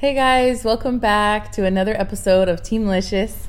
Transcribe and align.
Hey 0.00 0.14
guys, 0.14 0.62
welcome 0.62 1.00
back 1.00 1.50
to 1.50 1.64
another 1.64 1.92
episode 1.92 2.48
of 2.48 2.62
Team 2.62 2.86
Licious. 2.86 3.48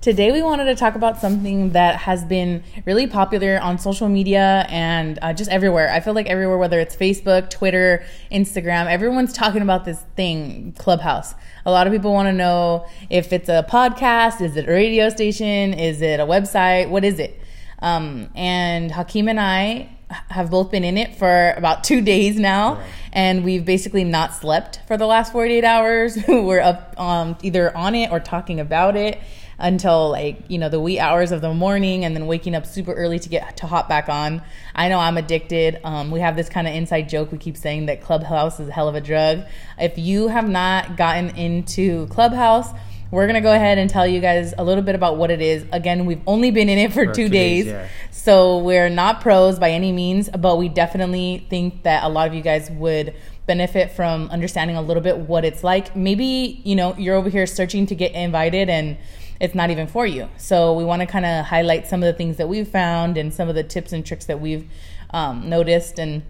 Today 0.00 0.32
we 0.32 0.40
wanted 0.40 0.64
to 0.64 0.74
talk 0.74 0.94
about 0.94 1.18
something 1.20 1.72
that 1.72 1.96
has 1.96 2.24
been 2.24 2.64
really 2.86 3.06
popular 3.06 3.60
on 3.60 3.78
social 3.78 4.08
media 4.08 4.64
and 4.70 5.18
uh, 5.20 5.34
just 5.34 5.50
everywhere. 5.50 5.92
I 5.92 6.00
feel 6.00 6.14
like 6.14 6.26
everywhere, 6.26 6.56
whether 6.56 6.80
it's 6.80 6.96
Facebook, 6.96 7.50
Twitter, 7.50 8.02
Instagram, 8.32 8.86
everyone's 8.86 9.34
talking 9.34 9.60
about 9.60 9.84
this 9.84 10.00
thing, 10.16 10.74
Clubhouse. 10.78 11.34
A 11.66 11.70
lot 11.70 11.86
of 11.86 11.92
people 11.92 12.14
want 12.14 12.28
to 12.28 12.32
know 12.32 12.86
if 13.10 13.30
it's 13.30 13.50
a 13.50 13.66
podcast, 13.68 14.40
is 14.40 14.56
it 14.56 14.70
a 14.70 14.72
radio 14.72 15.10
station, 15.10 15.74
is 15.74 16.00
it 16.00 16.18
a 16.18 16.24
website, 16.24 16.88
what 16.88 17.04
is 17.04 17.18
it? 17.18 17.38
Um, 17.80 18.30
and 18.34 18.90
Hakeem 18.90 19.28
and 19.28 19.38
I 19.38 19.98
have 20.28 20.50
both 20.50 20.70
been 20.70 20.84
in 20.84 20.98
it 20.98 21.16
for 21.16 21.52
about 21.56 21.84
two 21.84 22.00
days 22.00 22.38
now, 22.38 22.74
right. 22.74 22.86
and 23.12 23.44
we've 23.44 23.64
basically 23.64 24.04
not 24.04 24.34
slept 24.34 24.80
for 24.86 24.96
the 24.96 25.06
last 25.06 25.32
48 25.32 25.64
hours. 25.64 26.18
We're 26.28 26.60
up 26.60 26.98
um, 27.00 27.36
either 27.42 27.76
on 27.76 27.94
it 27.94 28.10
or 28.10 28.20
talking 28.20 28.60
about 28.60 28.96
it 28.96 29.20
until 29.60 30.10
like 30.10 30.42
you 30.48 30.58
know 30.58 30.68
the 30.68 30.80
wee 30.80 30.98
hours 30.98 31.32
of 31.32 31.42
the 31.42 31.52
morning 31.52 32.04
and 32.04 32.16
then 32.16 32.26
waking 32.26 32.54
up 32.54 32.66
super 32.66 32.92
early 32.94 33.18
to 33.18 33.28
get 33.28 33.58
to 33.58 33.66
hop 33.66 33.90
back 33.90 34.08
on 34.08 34.40
i 34.74 34.88
know 34.88 34.98
i'm 34.98 35.18
addicted 35.18 35.78
um, 35.84 36.10
we 36.10 36.18
have 36.18 36.34
this 36.34 36.48
kind 36.48 36.66
of 36.66 36.74
inside 36.74 37.10
joke 37.10 37.30
we 37.30 37.36
keep 37.36 37.58
saying 37.58 37.84
that 37.84 38.00
clubhouse 38.00 38.58
is 38.58 38.68
a 38.68 38.72
hell 38.72 38.88
of 38.88 38.94
a 38.94 39.02
drug 39.02 39.44
if 39.78 39.98
you 39.98 40.28
have 40.28 40.48
not 40.48 40.96
gotten 40.96 41.28
into 41.36 42.06
clubhouse 42.06 42.72
we're 43.10 43.26
to 43.34 43.40
go 43.40 43.52
ahead 43.52 43.78
and 43.78 43.90
tell 43.90 44.06
you 44.06 44.20
guys 44.20 44.54
a 44.56 44.64
little 44.64 44.82
bit 44.82 44.94
about 44.94 45.16
what 45.16 45.30
it 45.30 45.40
is. 45.40 45.64
Again, 45.72 46.06
we've 46.06 46.22
only 46.26 46.50
been 46.50 46.68
in 46.68 46.78
it 46.78 46.92
for, 46.92 47.06
for 47.06 47.12
two, 47.12 47.24
two, 47.24 47.28
days. 47.28 47.64
days 47.64 47.72
yeah. 47.72 47.88
So 48.10 48.58
we're 48.58 48.88
not 48.88 49.20
pros 49.20 49.58
by 49.58 49.70
any 49.70 49.92
means, 49.92 50.28
but 50.28 50.58
we 50.58 50.68
definitely 50.68 51.46
think 51.50 51.82
that 51.82 52.04
a 52.04 52.08
lot 52.08 52.28
of 52.28 52.34
you 52.34 52.42
guys 52.42 52.70
would 52.70 53.14
benefit 53.46 53.90
from 53.92 54.28
understanding 54.30 54.76
a 54.76 54.82
little 54.82 55.02
bit 55.02 55.16
what 55.16 55.44
it's 55.44 55.64
like. 55.64 55.96
Maybe, 55.96 56.60
you 56.64 56.76
know, 56.76 56.94
you're 56.96 57.16
over 57.16 57.28
here 57.28 57.46
searching 57.46 57.86
to 57.86 57.94
get 57.94 58.12
invited 58.12 58.68
and 58.68 58.96
it's 59.40 59.54
not 59.54 59.70
even 59.70 59.86
for 59.86 60.06
you. 60.06 60.28
So 60.36 60.74
we 60.74 60.84
want 60.84 61.00
to 61.00 61.06
kind 61.06 61.24
of 61.24 61.46
highlight 61.46 61.86
some 61.86 62.02
of 62.02 62.06
the 62.06 62.12
things 62.12 62.36
that 62.36 62.48
we've 62.48 62.68
found 62.68 63.16
and 63.16 63.32
some 63.32 63.48
of 63.48 63.54
the 63.54 63.64
tips 63.64 63.92
and 63.92 64.04
tricks 64.04 64.26
that 64.26 64.40
we've 64.40 64.68
um, 65.12 65.48
noticed 65.48 65.98
and 65.98 66.22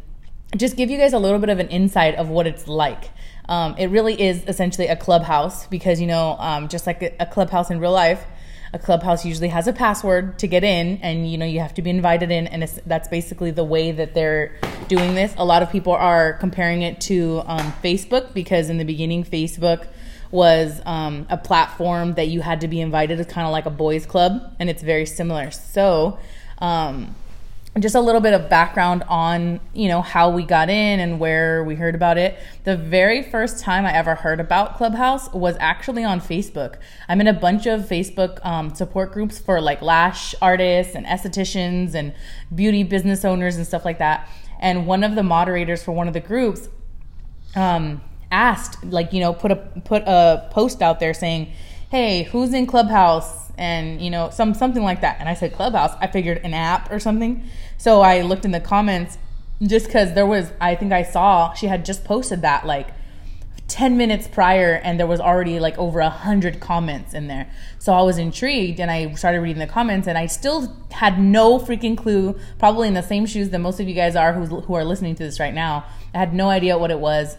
just 0.57 0.77
give 0.77 0.91
you 0.91 0.97
guys 0.97 1.13
a 1.13 1.19
little 1.19 1.39
bit 1.39 1.49
of 1.49 1.59
an 1.59 1.69
insight 1.69 2.15
of 2.15 2.29
what 2.29 2.47
it's 2.47 2.67
like. 2.67 3.11
Um, 3.51 3.75
it 3.79 3.87
really 3.89 4.19
is 4.21 4.45
essentially 4.47 4.87
a 4.87 4.95
clubhouse 4.95 5.67
because, 5.67 6.01
you 6.01 6.07
know, 6.07 6.37
um, 6.39 6.69
just 6.69 6.87
like 6.87 7.03
a, 7.19 7.27
clubhouse 7.27 7.69
in 7.69 7.81
real 7.81 7.91
life, 7.91 8.25
a 8.73 8.79
clubhouse 8.79 9.27
usually 9.27 9.49
has 9.49 9.67
a 9.67 9.73
password 9.73 10.39
to 10.39 10.47
get 10.47 10.63
in 10.63 10.99
and 11.03 11.29
you 11.29 11.37
know 11.37 11.45
you 11.45 11.59
have 11.59 11.75
to 11.75 11.83
be 11.83 11.91
invited 11.91 12.31
in. 12.31 12.47
And 12.47 12.63
that's 12.87 13.09
basically 13.09 13.51
the 13.51 13.65
way 13.65 13.91
that 13.91 14.15
they're 14.15 14.57
doing 14.87 15.17
this. 15.17 15.35
A 15.37 15.45
lot 15.45 15.65
of 15.65 15.71
people 15.73 15.93
are 15.93 16.35
comparing 16.35 16.83
it 16.83 17.01
to 17.03 17.43
um, 17.47 17.73
facebook 17.83 18.33
because 18.33 18.71
in 18.71 18.79
the 18.79 18.85
beginning 18.85 19.25
facebook 19.25 19.89
was 20.31 20.81
um, 20.87 21.27
a 21.29 21.37
platform 21.37 22.15
that 22.15 22.29
you 22.29 22.41
had 22.43 22.61
to 22.61 22.69
be 22.69 22.81
invited 22.81 23.19
to 23.19 23.25
kind 23.25 23.49
of 23.49 23.53
like 23.53 23.67
a 23.67 23.71
boys 23.71 24.07
club. 24.07 24.55
And 24.61 24.71
it's 24.71 24.85
very 24.85 25.07
similar. 25.07 25.51
So 25.51 26.21
um, 26.59 27.17
just 27.81 27.95
a 27.95 28.01
little 28.01 28.21
bit 28.21 28.33
of 28.33 28.49
background 28.49 29.03
on 29.09 29.61
you 29.73 29.89
know 29.89 30.03
how 30.03 30.31
we 30.31 30.45
got 30.45 30.69
in 30.69 31.01
and 31.01 31.19
where 31.19 31.65
we 31.65 31.75
heard 31.75 31.95
about 31.95 32.19
it. 32.19 32.39
The 32.65 32.77
very 32.77 33.23
first 33.23 33.61
time 33.61 33.87
i 33.87 33.93
ever 33.93 34.15
heard 34.15 34.41
about 34.41 34.77
clubhouse 34.77 35.33
was 35.33 35.57
actually 35.61 36.05
on 36.05 36.21
facebook. 36.21 36.77
I'm 37.09 37.21
in 37.21 37.27
a 37.27 37.33
bunch 37.33 37.67
of 37.67 37.83
facebook 37.83 38.45
um, 38.45 38.75
support 38.75 39.13
groups 39.13 39.39
for 39.39 39.61
like 39.61 39.83
lash 39.83 40.35
artists 40.41 40.95
and 40.95 41.07
estheticians 41.07 41.95
and 41.95 42.15
beauty 42.55 42.83
business 42.83 43.25
owners 43.25 43.57
and 43.57 43.67
stuff 43.67 43.85
like 43.85 43.99
that. 43.99 44.29
And 44.59 44.87
one 44.87 45.05
of 45.05 45.15
the 45.15 45.23
moderators 45.23 45.83
for 45.83 45.93
one 45.93 46.09
of 46.09 46.15
the 46.15 46.21
groups 46.21 46.69
um, 47.55 48.03
asked 48.31 48.85
like 48.85 49.13
you 49.13 49.21
know 49.21 49.33
put 49.33 49.51
a 49.51 49.57
put 49.85 50.03
a 50.07 50.49
post 50.51 50.83
out 50.83 51.01
there 51.01 51.15
saying 51.15 51.53
hey 51.91 52.23
who's 52.23 52.55
in 52.55 52.67
clubhouse? 52.67 53.51
And 53.59 54.01
you 54.01 54.11
know 54.11 54.31
some 54.31 54.55
something 54.55 54.83
like 54.83 55.03
that. 55.03 55.17
And 55.21 55.29
i 55.29 55.35
said 55.35 55.53
clubhouse? 55.53 55.95
I 56.01 56.07
figured 56.07 56.39
an 56.45 56.55
app 56.55 56.91
or 56.91 56.99
something. 57.01 57.43
So 57.79 58.01
i 58.01 58.23
looked 58.23 58.45
in 58.45 58.53
the 58.53 58.61
comments 58.61 59.19
just 59.61 59.87
because 59.87 60.15
there 60.15 60.27
was 60.27 60.53
i 60.61 60.75
think 60.75 60.93
i 60.93 61.03
saw 61.03 61.53
she 61.53 61.67
had 61.67 61.85
just 61.85 62.03
posted 62.05 62.41
that 62.41 62.65
like 62.65 62.89
10 63.69 63.97
minutes 63.97 64.27
prior 64.27 64.75
and 64.83 64.99
there 64.99 65.07
was 65.07 65.21
already 65.21 65.61
like 65.61 65.77
over 65.79 66.01
a 66.01 66.09
hundred 66.09 66.59
comments 66.61 67.13
in 67.13 67.27
there. 67.27 67.51
So 67.81 67.93
i 67.93 68.03
was 68.03 68.19
intrigued 68.19 68.79
and 68.79 68.91
i 68.91 69.13
started 69.15 69.41
reading 69.41 69.59
the 69.59 69.67
comments 69.67 70.07
and 70.07 70.17
i 70.17 70.27
still 70.27 70.77
had 70.93 71.19
no 71.19 71.59
freaking 71.59 71.99
clue 71.99 72.39
probably 72.59 72.87
in 72.87 72.95
the 72.95 73.03
same 73.03 73.27
shoes 73.27 73.51
that 73.51 73.59
most 73.59 73.81
of 73.81 73.89
you 73.89 73.95
guys 73.95 74.15
are 74.15 74.33
who's, 74.33 74.49
who 74.49 74.75
are 74.75 74.85
listening 74.85 75.17
to 75.17 75.25
this 75.25 75.41
right 75.41 75.55
now. 75.55 75.85
I 76.15 76.19
had 76.19 76.35
no 76.35 76.49
idea 76.49 76.79
what 76.79 76.91
it 76.93 77.01
was. 77.01 77.37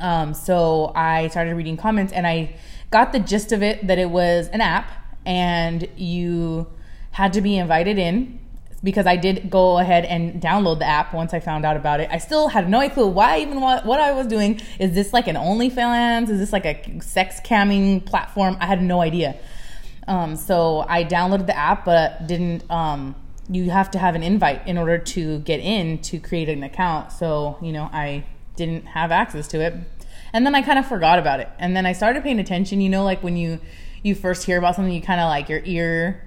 Um, 0.00 0.34
so 0.34 0.92
i 0.96 1.28
started 1.28 1.54
reading 1.54 1.76
comments 1.76 2.12
and 2.12 2.26
i 2.26 2.56
got 2.90 3.12
the 3.12 3.20
gist 3.20 3.52
of 3.52 3.62
it 3.62 3.86
that 3.86 3.98
it 3.98 4.10
was 4.10 4.48
an 4.48 4.60
app 4.60 4.90
and 5.24 5.88
you 5.96 6.66
had 7.12 7.32
to 7.32 7.40
be 7.40 7.56
invited 7.56 7.98
in 7.98 8.38
because 8.82 9.06
I 9.06 9.16
did 9.16 9.50
go 9.50 9.78
ahead 9.78 10.04
and 10.04 10.40
download 10.40 10.78
the 10.78 10.86
app 10.86 11.12
once 11.12 11.34
I 11.34 11.40
found 11.40 11.66
out 11.66 11.76
about 11.76 12.00
it. 12.00 12.08
I 12.10 12.18
still 12.18 12.48
had 12.48 12.68
no 12.68 12.88
clue 12.88 13.08
why 13.08 13.40
even 13.40 13.60
what, 13.60 13.84
what 13.84 14.00
I 14.00 14.12
was 14.12 14.26
doing. 14.26 14.60
Is 14.78 14.94
this 14.94 15.12
like 15.12 15.28
an 15.28 15.36
OnlyFans? 15.36 16.30
Is 16.30 16.38
this 16.38 16.52
like 16.52 16.64
a 16.64 17.00
sex 17.00 17.40
camming 17.44 18.04
platform? 18.04 18.56
I 18.60 18.66
had 18.66 18.82
no 18.82 19.00
idea. 19.00 19.36
Um, 20.08 20.36
so 20.36 20.84
I 20.88 21.04
downloaded 21.04 21.46
the 21.46 21.56
app, 21.56 21.84
but 21.84 22.26
didn't. 22.26 22.68
Um, 22.70 23.14
you 23.50 23.70
have 23.70 23.90
to 23.90 23.98
have 23.98 24.14
an 24.14 24.22
invite 24.22 24.66
in 24.66 24.78
order 24.78 24.96
to 24.96 25.40
get 25.40 25.60
in 25.60 25.98
to 26.02 26.18
create 26.18 26.48
an 26.48 26.62
account. 26.62 27.12
So 27.12 27.58
you 27.60 27.72
know 27.72 27.90
I 27.92 28.24
didn't 28.56 28.86
have 28.86 29.12
access 29.12 29.46
to 29.48 29.60
it, 29.60 29.74
and 30.32 30.46
then 30.46 30.54
I 30.54 30.62
kind 30.62 30.78
of 30.78 30.86
forgot 30.86 31.18
about 31.18 31.40
it. 31.40 31.48
And 31.58 31.76
then 31.76 31.86
I 31.86 31.92
started 31.92 32.22
paying 32.22 32.38
attention. 32.40 32.80
You 32.80 32.88
know, 32.88 33.04
like 33.04 33.22
when 33.22 33.36
you 33.36 33.60
you 34.02 34.14
first 34.14 34.44
hear 34.44 34.58
about 34.58 34.76
something, 34.76 34.92
you 34.92 35.02
kind 35.02 35.20
of 35.20 35.28
like 35.28 35.48
your 35.48 35.62
ear 35.64 36.22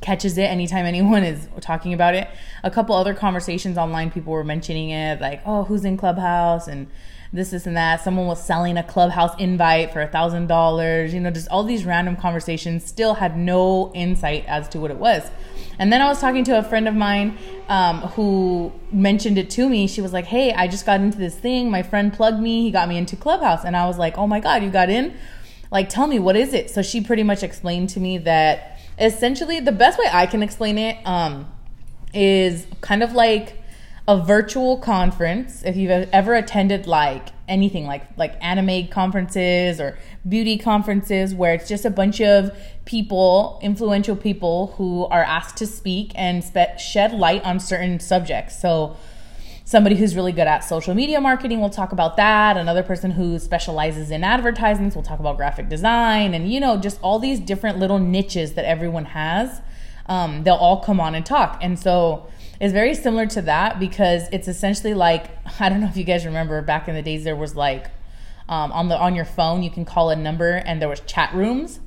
catches 0.00 0.36
it 0.38 0.44
anytime 0.44 0.86
anyone 0.86 1.24
is 1.24 1.48
talking 1.60 1.92
about 1.92 2.14
it. 2.14 2.28
A 2.62 2.70
couple 2.70 2.94
other 2.94 3.14
conversations 3.14 3.78
online, 3.78 4.10
people 4.10 4.32
were 4.32 4.44
mentioning 4.44 4.90
it, 4.90 5.20
like, 5.20 5.42
oh, 5.44 5.64
who's 5.64 5.84
in 5.84 5.96
Clubhouse 5.96 6.68
and 6.68 6.86
this, 7.32 7.50
this, 7.50 7.66
and 7.66 7.76
that. 7.76 8.00
Someone 8.00 8.26
was 8.26 8.44
selling 8.44 8.76
a 8.76 8.82
Clubhouse 8.84 9.34
invite 9.40 9.92
for 9.92 10.00
a 10.00 10.06
thousand 10.06 10.46
dollars. 10.46 11.12
You 11.12 11.20
know, 11.20 11.30
just 11.30 11.48
all 11.48 11.64
these 11.64 11.84
random 11.84 12.16
conversations. 12.16 12.84
Still 12.84 13.14
had 13.14 13.36
no 13.36 13.92
insight 13.92 14.44
as 14.46 14.68
to 14.70 14.78
what 14.78 14.90
it 14.90 14.98
was. 14.98 15.28
And 15.78 15.92
then 15.92 16.00
I 16.00 16.08
was 16.08 16.20
talking 16.20 16.44
to 16.44 16.58
a 16.58 16.62
friend 16.62 16.86
of 16.86 16.94
mine 16.94 17.36
um, 17.68 18.00
who 18.00 18.72
mentioned 18.92 19.38
it 19.38 19.50
to 19.50 19.68
me. 19.68 19.86
She 19.86 20.00
was 20.00 20.12
like, 20.12 20.26
"Hey, 20.26 20.52
I 20.52 20.68
just 20.68 20.86
got 20.86 21.00
into 21.00 21.18
this 21.18 21.36
thing. 21.36 21.70
My 21.70 21.82
friend 21.82 22.12
plugged 22.12 22.40
me. 22.40 22.62
He 22.62 22.70
got 22.70 22.88
me 22.88 22.96
into 22.96 23.16
Clubhouse." 23.16 23.64
And 23.64 23.76
I 23.76 23.86
was 23.86 23.98
like, 23.98 24.16
"Oh 24.18 24.26
my 24.26 24.40
god, 24.40 24.62
you 24.62 24.70
got 24.70 24.90
in? 24.90 25.14
like 25.74 25.88
tell 25.88 26.06
me 26.06 26.18
what 26.18 26.36
is 26.36 26.54
it 26.54 26.70
so 26.70 26.80
she 26.80 27.00
pretty 27.00 27.24
much 27.24 27.42
explained 27.42 27.88
to 27.90 28.00
me 28.00 28.16
that 28.16 28.78
essentially 28.98 29.60
the 29.60 29.72
best 29.72 29.98
way 29.98 30.06
i 30.12 30.24
can 30.24 30.42
explain 30.42 30.78
it 30.78 30.96
um, 31.04 31.50
is 32.14 32.66
kind 32.80 33.02
of 33.02 33.12
like 33.12 33.60
a 34.06 34.22
virtual 34.22 34.78
conference 34.78 35.62
if 35.64 35.76
you've 35.76 35.90
ever 35.90 36.34
attended 36.34 36.86
like 36.86 37.30
anything 37.48 37.86
like 37.86 38.02
like 38.16 38.36
anime 38.40 38.88
conferences 38.88 39.80
or 39.80 39.98
beauty 40.28 40.56
conferences 40.56 41.34
where 41.34 41.54
it's 41.54 41.68
just 41.68 41.84
a 41.84 41.90
bunch 41.90 42.20
of 42.20 42.50
people 42.84 43.58
influential 43.62 44.16
people 44.16 44.74
who 44.76 45.04
are 45.06 45.22
asked 45.22 45.56
to 45.56 45.66
speak 45.66 46.12
and 46.14 46.42
spe- 46.42 46.78
shed 46.78 47.12
light 47.12 47.44
on 47.44 47.60
certain 47.60 48.00
subjects. 48.00 48.60
So 48.60 48.96
somebody 49.64 49.96
who's 49.96 50.14
really 50.14 50.32
good 50.32 50.46
at 50.46 50.60
social 50.60 50.94
media 50.94 51.20
marketing 51.20 51.60
will 51.60 51.70
talk 51.70 51.92
about 51.92 52.16
that. 52.16 52.56
Another 52.56 52.82
person 52.82 53.10
who 53.12 53.38
specializes 53.38 54.10
in 54.10 54.22
advertisements 54.22 54.94
will 54.94 55.02
talk 55.02 55.20
about 55.20 55.36
graphic 55.36 55.68
design 55.68 56.34
and 56.34 56.52
you 56.52 56.60
know 56.60 56.76
just 56.76 56.98
all 57.02 57.18
these 57.18 57.40
different 57.40 57.78
little 57.78 57.98
niches 57.98 58.54
that 58.54 58.64
everyone 58.64 59.06
has. 59.06 59.60
Um, 60.06 60.42
they'll 60.44 60.54
all 60.54 60.82
come 60.82 61.00
on 61.00 61.14
and 61.14 61.24
talk. 61.24 61.58
And 61.62 61.78
so 61.78 62.26
it's 62.60 62.72
very 62.72 62.94
similar 62.94 63.26
to 63.26 63.42
that 63.42 63.78
because 63.78 64.28
it's 64.32 64.48
essentially 64.48 64.94
like 64.94 65.30
i 65.60 65.68
don't 65.68 65.80
know 65.80 65.88
if 65.88 65.96
you 65.96 66.04
guys 66.04 66.24
remember 66.24 66.60
back 66.62 66.88
in 66.88 66.94
the 66.94 67.02
days 67.02 67.24
there 67.24 67.36
was 67.36 67.56
like 67.56 67.86
um, 68.48 68.72
on 68.72 68.88
the 68.88 68.98
on 68.98 69.14
your 69.14 69.24
phone 69.24 69.62
you 69.62 69.70
can 69.70 69.84
call 69.84 70.10
a 70.10 70.16
number 70.16 70.52
and 70.52 70.80
there 70.80 70.88
was 70.88 71.00
chat 71.00 71.32
rooms 71.34 71.80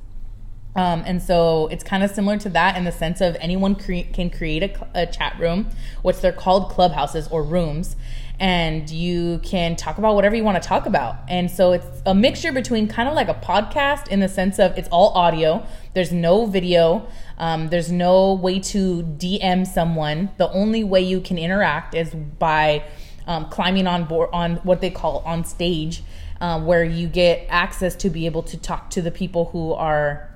um, 0.78 1.02
and 1.06 1.20
so 1.20 1.66
it's 1.68 1.82
kind 1.82 2.04
of 2.04 2.10
similar 2.12 2.38
to 2.38 2.48
that 2.50 2.76
in 2.76 2.84
the 2.84 2.92
sense 2.92 3.20
of 3.20 3.36
anyone 3.40 3.74
cre- 3.74 4.08
can 4.12 4.30
create 4.30 4.62
a, 4.62 5.02
a 5.02 5.06
chat 5.06 5.36
room, 5.40 5.68
which 6.02 6.20
they're 6.20 6.32
called 6.32 6.70
clubhouses 6.70 7.26
or 7.28 7.42
rooms, 7.42 7.96
and 8.38 8.88
you 8.88 9.40
can 9.42 9.74
talk 9.74 9.98
about 9.98 10.14
whatever 10.14 10.36
you 10.36 10.44
want 10.44 10.62
to 10.62 10.68
talk 10.68 10.86
about. 10.86 11.16
And 11.28 11.50
so 11.50 11.72
it's 11.72 11.86
a 12.06 12.14
mixture 12.14 12.52
between 12.52 12.86
kind 12.86 13.08
of 13.08 13.16
like 13.16 13.28
a 13.28 13.34
podcast 13.34 14.06
in 14.06 14.20
the 14.20 14.28
sense 14.28 14.60
of 14.60 14.78
it's 14.78 14.88
all 14.90 15.08
audio, 15.14 15.66
there's 15.94 16.12
no 16.12 16.46
video, 16.46 17.08
um, 17.38 17.68
there's 17.68 17.90
no 17.90 18.34
way 18.34 18.58
to 18.58 19.02
DM 19.02 19.66
someone. 19.66 20.30
The 20.36 20.50
only 20.50 20.84
way 20.84 21.00
you 21.00 21.20
can 21.20 21.38
interact 21.38 21.94
is 21.94 22.14
by 22.14 22.84
um, 23.26 23.48
climbing 23.48 23.86
on 23.86 24.04
board 24.04 24.30
on 24.32 24.56
what 24.56 24.80
they 24.80 24.90
call 24.90 25.22
on 25.24 25.44
stage, 25.44 26.02
um, 26.40 26.66
where 26.66 26.84
you 26.84 27.06
get 27.06 27.46
access 27.48 27.94
to 27.96 28.10
be 28.10 28.26
able 28.26 28.42
to 28.44 28.56
talk 28.56 28.90
to 28.90 29.02
the 29.02 29.10
people 29.10 29.46
who 29.46 29.72
are 29.72 30.28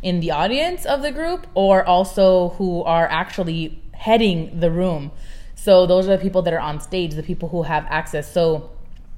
in 0.00 0.20
the 0.20 0.30
audience 0.30 0.84
of 0.84 1.02
the 1.02 1.10
group 1.10 1.46
or 1.54 1.84
also 1.84 2.50
who 2.50 2.82
are 2.84 3.08
actually 3.10 3.80
heading 3.92 4.60
the 4.60 4.70
room. 4.70 5.10
So 5.56 5.86
those 5.86 6.06
are 6.06 6.16
the 6.16 6.22
people 6.22 6.42
that 6.42 6.52
are 6.52 6.60
on 6.60 6.80
stage, 6.80 7.14
the 7.14 7.22
people 7.22 7.48
who 7.48 7.62
have 7.62 7.86
access. 7.88 8.30
So 8.30 8.70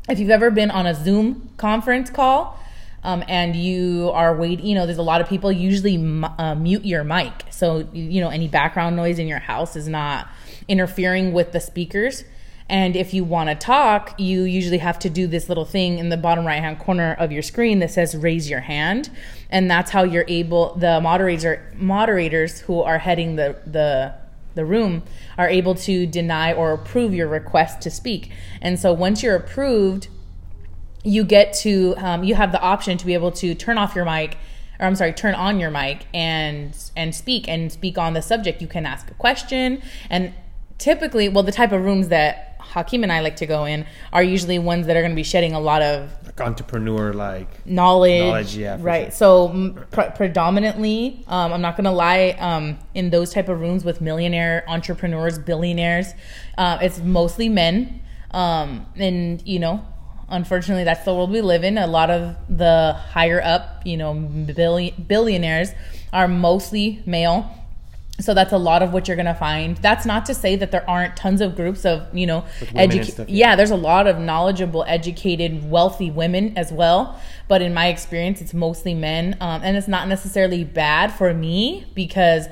if 0.08 0.18
you've 0.18 0.30
ever 0.30 0.50
been 0.50 0.70
on 0.70 0.86
a 0.86 0.94
Zoom 0.94 1.50
conference 1.56 2.08
call 2.08 2.58
um, 3.06 3.22
and 3.28 3.54
you 3.54 4.10
are 4.14 4.36
waiting, 4.36 4.66
you 4.66 4.74
know, 4.74 4.84
there's 4.84 4.98
a 4.98 5.02
lot 5.02 5.20
of 5.20 5.28
people 5.28 5.52
usually 5.52 5.96
uh, 6.38 6.56
mute 6.56 6.84
your 6.84 7.04
mic. 7.04 7.32
So, 7.50 7.88
you 7.92 8.20
know, 8.20 8.30
any 8.30 8.48
background 8.48 8.96
noise 8.96 9.20
in 9.20 9.28
your 9.28 9.38
house 9.38 9.76
is 9.76 9.86
not 9.86 10.28
interfering 10.66 11.32
with 11.32 11.52
the 11.52 11.60
speakers. 11.60 12.24
And 12.68 12.96
if 12.96 13.14
you 13.14 13.22
want 13.22 13.48
to 13.48 13.54
talk, 13.54 14.18
you 14.18 14.42
usually 14.42 14.78
have 14.78 14.98
to 14.98 15.08
do 15.08 15.28
this 15.28 15.48
little 15.48 15.64
thing 15.64 16.00
in 16.00 16.08
the 16.08 16.16
bottom 16.16 16.44
right 16.44 16.60
hand 16.60 16.80
corner 16.80 17.14
of 17.20 17.30
your 17.30 17.42
screen 17.42 17.78
that 17.78 17.92
says 17.92 18.16
raise 18.16 18.50
your 18.50 18.58
hand. 18.58 19.08
And 19.50 19.70
that's 19.70 19.92
how 19.92 20.02
you're 20.02 20.24
able, 20.26 20.74
the 20.74 21.00
moderator, 21.00 21.72
moderators 21.76 22.58
who 22.62 22.82
are 22.82 22.98
heading 22.98 23.36
the, 23.36 23.56
the, 23.64 24.14
the 24.56 24.64
room 24.64 25.04
are 25.38 25.48
able 25.48 25.76
to 25.76 26.06
deny 26.06 26.52
or 26.52 26.72
approve 26.72 27.14
your 27.14 27.28
request 27.28 27.82
to 27.82 27.90
speak. 27.90 28.32
And 28.60 28.80
so 28.80 28.92
once 28.92 29.22
you're 29.22 29.36
approved, 29.36 30.08
you 31.06 31.24
get 31.24 31.52
to, 31.52 31.94
um, 31.98 32.24
you 32.24 32.34
have 32.34 32.52
the 32.52 32.60
option 32.60 32.98
to 32.98 33.06
be 33.06 33.14
able 33.14 33.30
to 33.32 33.54
turn 33.54 33.78
off 33.78 33.94
your 33.94 34.04
mic 34.04 34.36
or 34.78 34.86
I'm 34.86 34.94
sorry, 34.94 35.12
turn 35.12 35.34
on 35.34 35.58
your 35.58 35.70
mic 35.70 36.06
and 36.12 36.76
and 36.96 37.14
speak 37.14 37.48
and 37.48 37.72
speak 37.72 37.96
on 37.96 38.12
the 38.12 38.22
subject. 38.22 38.60
You 38.60 38.68
can 38.68 38.84
ask 38.84 39.10
a 39.10 39.14
question 39.14 39.82
and 40.10 40.34
typically, 40.78 41.28
well, 41.28 41.42
the 41.42 41.52
type 41.52 41.72
of 41.72 41.82
rooms 41.82 42.08
that 42.08 42.56
Hakeem 42.60 43.02
and 43.02 43.12
I 43.12 43.20
like 43.20 43.36
to 43.36 43.46
go 43.46 43.64
in 43.64 43.86
are 44.12 44.22
usually 44.22 44.58
ones 44.58 44.86
that 44.86 44.96
are 44.96 45.00
going 45.00 45.12
to 45.12 45.16
be 45.16 45.22
shedding 45.22 45.52
a 45.52 45.60
lot 45.60 45.80
of 45.82 46.10
like 46.24 46.40
entrepreneur 46.40 47.12
like 47.12 47.64
knowledge. 47.64 48.20
Knowledge, 48.20 48.56
yeah, 48.56 48.76
right. 48.80 49.04
Sure. 49.04 49.12
So 49.12 49.86
pr- 49.92 50.10
predominantly, 50.14 51.24
um, 51.28 51.52
I'm 51.52 51.62
not 51.62 51.76
going 51.76 51.84
to 51.84 51.92
lie. 51.92 52.36
Um, 52.38 52.78
in 52.94 53.10
those 53.10 53.32
type 53.32 53.48
of 53.48 53.60
rooms 53.60 53.84
with 53.84 54.00
millionaire 54.00 54.64
entrepreneurs, 54.68 55.38
billionaires, 55.38 56.12
uh, 56.58 56.78
it's 56.82 56.98
mostly 56.98 57.48
men. 57.48 58.00
Um, 58.32 58.86
and 58.96 59.42
you 59.46 59.58
know, 59.58 59.86
unfortunately, 60.28 60.84
that's 60.84 61.04
the 61.04 61.14
world 61.14 61.30
we 61.30 61.40
live 61.40 61.64
in. 61.64 61.78
A 61.78 61.86
lot 61.86 62.10
of 62.10 62.36
the 62.48 62.92
higher 63.10 63.40
up, 63.42 63.82
you 63.84 63.96
know, 63.96 64.14
billion, 64.14 64.94
billionaires 65.06 65.70
are 66.12 66.28
mostly 66.28 67.02
male 67.06 67.52
so 68.18 68.32
that's 68.32 68.52
a 68.52 68.58
lot 68.58 68.82
of 68.82 68.92
what 68.92 69.08
you're 69.08 69.16
going 69.16 69.26
to 69.26 69.34
find 69.34 69.76
that's 69.78 70.06
not 70.06 70.24
to 70.26 70.34
say 70.34 70.56
that 70.56 70.70
there 70.70 70.88
aren't 70.88 71.16
tons 71.16 71.40
of 71.40 71.54
groups 71.54 71.84
of 71.84 72.02
you 72.16 72.26
know 72.26 72.44
educate 72.74 73.18
yeah. 73.28 73.50
yeah 73.50 73.56
there's 73.56 73.70
a 73.70 73.76
lot 73.76 74.06
of 74.06 74.18
knowledgeable 74.18 74.84
educated 74.88 75.68
wealthy 75.70 76.10
women 76.10 76.56
as 76.56 76.72
well 76.72 77.20
but 77.48 77.60
in 77.60 77.74
my 77.74 77.88
experience 77.88 78.40
it's 78.40 78.54
mostly 78.54 78.94
men 78.94 79.36
um, 79.40 79.60
and 79.62 79.76
it's 79.76 79.88
not 79.88 80.08
necessarily 80.08 80.64
bad 80.64 81.12
for 81.12 81.34
me 81.34 81.84
because 81.94 82.46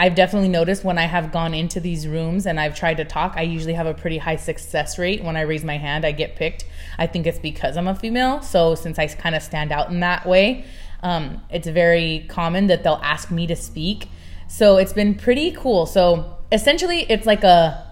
I've 0.00 0.14
definitely 0.14 0.48
noticed 0.48 0.84
when 0.84 0.96
I 0.96 1.06
have 1.06 1.32
gone 1.32 1.54
into 1.54 1.80
these 1.80 2.06
rooms 2.06 2.46
and 2.46 2.60
I've 2.60 2.76
tried 2.76 2.98
to 2.98 3.04
talk, 3.04 3.34
I 3.36 3.42
usually 3.42 3.74
have 3.74 3.86
a 3.86 3.94
pretty 3.94 4.18
high 4.18 4.36
success 4.36 4.96
rate. 4.96 5.24
When 5.24 5.36
I 5.36 5.40
raise 5.40 5.64
my 5.64 5.76
hand, 5.76 6.06
I 6.06 6.12
get 6.12 6.36
picked. 6.36 6.64
I 6.98 7.08
think 7.08 7.26
it's 7.26 7.40
because 7.40 7.76
I'm 7.76 7.88
a 7.88 7.96
female. 7.96 8.40
So 8.40 8.76
since 8.76 8.96
I 8.96 9.08
kind 9.08 9.34
of 9.34 9.42
stand 9.42 9.72
out 9.72 9.90
in 9.90 9.98
that 10.00 10.24
way, 10.24 10.64
um, 11.02 11.42
it's 11.50 11.66
very 11.66 12.26
common 12.28 12.68
that 12.68 12.84
they'll 12.84 13.00
ask 13.02 13.32
me 13.32 13.48
to 13.48 13.56
speak. 13.56 14.08
So 14.46 14.76
it's 14.76 14.92
been 14.92 15.16
pretty 15.16 15.50
cool. 15.50 15.84
So 15.84 16.38
essentially, 16.52 17.00
it's 17.10 17.26
like 17.26 17.42
a 17.42 17.84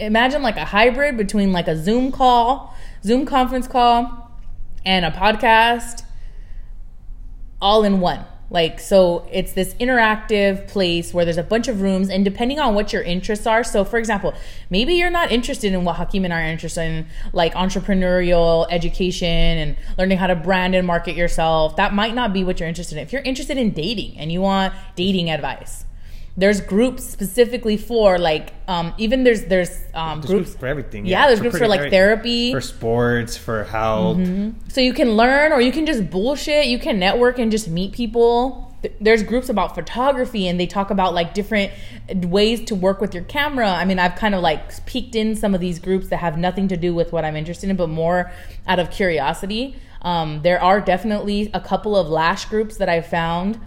imagine 0.00 0.42
like 0.42 0.56
a 0.56 0.64
hybrid 0.64 1.16
between 1.16 1.52
like 1.52 1.68
a 1.68 1.76
Zoom 1.76 2.10
call, 2.10 2.74
Zoom 3.04 3.24
conference 3.24 3.68
call, 3.68 4.30
and 4.84 5.04
a 5.04 5.10
podcast 5.12 6.02
all 7.60 7.84
in 7.84 8.00
one. 8.00 8.24
Like, 8.50 8.80
so 8.80 9.28
it's 9.30 9.52
this 9.52 9.74
interactive 9.74 10.68
place 10.68 11.12
where 11.12 11.24
there's 11.24 11.36
a 11.36 11.42
bunch 11.42 11.68
of 11.68 11.82
rooms, 11.82 12.08
and 12.08 12.24
depending 12.24 12.58
on 12.58 12.74
what 12.74 12.92
your 12.92 13.02
interests 13.02 13.46
are. 13.46 13.62
So, 13.62 13.84
for 13.84 13.98
example, 13.98 14.32
maybe 14.70 14.94
you're 14.94 15.10
not 15.10 15.30
interested 15.30 15.72
in 15.72 15.84
what 15.84 15.96
Hakeem 15.96 16.24
and 16.24 16.32
I 16.32 16.42
are 16.42 16.50
interested 16.50 16.82
in, 16.82 17.06
like 17.32 17.54
entrepreneurial 17.54 18.66
education 18.70 19.28
and 19.28 19.76
learning 19.98 20.18
how 20.18 20.28
to 20.28 20.34
brand 20.34 20.74
and 20.74 20.86
market 20.86 21.14
yourself. 21.14 21.76
That 21.76 21.92
might 21.92 22.14
not 22.14 22.32
be 22.32 22.42
what 22.42 22.58
you're 22.58 22.68
interested 22.68 22.96
in. 22.96 23.02
If 23.02 23.12
you're 23.12 23.22
interested 23.22 23.58
in 23.58 23.72
dating 23.72 24.16
and 24.18 24.32
you 24.32 24.40
want 24.40 24.72
dating 24.96 25.30
advice, 25.30 25.84
there's 26.38 26.60
groups 26.60 27.02
specifically 27.02 27.76
for 27.76 28.16
like 28.16 28.54
um, 28.68 28.94
even 28.96 29.24
there's 29.24 29.46
there's, 29.46 29.70
um, 29.92 30.20
there's 30.20 30.30
groups, 30.30 30.50
groups, 30.50 30.60
for 30.60 30.66
everything. 30.68 31.04
Yeah, 31.04 31.22
yeah 31.22 31.26
there's 31.26 31.40
for 31.40 31.42
groups 31.42 31.58
for 31.58 31.66
like 31.66 31.80
everything. 31.80 31.98
therapy, 31.98 32.52
for 32.52 32.60
sports, 32.60 33.36
for 33.36 33.64
health. 33.64 34.18
Mm-hmm. 34.18 34.68
So 34.68 34.80
you 34.80 34.94
can 34.94 35.16
learn, 35.16 35.52
or 35.52 35.60
you 35.60 35.72
can 35.72 35.84
just 35.84 36.08
bullshit. 36.10 36.66
You 36.66 36.78
can 36.78 37.00
network 37.00 37.40
and 37.40 37.50
just 37.50 37.66
meet 37.68 37.92
people. 37.92 38.72
There's 39.00 39.24
groups 39.24 39.48
about 39.48 39.74
photography, 39.74 40.46
and 40.46 40.60
they 40.60 40.68
talk 40.68 40.90
about 40.90 41.12
like 41.12 41.34
different 41.34 41.72
ways 42.14 42.64
to 42.66 42.76
work 42.76 43.00
with 43.00 43.14
your 43.14 43.24
camera. 43.24 43.68
I 43.68 43.84
mean, 43.84 43.98
I've 43.98 44.14
kind 44.14 44.36
of 44.36 44.40
like 44.40 44.86
peeked 44.86 45.16
in 45.16 45.34
some 45.34 45.56
of 45.56 45.60
these 45.60 45.80
groups 45.80 46.06
that 46.10 46.18
have 46.18 46.38
nothing 46.38 46.68
to 46.68 46.76
do 46.76 46.94
with 46.94 47.12
what 47.12 47.24
I'm 47.24 47.34
interested 47.34 47.68
in, 47.68 47.74
but 47.74 47.88
more 47.88 48.30
out 48.68 48.78
of 48.78 48.92
curiosity. 48.92 49.74
Um, 50.02 50.42
there 50.42 50.62
are 50.62 50.80
definitely 50.80 51.50
a 51.52 51.60
couple 51.60 51.96
of 51.96 52.08
lash 52.08 52.44
groups 52.44 52.76
that 52.76 52.88
I 52.88 53.00
found 53.00 53.58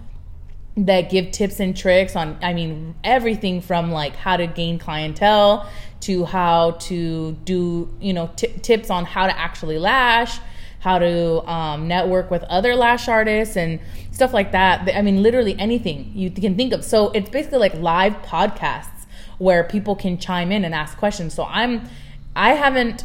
that 0.78 1.10
give 1.10 1.32
tips 1.32 1.60
and 1.60 1.76
tricks 1.76 2.16
on 2.16 2.38
i 2.42 2.54
mean 2.54 2.96
everything 3.04 3.60
from 3.60 3.92
like 3.92 4.16
how 4.16 4.38
to 4.38 4.48
gain 4.48 4.80
clientele 4.80 5.70
to 6.00 6.26
how 6.26 6.72
to 6.72 7.34
do 7.44 7.94
you 8.00 8.14
know 8.14 8.30
t- 8.36 8.48
tips 8.62 8.90
on 8.90 9.06
how 9.06 9.28
to 9.28 9.38
actually 9.38 9.78
lash 9.78 10.40
how 10.82 10.98
to 10.98 11.48
um, 11.48 11.88
network 11.88 12.32
with 12.32 12.44
other 12.44 12.76
lash 12.76 13.08
artists 13.08 13.56
and 13.56 13.80
stuff 14.12 14.34
like 14.34 14.52
that. 14.52 14.90
I 14.94 15.04
mean 15.04 15.22
literally 15.22 15.56
anything 15.60 16.12
you 16.16 16.32
can 16.32 16.58
think 16.58 16.74
of. 16.74 16.84
So 16.84 17.12
it's 17.12 17.30
basically 17.30 17.60
like 17.60 17.76
live 17.76 18.14
podcasts 18.24 19.06
where 19.38 19.64
people 19.64 19.96
can 19.96 20.18
chime 20.18 20.52
in 20.52 20.66
and 20.66 20.74
ask 20.76 20.98
questions. 20.98 21.34
So 21.34 21.46
i'm 21.46 21.88
i 22.36 22.54
haven't 22.54 23.04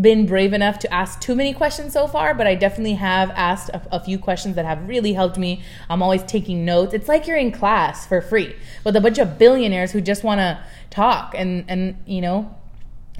been 0.00 0.24
brave 0.26 0.52
enough 0.52 0.78
to 0.80 0.92
ask 0.92 1.20
too 1.20 1.34
many 1.34 1.52
questions 1.52 1.92
so 1.92 2.06
far, 2.06 2.34
but 2.34 2.46
I 2.46 2.54
definitely 2.54 2.94
have 2.94 3.30
asked 3.30 3.68
a, 3.70 3.82
a, 3.92 4.00
few 4.00 4.18
questions 4.18 4.56
that 4.56 4.64
have 4.64 4.88
really 4.88 5.12
helped 5.12 5.36
me. 5.36 5.62
I'm 5.90 6.02
always 6.02 6.22
taking 6.22 6.64
notes. 6.64 6.94
It's 6.94 7.08
like 7.08 7.26
you're 7.26 7.36
in 7.36 7.52
class 7.52 8.06
for 8.06 8.22
free 8.22 8.56
with 8.84 8.96
a 8.96 9.00
bunch 9.00 9.18
of 9.18 9.38
billionaires 9.38 9.92
who 9.92 10.00
just 10.00 10.24
want 10.24 10.38
to 10.38 10.64
talk 10.88 11.34
and 11.36 11.64
and 11.68 11.96
you 12.06 12.20
know 12.20 12.54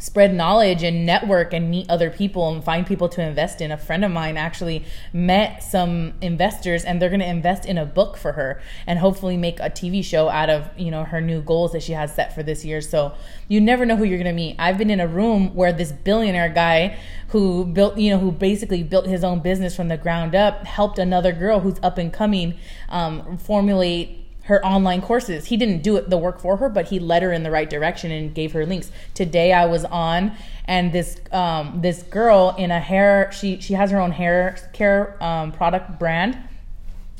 spread 0.02 0.34
knowledge 0.34 0.82
and 0.82 1.06
network 1.06 1.52
and 1.52 1.70
meet 1.70 1.88
other 1.88 2.10
people 2.10 2.52
and 2.52 2.64
find 2.64 2.84
people 2.84 3.08
to 3.08 3.22
invest 3.22 3.60
in. 3.60 3.70
A 3.70 3.78
friend 3.78 4.04
of 4.04 4.10
mine 4.10 4.36
actually 4.36 4.84
met 5.12 5.62
some 5.62 6.12
investors 6.20 6.84
and 6.84 7.00
they're 7.00 7.08
going 7.08 7.20
to 7.20 7.28
invest 7.28 7.64
in 7.64 7.78
a 7.78 7.86
book 7.86 8.16
for 8.16 8.32
her 8.32 8.60
and 8.84 8.98
hopefully 8.98 9.36
make 9.36 9.60
a 9.60 9.70
TV 9.70 10.04
show 10.04 10.28
out 10.28 10.50
of, 10.50 10.68
you 10.76 10.90
know, 10.90 11.04
her 11.04 11.20
new 11.20 11.40
goals 11.40 11.70
that 11.70 11.84
she 11.84 11.92
has 11.92 12.12
set 12.12 12.34
for 12.34 12.42
this 12.42 12.64
year. 12.64 12.80
So 12.80 13.14
you 13.46 13.60
never 13.60 13.86
know 13.86 13.94
who 13.94 14.02
you're 14.02 14.18
going 14.18 14.26
to 14.26 14.32
meet. 14.32 14.56
I've 14.58 14.76
been 14.76 14.90
in 14.90 14.98
a 14.98 15.06
room 15.06 15.54
where 15.54 15.72
this 15.72 15.92
billionaire 15.92 16.48
guy 16.48 16.98
who 17.28 17.64
built, 17.64 17.96
you 17.96 18.10
know, 18.10 18.18
who 18.18 18.32
basically 18.32 18.82
built 18.82 19.06
his 19.06 19.22
own 19.22 19.38
business 19.38 19.76
from 19.76 19.86
the 19.86 19.96
ground 19.96 20.34
up, 20.34 20.66
helped 20.66 20.98
another 20.98 21.30
girl 21.32 21.60
who's 21.60 21.78
up 21.80 21.96
and 21.96 22.12
coming 22.12 22.58
um, 22.88 23.38
formulate 23.38 24.21
her 24.44 24.64
online 24.64 25.00
courses. 25.00 25.46
He 25.46 25.56
didn't 25.56 25.82
do 25.82 25.96
it 25.96 26.10
the 26.10 26.18
work 26.18 26.40
for 26.40 26.56
her, 26.56 26.68
but 26.68 26.88
he 26.88 26.98
led 26.98 27.22
her 27.22 27.32
in 27.32 27.42
the 27.42 27.50
right 27.50 27.68
direction 27.68 28.10
and 28.10 28.34
gave 28.34 28.52
her 28.52 28.66
links. 28.66 28.90
Today 29.14 29.52
I 29.52 29.66
was 29.66 29.84
on 29.84 30.32
and 30.64 30.92
this 30.92 31.20
um, 31.30 31.80
this 31.80 32.02
girl 32.02 32.54
in 32.58 32.70
a 32.70 32.80
hair 32.80 33.30
she 33.32 33.60
she 33.60 33.74
has 33.74 33.90
her 33.90 34.00
own 34.00 34.12
hair 34.12 34.58
care 34.72 35.22
um, 35.22 35.52
product 35.52 35.98
brand 35.98 36.36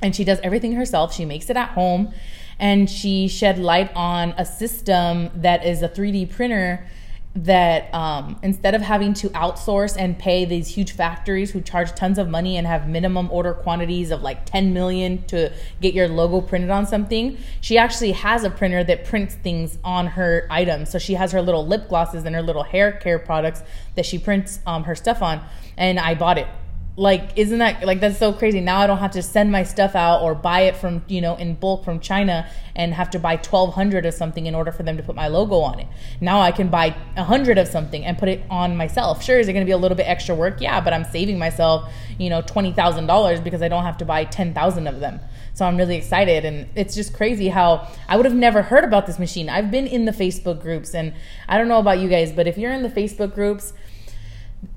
and 0.01 0.15
she 0.17 0.25
does 0.25 0.41
everything 0.43 0.73
herself. 0.73 1.15
She 1.15 1.25
makes 1.25 1.49
it 1.49 1.57
at 1.57 1.71
home 1.71 2.13
and 2.59 2.91
she 2.91 3.29
shed 3.29 3.59
light 3.59 3.95
on 3.95 4.31
a 4.37 4.45
system 4.45 5.31
that 5.35 5.65
is 5.65 5.83
a 5.83 5.89
3D 5.89 6.31
printer 6.31 6.89
that 7.35 7.93
um, 7.95 8.39
instead 8.43 8.75
of 8.75 8.83
having 8.83 9.15
to 9.15 9.31
outsource 9.31 9.97
and 9.99 10.19
pay 10.19 10.45
these 10.45 10.69
huge 10.69 10.93
factories 10.93 11.51
who 11.51 11.63
charge 11.63 11.95
tons 11.95 12.19
of 12.19 12.29
money 12.29 12.59
and 12.59 12.67
have 12.67 12.87
minimum 12.87 13.31
order 13.31 13.55
quantities 13.55 14.11
of 14.11 14.21
like 14.21 14.45
10 14.45 14.75
million 14.75 15.23
to 15.25 15.51
get 15.81 15.95
your 15.95 16.09
logo 16.09 16.43
printed 16.43 16.69
on 16.69 16.87
something, 16.87 17.39
she 17.63 17.79
actually 17.79 18.13
has 18.13 18.45
a 18.45 18.51
printer 18.51 18.85
that 18.85 19.07
prints 19.07 19.35
things 19.35 19.79
on 19.83 20.09
her 20.09 20.47
items. 20.51 20.91
So 20.91 20.99
she 20.99 21.15
has 21.15 21.33
her 21.33 21.41
little 21.41 21.67
lip 21.67 21.89
glosses 21.89 22.25
and 22.25 22.35
her 22.35 22.43
little 22.43 22.65
hair 22.65 22.93
care 22.93 23.19
products 23.19 23.63
that 23.95 24.05
she 24.05 24.19
prints 24.19 24.61
um, 24.67 24.85
her 24.85 24.95
stuff 24.95 25.23
on. 25.23 25.41
And 25.79 25.99
I 25.99 26.15
bought 26.15 26.37
it 26.37 26.47
like 26.95 27.31
isn't 27.37 27.59
that 27.59 27.85
like 27.87 28.01
that's 28.01 28.19
so 28.19 28.33
crazy. 28.35 28.61
Now 28.61 28.81
i 28.81 28.87
don't 28.87 28.99
have 28.99 29.13
to 29.13 29.23
send 29.23 29.51
my 29.51 29.63
stuff 29.63 29.95
out 29.95 30.21
or 30.21 30.35
buy 30.35 30.63
it 30.63 30.77
from 30.77 31.03
you 31.09 31.23
know 31.23 31.37
in 31.37 31.55
bulk 31.55 31.85
from 31.85 32.01
china 32.01 32.47
and 32.77 32.93
have 32.93 33.09
to 33.11 33.19
buy 33.19 33.37
1200 33.37 34.05
of 34.05 34.13
something 34.13 34.47
in 34.47 34.55
order 34.55 34.73
for 34.73 34.83
them 34.83 34.99
to 34.99 35.03
put 35.03 35.15
my 35.15 35.29
logo 35.29 35.57
on 35.57 35.81
it. 35.81 35.89
Now 36.21 36.41
i 36.41 36.53
can 36.53 36.69
buy 36.69 36.91
100 37.15 37.57
of 37.57 37.67
something 37.67 38.05
and 38.05 38.19
put 38.19 38.29
it 38.29 38.43
on 38.51 38.77
myself. 38.77 39.23
Sure 39.23 39.39
is 39.39 39.49
it 39.49 39.55
going 39.55 39.65
to 39.65 39.69
be 39.69 39.73
a 39.73 39.79
little 39.79 39.97
bit 39.97 40.07
extra 40.07 40.35
work? 40.35 40.61
Yeah 40.61 40.81
but 40.83 40.93
i'm 40.93 41.05
saving 41.05 41.39
myself 41.39 41.91
you 42.19 42.29
know 42.29 42.43
$20000 42.43 43.43
because 43.43 43.63
i 43.63 43.69
don't 43.69 43.85
have 43.85 43.97
to 43.99 44.05
buy 44.05 44.25
10000 44.25 44.87
of 44.87 45.01
them. 45.01 45.21
So 45.55 45.65
i'm 45.65 45.79
really 45.79 45.97
excited 45.97 46.45
and 46.45 46.69
it's 46.75 46.95
just 46.95 47.15
crazy 47.15 47.49
how 47.49 47.89
i 48.07 48.17
would 48.17 48.27
have 48.27 48.35
never 48.35 48.61
heard 48.61 48.85
about 48.85 49.07
this 49.07 49.19
machine. 49.19 49.49
I've 49.49 49.71
been 49.71 49.87
in 49.87 50.05
the 50.05 50.13
facebook 50.13 50.61
groups 50.61 50.95
and 50.95 51.15
i 51.49 51.57
don't 51.57 51.69
know 51.69 51.79
about 51.79 52.01
you 52.01 52.09
guys 52.11 52.33
but 52.33 52.47
if 52.47 52.59
you're 52.59 52.73
in 52.73 52.83
the 52.83 52.91
facebook 52.91 53.35
groups 53.35 53.73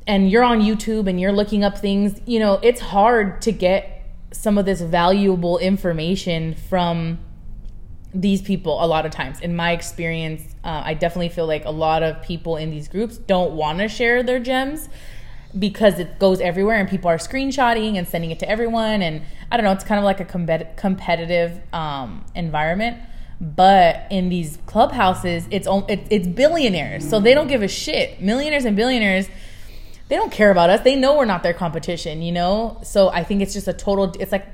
and 0.08 0.30
you're 0.30 0.44
on 0.44 0.62
YouTube 0.62 1.08
and 1.10 1.20
you're 1.20 1.32
looking 1.32 1.64
up 1.64 1.78
things, 1.78 2.20
you 2.26 2.40
know, 2.40 2.60
it's 2.62 2.80
hard 2.82 3.42
to 3.44 3.52
get 3.52 4.04
some 4.32 4.58
of 4.58 4.66
this 4.66 4.82
valuable 4.82 5.58
information 5.58 6.56
from 6.56 7.20
these 8.14 8.42
people 8.42 8.84
a 8.84 8.88
lot 8.88 9.06
of 9.06 9.12
times. 9.12 9.42
In 9.42 9.56
my 9.56 9.72
experience, 9.72 10.42
uh, 10.64 10.82
I 10.86 10.94
definitely 10.94 11.30
feel 11.30 11.48
like 11.48 11.66
a 11.66 11.72
lot 11.72 12.04
of 12.04 12.22
people 12.22 12.56
in 12.56 12.70
these 12.70 12.88
groups 12.88 13.18
don't 13.18 13.54
want 13.54 13.80
to 13.80 13.88
share 13.88 14.24
their 14.24 14.40
gems. 14.40 14.90
because 15.58 16.00
it 16.00 16.20
goes 16.20 16.42
everywhere 16.42 16.78
and 16.78 16.90
people 16.90 17.10
are 17.10 17.18
screenshotting 17.18 17.96
and 17.98 18.08
sending 18.08 18.32
it 18.32 18.40
to 18.40 18.50
everyone 18.50 19.02
and 19.02 19.22
I 19.52 19.58
don't 19.58 19.64
know, 19.64 19.72
it's 19.72 19.86
kind 19.86 20.00
of 20.00 20.04
like 20.04 20.20
a 20.20 20.26
compet- 20.26 20.76
competitive 20.76 21.62
um, 21.74 22.26
environment. 22.36 22.98
But 23.40 24.08
in 24.12 24.30
these 24.30 24.58
clubhouses, 24.66 25.46
it's 25.52 25.68
it's 25.90 26.26
billionaires, 26.28 27.08
so 27.08 27.20
they 27.20 27.34
don't 27.34 27.48
give 27.48 27.64
a 27.64 27.68
shit. 27.68 28.22
Millionaires 28.22 28.64
and 28.64 28.78
billionaires, 28.78 29.28
they 30.08 30.16
don't 30.16 30.32
care 30.32 30.52
about 30.52 30.70
us. 30.70 30.82
They 30.82 30.96
know 30.96 31.18
we're 31.18 31.26
not 31.26 31.44
their 31.44 31.54
competition, 31.54 32.22
you 32.22 32.32
know. 32.32 32.80
So 32.84 33.10
I 33.10 33.24
think 33.24 33.42
it's 33.42 33.54
just 33.54 33.68
a 33.68 33.74
total. 33.74 34.14
It's 34.20 34.32
like 34.32 34.48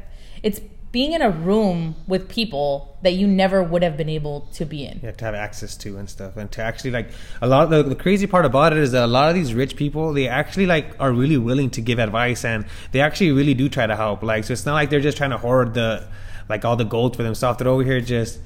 it's 0.44 0.60
being 0.92 1.14
in 1.14 1.22
a 1.22 1.30
room 1.30 1.96
with 2.08 2.28
people 2.28 2.98
that 3.02 3.14
you 3.14 3.26
never 3.26 3.64
would 3.64 3.82
have 3.82 3.96
been 3.96 4.10
able 4.10 4.42
to 4.54 4.66
be 4.66 4.86
in. 4.86 5.00
Yeah, 5.02 5.12
to 5.12 5.26
have 5.26 5.36
access 5.36 5.78
to 5.78 5.98
and 5.98 6.10
stuff, 6.10 6.36
and 6.38 6.52
to 6.52 6.62
actually 6.62 6.92
like 6.92 7.10
a 7.42 7.48
lot. 7.48 7.64
Of 7.66 7.70
the, 7.70 7.84
the 7.84 7.96
crazy 7.96 8.28
part 8.28 8.46
about 8.46 8.74
it 8.74 8.80
is 8.80 8.92
that 8.92 9.04
a 9.04 9.08
lot 9.08 9.30
of 9.30 9.36
these 9.36 9.54
rich 9.54 9.76
people, 9.76 10.14
they 10.14 10.28
actually 10.28 10.66
like 10.66 10.96
are 11.00 11.12
really 11.12 11.38
willing 11.38 11.70
to 11.72 11.82
give 11.82 12.00
advice, 12.00 12.46
and 12.46 12.66
they 12.92 13.02
actually 13.02 13.32
really 13.32 13.54
do 13.54 13.70
try 13.70 13.88
to 13.88 13.96
help. 13.96 14.24
Like, 14.24 14.44
so 14.44 14.54
it's 14.54 14.66
not 14.66 14.74
like 14.74 14.90
they're 14.90 15.00
just 15.00 15.18
trying 15.18 15.32
to 15.32 15.38
hoard 15.38 15.74
the 15.74 16.08
like 16.50 16.66
all 16.66 16.76
the 16.76 16.86
gold 16.86 17.16
for 17.16 17.24
themselves. 17.24 17.60
They're 17.60 17.68
over 17.68 17.84
here 17.84 18.02
just. 18.02 18.40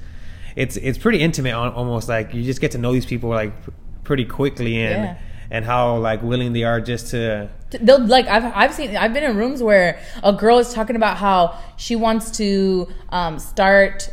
It's 0.56 0.78
it's 0.78 0.96
pretty 0.96 1.20
intimate, 1.20 1.54
almost 1.54 2.08
like 2.08 2.32
you 2.32 2.42
just 2.42 2.62
get 2.62 2.70
to 2.70 2.78
know 2.78 2.92
these 2.94 3.04
people 3.04 3.28
like 3.28 3.52
pretty 4.04 4.24
quickly, 4.24 4.80
and 4.80 5.04
Yeah. 5.04 5.18
And 5.50 5.64
how 5.64 5.96
like 5.96 6.22
willing 6.22 6.52
they 6.52 6.64
are 6.64 6.80
just 6.80 7.08
to 7.08 7.48
They'll 7.70 8.04
like 8.06 8.26
I've 8.26 8.44
I've 8.54 8.74
seen 8.74 8.96
I've 8.96 9.12
been 9.12 9.24
in 9.24 9.36
rooms 9.36 9.62
where 9.62 10.00
a 10.22 10.32
girl 10.32 10.58
is 10.58 10.72
talking 10.72 10.96
about 10.96 11.16
how 11.16 11.58
she 11.76 11.96
wants 11.96 12.30
to 12.38 12.88
um, 13.08 13.38
start 13.38 14.08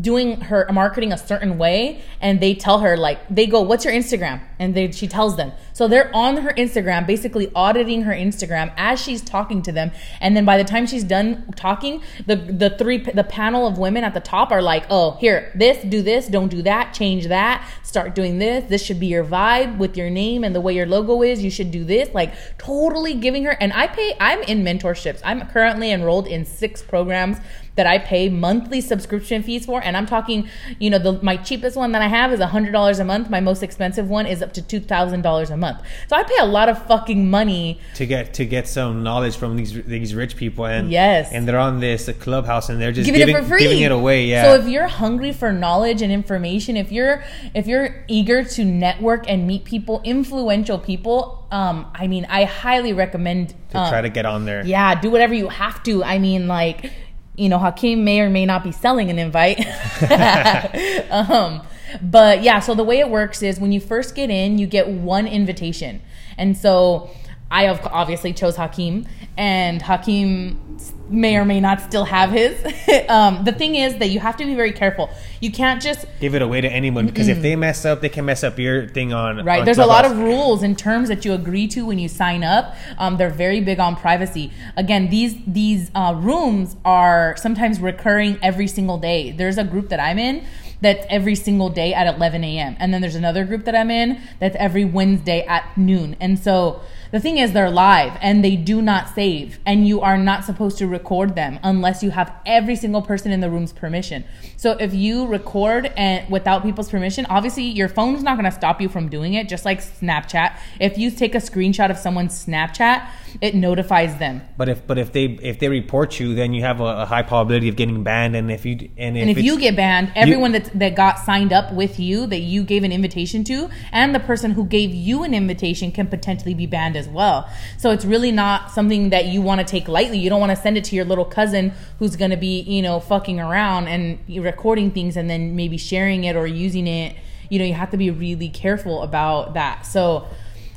doing 0.00 0.40
her 0.40 0.68
marketing 0.72 1.12
a 1.12 1.18
certain 1.18 1.58
way 1.58 2.00
and 2.20 2.40
they 2.40 2.54
tell 2.54 2.78
her 2.78 2.96
like 2.96 3.18
they 3.28 3.46
go 3.46 3.60
what's 3.60 3.84
your 3.84 3.92
instagram? 3.92 4.40
And 4.58 4.74
they 4.74 4.90
she 4.92 5.08
tells 5.08 5.36
them. 5.36 5.52
So 5.72 5.88
they're 5.88 6.14
on 6.14 6.38
her 6.38 6.52
instagram 6.52 7.06
basically 7.06 7.50
auditing 7.54 8.02
her 8.02 8.12
instagram 8.12 8.72
as 8.76 9.00
she's 9.00 9.20
talking 9.20 9.60
to 9.62 9.72
them. 9.72 9.90
And 10.20 10.36
then 10.36 10.44
by 10.44 10.58
the 10.58 10.64
time 10.64 10.86
she's 10.86 11.02
done 11.02 11.52
talking 11.56 12.02
the 12.26 12.36
the 12.36 12.70
three 12.70 12.98
the 12.98 13.24
panel 13.24 13.66
of 13.66 13.78
women 13.78 14.04
at 14.04 14.14
the 14.14 14.20
top 14.20 14.52
are 14.52 14.62
like 14.62 14.84
oh 14.90 15.16
here 15.20 15.50
this 15.54 15.82
do 15.84 16.02
this 16.02 16.28
don't 16.28 16.48
do 16.48 16.62
that 16.62 16.94
change 16.94 17.26
that 17.26 17.68
start 17.82 18.14
doing 18.14 18.38
this 18.38 18.64
this 18.68 18.84
should 18.84 19.00
be 19.00 19.06
your 19.06 19.24
vibe 19.24 19.76
with 19.78 19.96
your 19.96 20.08
name 20.08 20.44
and 20.44 20.54
the 20.54 20.60
way 20.60 20.74
your 20.74 20.86
logo 20.86 21.22
is 21.22 21.42
you 21.42 21.50
should 21.50 21.70
do 21.70 21.84
this 21.84 22.08
like 22.14 22.32
totally 22.58 23.14
giving 23.14 23.44
her 23.44 23.56
and 23.60 23.72
i 23.72 23.86
pay 23.86 24.14
i'm 24.20 24.40
in 24.42 24.62
mentorships. 24.62 25.20
I'm 25.24 25.46
currently 25.48 25.90
enrolled 25.90 26.26
in 26.26 26.44
six 26.44 26.82
programs 26.82 27.38
that 27.74 27.86
I 27.86 27.98
pay 27.98 28.28
monthly 28.28 28.80
subscription 28.80 29.42
fees 29.42 29.64
for, 29.64 29.82
and 29.82 29.96
I'm 29.96 30.06
talking, 30.06 30.48
you 30.78 30.90
know, 30.90 30.98
the 30.98 31.12
my 31.22 31.36
cheapest 31.36 31.76
one 31.76 31.92
that 31.92 32.02
I 32.02 32.08
have 32.08 32.32
is 32.32 32.40
hundred 32.40 32.72
dollars 32.72 32.98
a 32.98 33.04
month. 33.04 33.30
My 33.30 33.40
most 33.40 33.62
expensive 33.62 34.08
one 34.08 34.26
is 34.26 34.42
up 34.42 34.52
to 34.54 34.62
two 34.62 34.80
thousand 34.80 35.22
dollars 35.22 35.50
a 35.50 35.56
month. 35.56 35.78
So 36.08 36.16
I 36.16 36.22
pay 36.22 36.36
a 36.40 36.46
lot 36.46 36.68
of 36.68 36.84
fucking 36.86 37.30
money. 37.30 37.80
to 37.94 38.06
get 38.06 38.34
to 38.34 38.44
get 38.44 38.68
some 38.68 39.02
knowledge 39.02 39.36
from 39.36 39.56
these 39.56 39.72
these 39.84 40.14
rich 40.14 40.36
people, 40.36 40.66
and 40.66 40.90
Yes. 40.90 41.30
and 41.32 41.48
they're 41.48 41.58
on 41.58 41.80
this 41.80 42.10
clubhouse, 42.20 42.68
and 42.68 42.80
they're 42.80 42.92
just 42.92 43.06
Giving 43.06 43.20
giving 43.20 43.36
it 43.36 43.42
for 43.42 43.48
free, 43.48 43.62
giving 43.62 43.80
it 43.82 43.92
away. 43.92 44.26
Yeah. 44.26 44.44
So 44.44 44.54
if 44.54 44.68
you're 44.68 44.88
hungry 44.88 45.32
for 45.32 45.52
knowledge 45.52 46.02
and 46.02 46.12
information, 46.12 46.76
if 46.76 46.92
you're 46.92 47.24
if 47.54 47.66
you're 47.66 48.04
eager 48.08 48.44
to 48.44 48.64
network 48.64 49.28
and 49.28 49.46
meet 49.46 49.64
people, 49.64 50.02
influential 50.04 50.78
people, 50.78 51.46
um, 51.50 51.86
I 51.94 52.06
mean, 52.06 52.26
I 52.28 52.44
highly 52.44 52.92
recommend 52.92 53.54
to 53.70 53.78
um, 53.78 53.88
try 53.88 54.00
to 54.00 54.08
get 54.08 54.26
on 54.26 54.44
there. 54.44 54.64
Yeah, 54.64 55.00
do 55.00 55.10
whatever 55.10 55.34
you 55.34 55.48
have 55.48 55.82
to. 55.84 56.02
I 56.02 56.18
mean, 56.18 56.48
like, 56.48 56.90
you 57.36 57.48
know, 57.48 57.58
Hakeem 57.58 58.04
may 58.04 58.20
or 58.20 58.30
may 58.30 58.46
not 58.46 58.62
be 58.62 58.72
selling 58.72 59.10
an 59.10 59.18
invite. 59.18 59.58
um, 61.10 61.62
but 62.02 62.42
yeah, 62.42 62.60
so 62.60 62.74
the 62.74 62.84
way 62.84 62.98
it 63.00 63.08
works 63.08 63.42
is 63.42 63.60
when 63.60 63.72
you 63.72 63.80
first 63.80 64.14
get 64.14 64.30
in, 64.30 64.58
you 64.58 64.66
get 64.66 64.88
one 64.88 65.26
invitation. 65.26 66.02
And 66.38 66.56
so 66.56 67.10
I 67.50 67.68
obviously 67.68 68.32
chose 68.32 68.56
Hakeem, 68.56 69.06
and 69.36 69.82
Hakeem 69.82 70.78
may 71.12 71.36
or 71.36 71.44
may 71.44 71.60
not 71.60 71.80
still 71.80 72.04
have 72.04 72.30
his. 72.30 72.58
um, 73.08 73.44
the 73.44 73.52
thing 73.52 73.74
is 73.74 73.98
that 73.98 74.08
you 74.08 74.18
have 74.20 74.36
to 74.38 74.44
be 74.44 74.54
very 74.54 74.72
careful. 74.72 75.10
You 75.40 75.52
can't 75.52 75.82
just 75.82 76.06
Give 76.20 76.34
it 76.34 76.42
away 76.42 76.60
to 76.60 76.68
anyone 76.68 77.06
because 77.06 77.28
if 77.28 77.42
they 77.42 77.56
mess 77.56 77.84
up, 77.84 78.00
they 78.00 78.08
can 78.08 78.24
mess 78.24 78.42
up 78.42 78.58
your 78.58 78.88
thing 78.88 79.12
on. 79.12 79.44
Right. 79.44 79.60
on 79.60 79.64
There's 79.64 79.78
a 79.78 79.86
lot 79.86 80.04
of 80.04 80.18
rules 80.18 80.62
and 80.62 80.78
terms 80.78 81.08
that 81.08 81.24
you 81.24 81.32
agree 81.32 81.68
to 81.68 81.84
when 81.86 81.98
you 81.98 82.08
sign 82.08 82.44
up. 82.44 82.74
Um, 82.98 83.16
they're 83.16 83.30
very 83.30 83.60
big 83.60 83.78
on 83.78 83.96
privacy. 83.96 84.52
Again, 84.76 85.10
these 85.10 85.36
these 85.46 85.90
uh, 85.94 86.14
rooms 86.16 86.76
are 86.84 87.36
sometimes 87.36 87.80
recurring 87.80 88.38
every 88.42 88.66
single 88.68 88.98
day. 88.98 89.32
There's 89.32 89.58
a 89.58 89.64
group 89.64 89.88
that 89.90 90.00
I'm 90.00 90.18
in 90.18 90.46
that's 90.80 91.06
every 91.08 91.36
single 91.36 91.70
day 91.70 91.94
at 91.94 92.12
11 92.14 92.42
a.m. 92.44 92.76
And 92.78 92.92
then 92.92 93.00
there's 93.00 93.14
another 93.14 93.44
group 93.44 93.64
that 93.64 93.74
I'm 93.74 93.90
in 93.90 94.20
that's 94.40 94.56
every 94.58 94.84
Wednesday 94.84 95.46
at 95.46 95.78
noon. 95.78 96.16
And 96.20 96.38
so 96.38 96.82
the 97.12 97.20
thing 97.20 97.38
is, 97.38 97.52
they're 97.52 97.70
live 97.70 98.18
and 98.20 98.42
they 98.42 98.56
do 98.56 98.82
not 98.82 99.14
save, 99.14 99.60
and 99.64 99.86
you 99.86 100.00
are 100.00 100.18
not 100.18 100.44
supposed 100.44 100.78
to 100.78 100.86
record 100.86 101.36
them 101.36 101.60
unless 101.62 102.02
you 102.02 102.10
have 102.10 102.34
every 102.44 102.74
single 102.74 103.02
person 103.02 103.30
in 103.30 103.40
the 103.40 103.50
room's 103.50 103.72
permission. 103.72 104.24
So 104.56 104.72
if 104.72 104.92
you 104.94 105.26
record 105.26 105.92
and 105.96 106.28
without 106.30 106.62
people's 106.62 106.90
permission, 106.90 107.26
obviously 107.26 107.64
your 107.64 107.88
phone's 107.88 108.22
not 108.22 108.36
going 108.36 108.50
to 108.50 108.56
stop 108.56 108.80
you 108.80 108.88
from 108.88 109.08
doing 109.08 109.34
it. 109.34 109.48
Just 109.48 109.64
like 109.64 109.80
Snapchat, 109.80 110.56
if 110.80 110.98
you 110.98 111.10
take 111.10 111.34
a 111.34 111.38
screenshot 111.38 111.90
of 111.90 111.98
someone's 111.98 112.44
Snapchat, 112.44 113.06
it 113.40 113.54
notifies 113.54 114.18
them. 114.18 114.42
But 114.56 114.68
if 114.68 114.86
but 114.86 114.98
if 114.98 115.12
they 115.12 115.24
if 115.42 115.58
they 115.58 115.68
report 115.68 116.20
you, 116.20 116.34
then 116.34 116.52
you 116.54 116.62
have 116.62 116.80
a, 116.80 117.02
a 117.02 117.06
high 117.06 117.22
probability 117.22 117.68
of 117.68 117.76
getting 117.76 118.02
banned. 118.02 118.36
And 118.36 118.50
if 118.50 118.64
you 118.66 118.90
and 118.96 119.16
if, 119.16 119.22
And 119.22 119.30
if 119.30 119.38
you 119.42 119.58
get 119.58 119.76
banned, 119.76 120.12
everyone 120.14 120.52
that 120.52 120.70
that 120.78 120.94
got 120.94 121.18
signed 121.18 121.52
up 121.52 121.72
with 121.72 121.98
you 121.98 122.26
that 122.26 122.40
you 122.40 122.62
gave 122.64 122.84
an 122.84 122.92
invitation 122.92 123.44
to, 123.44 123.70
and 123.92 124.14
the 124.14 124.20
person 124.20 124.52
who 124.52 124.64
gave 124.64 124.94
you 124.94 125.22
an 125.22 125.34
invitation 125.34 125.92
can 125.92 126.06
potentially 126.06 126.54
be 126.54 126.66
banned 126.66 126.96
as 126.96 127.08
well. 127.08 127.48
So 127.78 127.90
it's 127.90 128.04
really 128.04 128.32
not 128.32 128.70
something 128.70 129.10
that 129.10 129.26
you 129.26 129.42
want 129.42 129.60
to 129.60 129.66
take 129.66 129.88
lightly. 129.88 130.18
You 130.18 130.30
don't 130.30 130.40
want 130.40 130.50
to 130.50 130.56
send 130.56 130.76
it 130.76 130.84
to 130.84 130.96
your 130.96 131.04
little 131.04 131.24
cousin 131.24 131.72
who's 131.98 132.16
going 132.16 132.30
to 132.30 132.36
be, 132.36 132.60
you 132.60 132.82
know, 132.82 133.00
fucking 133.00 133.40
around 133.40 133.88
and 133.88 134.18
recording 134.28 134.90
things 134.90 135.16
and 135.16 135.28
then 135.28 135.56
maybe 135.56 135.76
sharing 135.76 136.24
it 136.24 136.36
or 136.36 136.46
using 136.46 136.86
it. 136.86 137.16
You 137.48 137.58
know, 137.58 137.64
you 137.64 137.74
have 137.74 137.90
to 137.90 137.96
be 137.96 138.10
really 138.10 138.48
careful 138.48 139.02
about 139.02 139.54
that. 139.54 139.84
So 139.86 140.26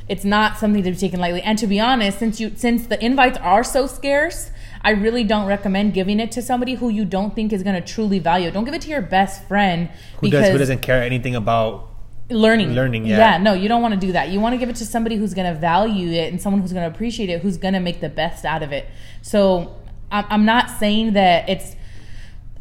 it's 0.08 0.24
not 0.24 0.58
something 0.58 0.84
to 0.84 0.92
be 0.92 0.98
taken 0.98 1.20
lightly. 1.20 1.42
And 1.42 1.58
to 1.58 1.68
be 1.68 1.80
honest, 1.80 2.20
since 2.20 2.40
you 2.40 2.52
since 2.56 2.88
the 2.88 3.04
invites 3.04 3.38
are 3.40 3.64
so 3.64 3.88
scarce, 3.88 4.52
I 4.82 4.92
really 4.92 5.24
don't 5.24 5.48
recommend 5.48 5.94
giving 5.94 6.20
it 6.20 6.32
to 6.34 6.42
somebody 6.42 6.76
who 6.76 6.90
you 6.90 7.06
don't 7.06 7.34
think 7.34 7.52
is 7.52 7.64
going 7.64 7.82
to 7.82 7.94
truly 7.94 8.20
value 8.20 8.48
it. 8.48 8.54
Don't 8.54 8.66
give 8.66 8.74
it 8.74 8.82
to 8.84 8.90
your 8.90 9.02
best 9.02 9.48
friend 9.48 9.90
who 10.20 10.30
does 10.30 10.50
who 10.50 10.58
doesn't 10.58 10.82
care 10.82 11.02
anything 11.02 11.36
about 11.36 11.90
learning. 12.30 12.74
Learning, 12.74 13.06
yeah. 13.06 13.38
no, 13.38 13.54
you 13.54 13.68
don't 13.68 13.82
want 13.82 13.94
to 13.94 14.00
do 14.00 14.12
that. 14.14 14.30
You 14.30 14.40
want 14.40 14.54
to 14.54 14.58
give 14.58 14.70
it 14.70 14.76
to 14.78 14.86
somebody 14.86 15.16
who's 15.16 15.34
going 15.34 15.52
to 15.52 15.60
value 15.60 16.12
it 16.12 16.32
and 16.32 16.42
someone 16.42 16.62
who's 16.62 16.74
going 16.74 16.90
to 16.90 16.94
appreciate 16.94 17.30
it, 17.30 17.42
who's 17.42 17.58
going 17.58 17.74
to 17.74 17.80
make 17.80 18.02
the 18.02 18.10
best 18.10 18.46
out 18.46 18.64
of 18.64 18.72
it. 18.72 18.88
So 19.22 19.76
I'm, 20.12 20.26
I'm 20.30 20.46
not 20.46 20.70
saying 20.70 21.14
that 21.14 21.50
it's. 21.50 21.76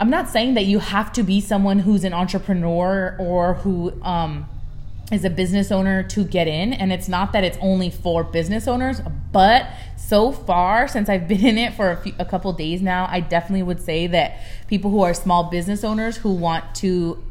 I'm 0.00 0.10
not 0.10 0.28
saying 0.28 0.54
that 0.54 0.64
you 0.64 0.80
have 0.80 1.12
to 1.12 1.22
be 1.22 1.40
someone 1.40 1.78
who's 1.78 2.02
an 2.02 2.12
entrepreneur 2.12 3.16
or 3.20 3.54
who 3.54 4.02
um, 4.02 4.48
is 5.12 5.24
a 5.24 5.30
business 5.30 5.70
owner 5.70 6.02
to 6.02 6.24
get 6.24 6.48
in. 6.48 6.72
And 6.72 6.92
it's 6.92 7.08
not 7.08 7.32
that 7.32 7.44
it's 7.44 7.58
only 7.60 7.90
for 7.90 8.24
business 8.24 8.66
owners, 8.66 9.00
but 9.32 9.68
so 9.96 10.32
far, 10.32 10.88
since 10.88 11.08
I've 11.08 11.28
been 11.28 11.44
in 11.44 11.58
it 11.58 11.74
for 11.74 11.90
a, 11.90 11.96
few, 11.96 12.14
a 12.18 12.24
couple 12.24 12.52
days 12.52 12.82
now, 12.82 13.06
I 13.10 13.20
definitely 13.20 13.62
would 13.62 13.80
say 13.80 14.06
that 14.08 14.38
people 14.66 14.90
who 14.90 15.02
are 15.02 15.14
small 15.14 15.44
business 15.50 15.84
owners 15.84 16.16
who 16.16 16.32
want 16.32 16.74
to 16.76 17.22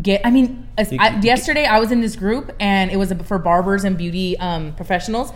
get 0.00 0.22
i 0.24 0.30
mean 0.30 0.66
I, 0.78 1.20
yesterday 1.20 1.66
i 1.66 1.78
was 1.78 1.92
in 1.92 2.00
this 2.00 2.16
group 2.16 2.50
and 2.58 2.90
it 2.90 2.96
was 2.96 3.12
for 3.24 3.38
barbers 3.38 3.84
and 3.84 3.98
beauty 3.98 4.34
um, 4.38 4.74
professionals 4.74 5.30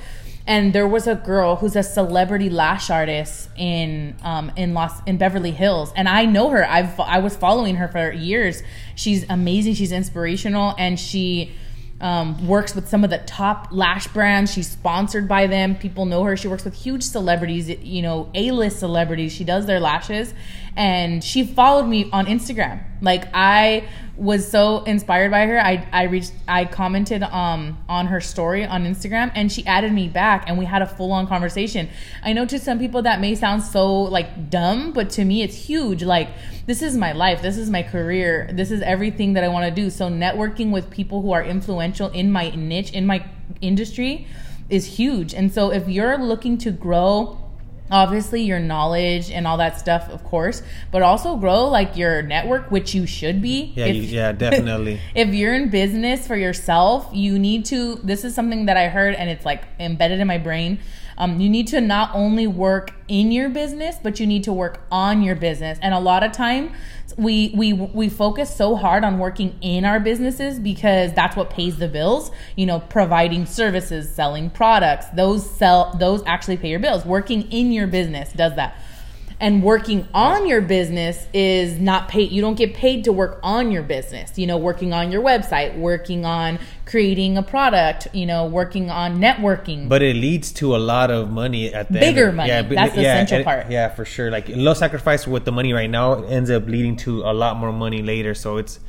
and 0.49 0.73
there 0.73 0.89
was 0.89 1.07
a 1.07 1.15
girl 1.15 1.57
who's 1.57 1.77
a 1.77 1.83
celebrity 1.83 2.49
lash 2.49 2.89
artist 2.89 3.51
in 3.55 4.17
um, 4.23 4.51
in 4.57 4.73
Los 4.73 5.01
in 5.07 5.19
Beverly 5.19 5.51
Hills, 5.51 5.93
and 5.95 6.09
I 6.09 6.25
know 6.25 6.49
her. 6.49 6.67
I've 6.67 6.99
I 6.99 7.19
was 7.19 7.37
following 7.37 7.77
her 7.77 7.87
for 7.87 8.11
years. 8.11 8.63
She's 8.95 9.29
amazing. 9.29 9.75
She's 9.75 9.93
inspirational, 9.93 10.75
and 10.79 10.99
she 10.99 11.53
um, 12.01 12.47
works 12.47 12.75
with 12.75 12.89
some 12.89 13.05
of 13.05 13.11
the 13.11 13.19
top 13.19 13.69
lash 13.73 14.07
brands. 14.09 14.51
She's 14.53 14.71
sponsored 14.71 15.29
by 15.29 15.47
them. 15.47 15.75
People 15.75 16.07
know 16.07 16.25
her. 16.25 16.35
She 16.35 16.49
works 16.49 16.65
with 16.65 16.75
huge 16.75 17.03
celebrities, 17.03 17.69
you 17.69 18.01
know, 18.01 18.31
A 18.35 18.51
list 18.51 18.79
celebrities. 18.79 19.33
She 19.33 19.45
does 19.45 19.67
their 19.67 19.81
lashes, 19.81 20.33
and 20.79 21.25
she 21.25 21.45
followed 21.45 21.87
me 21.87 22.09
on 22.13 22.27
Instagram. 22.27 22.81
Like 23.03 23.25
I 23.35 23.89
was 24.17 24.49
so 24.49 24.85
inspired 24.85 25.31
by 25.33 25.47
her. 25.47 25.61
I 25.61 25.87
I 25.93 26.05
reached 26.05 26.33
I 26.47 26.65
commented 26.67 27.25
um 27.25 27.79
on 27.89 28.07
her 28.07 28.21
story 28.21 28.65
on 28.65 28.85
Instagram 28.85 29.33
and 29.35 29.51
she 29.51 29.67
added 29.67 29.93
me 29.93 30.09
back 30.09 30.45
and 30.47 30.57
we 30.57 30.65
had 30.65 30.81
a 30.81 30.87
full 30.87 31.11
on 31.11 31.27
conversation. 31.27 31.89
I 32.23 32.33
know 32.33 32.47
to 32.47 32.61
some 32.61 32.79
people 32.79 33.03
that 33.03 33.21
may 33.21 33.35
sound 33.35 33.65
so 33.65 34.03
like 34.03 34.51
dumb, 34.51 34.93
but 34.93 35.11
to 35.11 35.25
me 35.25 35.43
it's 35.43 35.57
huge. 35.57 36.05
Like 36.05 36.29
this 36.67 36.81
is 36.81 36.97
my 36.97 37.11
life. 37.11 37.43
This 37.43 37.57
is 37.57 37.69
my 37.69 37.83
career. 37.83 38.49
This 38.53 38.71
is 38.71 38.81
everything 38.83 39.33
that 39.33 39.43
I 39.43 39.49
want 39.49 39.69
to 39.69 39.83
do. 39.83 39.91
So 39.91 40.09
networking 40.09 40.71
with 40.71 40.91
people 40.91 41.23
who 41.23 41.33
are 41.33 41.43
influential 41.43 42.09
in 42.11 42.31
my 42.31 42.51
niche, 42.51 42.93
in 42.93 43.05
my 43.05 43.25
industry 43.61 44.29
is 44.71 44.87
huge. 44.87 45.35
And 45.35 45.53
so 45.53 45.73
if 45.73 45.89
you're 45.89 46.19
looking 46.19 46.57
to 46.59 46.71
grow 46.71 47.48
obviously 47.91 48.43
your 48.43 48.59
knowledge 48.59 49.31
and 49.31 49.47
all 49.47 49.57
that 49.57 49.79
stuff 49.79 50.09
of 50.11 50.23
course 50.25 50.63
but 50.91 51.03
also 51.03 51.37
grow 51.37 51.65
like 51.67 51.97
your 51.97 52.23
network 52.23 52.71
which 52.71 52.95
you 52.95 53.07
should 53.07 53.41
be 53.43 53.73
Yeah, 53.75 53.87
If- 53.87 53.97
you, 53.97 54.03
yeah, 54.03 54.33
definitely. 54.33 55.01
if 55.15 55.29
you're 55.35 55.55
in 55.55 55.69
business 55.71 56.27
for 56.27 56.37
yourself, 56.37 57.09
you 57.13 57.39
need 57.39 57.65
to. 57.67 57.97
This 57.97 58.25
is 58.25 58.35
something 58.35 58.67
that 58.67 58.77
I 58.77 58.89
heard, 58.89 59.15
and 59.15 59.29
it's 59.31 59.45
like 59.45 59.63
embedded 59.79 60.21
in 60.21 60.27
my 60.27 60.39
brain. 60.39 60.79
Um, 61.19 61.41
you 61.41 61.49
need 61.51 61.67
to 61.69 61.81
not 61.81 62.11
only 62.15 62.47
work 62.47 62.95
in 63.09 63.33
your 63.33 63.49
business, 63.49 63.97
but 64.03 64.19
you 64.21 64.27
need 64.27 64.45
to 64.45 64.53
work 64.53 64.81
on 64.91 65.23
your 65.23 65.35
business. 65.35 65.79
And 65.83 65.93
a 65.93 65.99
lot 65.99 66.23
of 66.23 66.33
time, 66.33 66.73
we 67.17 67.53
we 67.55 67.73
we 67.73 68.09
focus 68.09 68.55
so 68.55 68.77
hard 68.77 69.05
on 69.05 69.19
working 69.19 69.59
in 69.61 69.85
our 69.85 69.99
businesses 69.99 70.59
because 70.61 71.13
that's 71.13 71.37
what 71.37 71.51
pays 71.51 71.79
the 71.79 71.89
bills. 71.89 72.31
You 72.57 72.67
know, 72.67 72.81
providing 72.81 73.45
services, 73.45 74.09
selling 74.09 74.49
products. 74.49 75.07
Those 75.15 75.49
sell. 75.49 75.95
Those 75.99 76.23
actually 76.25 76.57
pay 76.57 76.71
your 76.71 76.81
bills. 76.81 77.05
Working 77.05 77.43
in 77.51 77.73
your 77.73 77.89
business 77.89 78.33
does 78.33 78.55
that 78.57 78.81
and 79.41 79.63
working 79.63 80.07
on 80.13 80.47
your 80.49 80.61
business 80.61 81.27
is 81.33 81.79
not 81.79 82.09
paid 82.09 82.33
you 82.33 82.41
don't 82.41 82.57
get 82.57 82.75
paid 82.75 83.05
to 83.05 83.13
work 83.13 83.39
on 83.43 83.71
your 83.71 83.83
business 83.83 84.37
you 84.39 84.47
know 84.47 84.57
working 84.57 84.93
on 84.93 85.13
your 85.13 85.23
website 85.23 85.77
working 85.79 86.25
on 86.25 86.59
creating 86.87 87.37
a 87.37 87.43
product 87.43 88.09
you 88.13 88.27
know 88.27 88.47
working 88.47 88.91
on 88.91 89.19
networking 89.19 89.89
But 89.89 90.03
it 90.03 90.17
leads 90.17 90.51
to 90.55 90.75
a 90.75 90.79
lot 90.79 91.11
of 91.11 91.31
money 91.31 91.73
at 91.73 91.93
the 91.93 92.01
Bigger 92.01 92.29
end. 92.29 92.37
money. 92.37 92.51
but- 92.63 92.75
That's 92.75 92.95
the 92.95 93.01
essential 93.03 93.37
and- 93.39 93.45
part. 93.45 93.71
Yeah, 93.71 93.89
for 93.89 94.05
sure. 94.05 94.31
Like 94.31 94.49
low 94.49 94.75
sacrifice 94.75 95.27
with 95.27 95.45
the 95.45 95.53
money 95.53 95.73
right 95.73 95.91
now 95.91 96.25
ends 96.25 96.51
up 96.51 96.67
leading 96.67 96.97
to 97.05 97.23
a 97.23 97.33
lot 97.33 97.57
more 97.57 97.73
money 97.73 98.03
later. 98.03 98.35
So 98.35 98.57
it's 98.57 98.81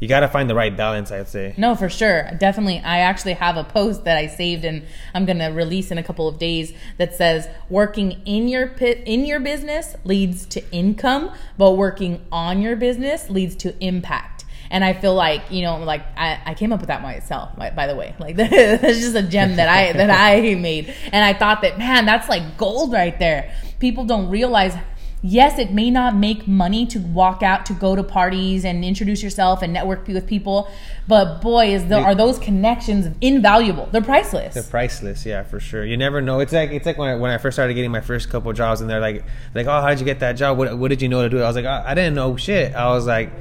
you 0.00 0.08
got 0.08 0.20
to 0.20 0.28
find 0.28 0.48
the 0.48 0.54
right 0.54 0.76
balance. 0.76 1.10
I'd 1.10 1.28
say. 1.28 1.54
no 1.56 1.74
for 1.74 1.88
sure 1.88 2.30
definitely 2.38 2.78
i 2.78 2.98
actually 2.98 3.34
have 3.34 3.56
a 3.56 3.64
post 3.64 4.04
that 4.04 4.16
i 4.16 4.26
saved 4.26 4.64
and 4.64 4.84
i'm 5.14 5.24
going 5.24 5.38
to 5.38 5.48
release 5.48 5.90
in 5.90 5.98
a 5.98 6.02
couple 6.02 6.28
of 6.28 6.38
days 6.38 6.72
that 6.98 7.14
says 7.14 7.48
working 7.68 8.20
in 8.24 8.48
your 8.48 8.68
pit 8.68 9.02
in 9.06 9.24
your 9.24 9.40
business 9.40 9.96
leads 10.04 10.46
to 10.46 10.62
income 10.72 11.32
but 11.56 11.72
working 11.72 12.24
on 12.30 12.60
your 12.62 12.76
business 12.76 13.30
leads 13.30 13.54
to 13.56 13.74
impact 13.84 14.38
and 14.70 14.84
I 14.84 14.92
feel 14.92 15.14
like 15.14 15.50
you 15.50 15.62
know, 15.62 15.78
like 15.78 16.02
I, 16.16 16.40
I 16.46 16.54
came 16.54 16.72
up 16.72 16.80
with 16.80 16.88
that 16.88 17.02
myself. 17.02 17.56
By, 17.56 17.86
the 17.86 17.96
way, 17.96 18.14
like 18.18 18.36
that's 18.36 18.82
just 18.82 19.14
a 19.14 19.22
gem 19.22 19.56
that 19.56 19.68
I 19.68 19.92
that 19.92 20.10
I 20.10 20.54
made, 20.54 20.94
and 21.12 21.24
I 21.24 21.32
thought 21.32 21.62
that 21.62 21.78
man, 21.78 22.06
that's 22.06 22.28
like 22.28 22.56
gold 22.56 22.92
right 22.92 23.18
there. 23.18 23.54
People 23.78 24.04
don't 24.04 24.28
realize. 24.28 24.74
Yes, 25.20 25.58
it 25.58 25.72
may 25.72 25.90
not 25.90 26.14
make 26.14 26.46
money 26.46 26.86
to 26.86 27.00
walk 27.00 27.42
out 27.42 27.66
to 27.66 27.72
go 27.72 27.96
to 27.96 28.04
parties 28.04 28.64
and 28.64 28.84
introduce 28.84 29.20
yourself 29.20 29.62
and 29.62 29.72
network 29.72 30.06
with 30.06 30.26
people, 30.28 30.70
but 31.08 31.40
boy, 31.40 31.74
is 31.74 31.88
the, 31.88 31.98
are 31.98 32.14
those 32.14 32.38
connections 32.38 33.14
invaluable? 33.20 33.88
They're 33.90 34.00
priceless. 34.00 34.54
They're 34.54 34.62
priceless, 34.62 35.26
yeah, 35.26 35.42
for 35.42 35.58
sure. 35.58 35.84
You 35.84 35.96
never 35.96 36.20
know. 36.20 36.38
It's 36.38 36.52
like 36.52 36.70
it's 36.70 36.86
like 36.86 36.98
when 36.98 37.08
I, 37.08 37.14
when 37.16 37.32
I 37.32 37.38
first 37.38 37.56
started 37.56 37.74
getting 37.74 37.90
my 37.90 38.00
first 38.00 38.30
couple 38.30 38.52
jobs, 38.52 38.80
and 38.80 38.88
they're 38.88 39.00
like, 39.00 39.24
like, 39.54 39.66
oh, 39.66 39.80
how 39.80 39.88
did 39.88 39.98
you 39.98 40.04
get 40.04 40.20
that 40.20 40.34
job? 40.34 40.56
What 40.56 40.78
what 40.78 40.88
did 40.88 41.02
you 41.02 41.08
know 41.08 41.22
to 41.22 41.28
do? 41.28 41.42
I 41.42 41.48
was 41.48 41.56
like, 41.56 41.64
I, 41.64 41.82
I 41.88 41.94
didn't 41.94 42.14
know 42.14 42.36
shit. 42.36 42.74
I 42.74 42.88
was 42.88 43.06
like, 43.06 43.32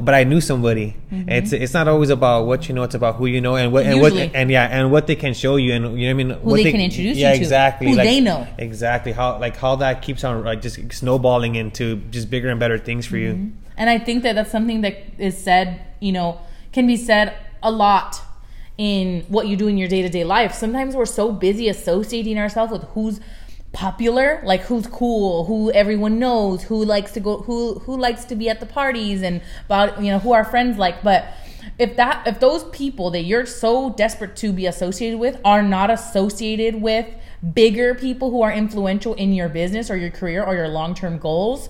but 0.00 0.14
I 0.14 0.24
knew 0.24 0.40
somebody. 0.40 0.96
Mm-hmm. 1.12 1.28
It's 1.28 1.52
it's 1.52 1.74
not 1.74 1.88
always 1.88 2.10
about 2.10 2.46
what 2.46 2.68
you 2.68 2.74
know; 2.74 2.82
it's 2.82 2.94
about 2.94 3.16
who 3.16 3.26
you 3.26 3.40
know 3.40 3.56
and 3.56 3.72
what 3.72 3.84
and 3.86 3.98
Usually. 3.98 4.26
what 4.26 4.34
and 4.34 4.50
yeah 4.50 4.64
and 4.64 4.90
what 4.90 5.06
they 5.06 5.16
can 5.16 5.34
show 5.34 5.56
you 5.56 5.72
and 5.72 5.98
you 5.98 6.06
know 6.08 6.14
what 6.14 6.20
I 6.20 6.24
mean. 6.24 6.30
Who 6.30 6.50
what 6.50 6.56
they 6.62 6.72
can 6.72 6.80
introduce 6.80 7.16
you 7.16 7.22
yeah, 7.22 7.32
to, 7.32 7.36
exactly. 7.38 7.88
who 7.88 7.96
like, 7.96 8.06
they 8.06 8.20
know. 8.20 8.46
exactly 8.58 9.12
how 9.12 9.38
like 9.38 9.56
how 9.56 9.76
that 9.76 10.02
keeps 10.02 10.24
on 10.24 10.44
like 10.44 10.62
just 10.62 10.78
snowballing 10.92 11.56
into 11.56 11.96
just 12.10 12.30
bigger 12.30 12.48
and 12.48 12.60
better 12.60 12.78
things 12.78 13.06
for 13.06 13.16
Mm-hmm. 13.16 13.44
you. 13.44 13.52
And 13.76 13.88
I 13.88 13.98
think 13.98 14.22
that 14.24 14.34
that's 14.34 14.50
something 14.50 14.80
that 14.82 14.96
is 15.18 15.36
said, 15.38 15.80
you 16.00 16.12
know, 16.12 16.40
can 16.72 16.86
be 16.86 16.96
said 16.96 17.34
a 17.62 17.70
lot 17.70 18.20
in 18.76 19.22
what 19.28 19.48
you 19.48 19.56
do 19.56 19.66
in 19.68 19.76
your 19.78 19.88
day 19.88 20.02
to 20.02 20.08
day 20.08 20.24
life. 20.24 20.52
Sometimes 20.54 20.94
we're 20.94 21.06
so 21.06 21.32
busy 21.32 21.68
associating 21.68 22.38
ourselves 22.38 22.72
with 22.72 22.82
who's 22.94 23.20
popular, 23.72 24.40
like 24.44 24.62
who's 24.62 24.86
cool, 24.86 25.44
who 25.44 25.70
everyone 25.72 26.18
knows, 26.18 26.64
who 26.64 26.84
likes 26.84 27.12
to 27.12 27.20
go, 27.20 27.38
who 27.38 27.78
who 27.80 27.96
likes 27.96 28.24
to 28.26 28.36
be 28.36 28.48
at 28.48 28.60
the 28.60 28.66
parties, 28.66 29.22
and 29.22 29.40
about 29.66 30.02
you 30.02 30.10
know 30.10 30.18
who 30.18 30.32
our 30.32 30.44
friends 30.44 30.78
like. 30.78 31.02
But 31.02 31.26
if 31.78 31.96
that 31.96 32.26
if 32.26 32.40
those 32.40 32.64
people 32.64 33.10
that 33.10 33.22
you're 33.22 33.46
so 33.46 33.90
desperate 33.90 34.36
to 34.36 34.52
be 34.52 34.66
associated 34.66 35.18
with 35.18 35.38
are 35.44 35.62
not 35.62 35.90
associated 35.90 36.80
with 36.80 37.06
bigger 37.54 37.94
people 37.94 38.30
who 38.30 38.42
are 38.42 38.52
influential 38.52 39.14
in 39.14 39.32
your 39.32 39.48
business 39.48 39.90
or 39.90 39.96
your 39.96 40.10
career 40.10 40.42
or 40.42 40.54
your 40.54 40.68
long 40.68 40.94
term 40.94 41.18
goals. 41.18 41.68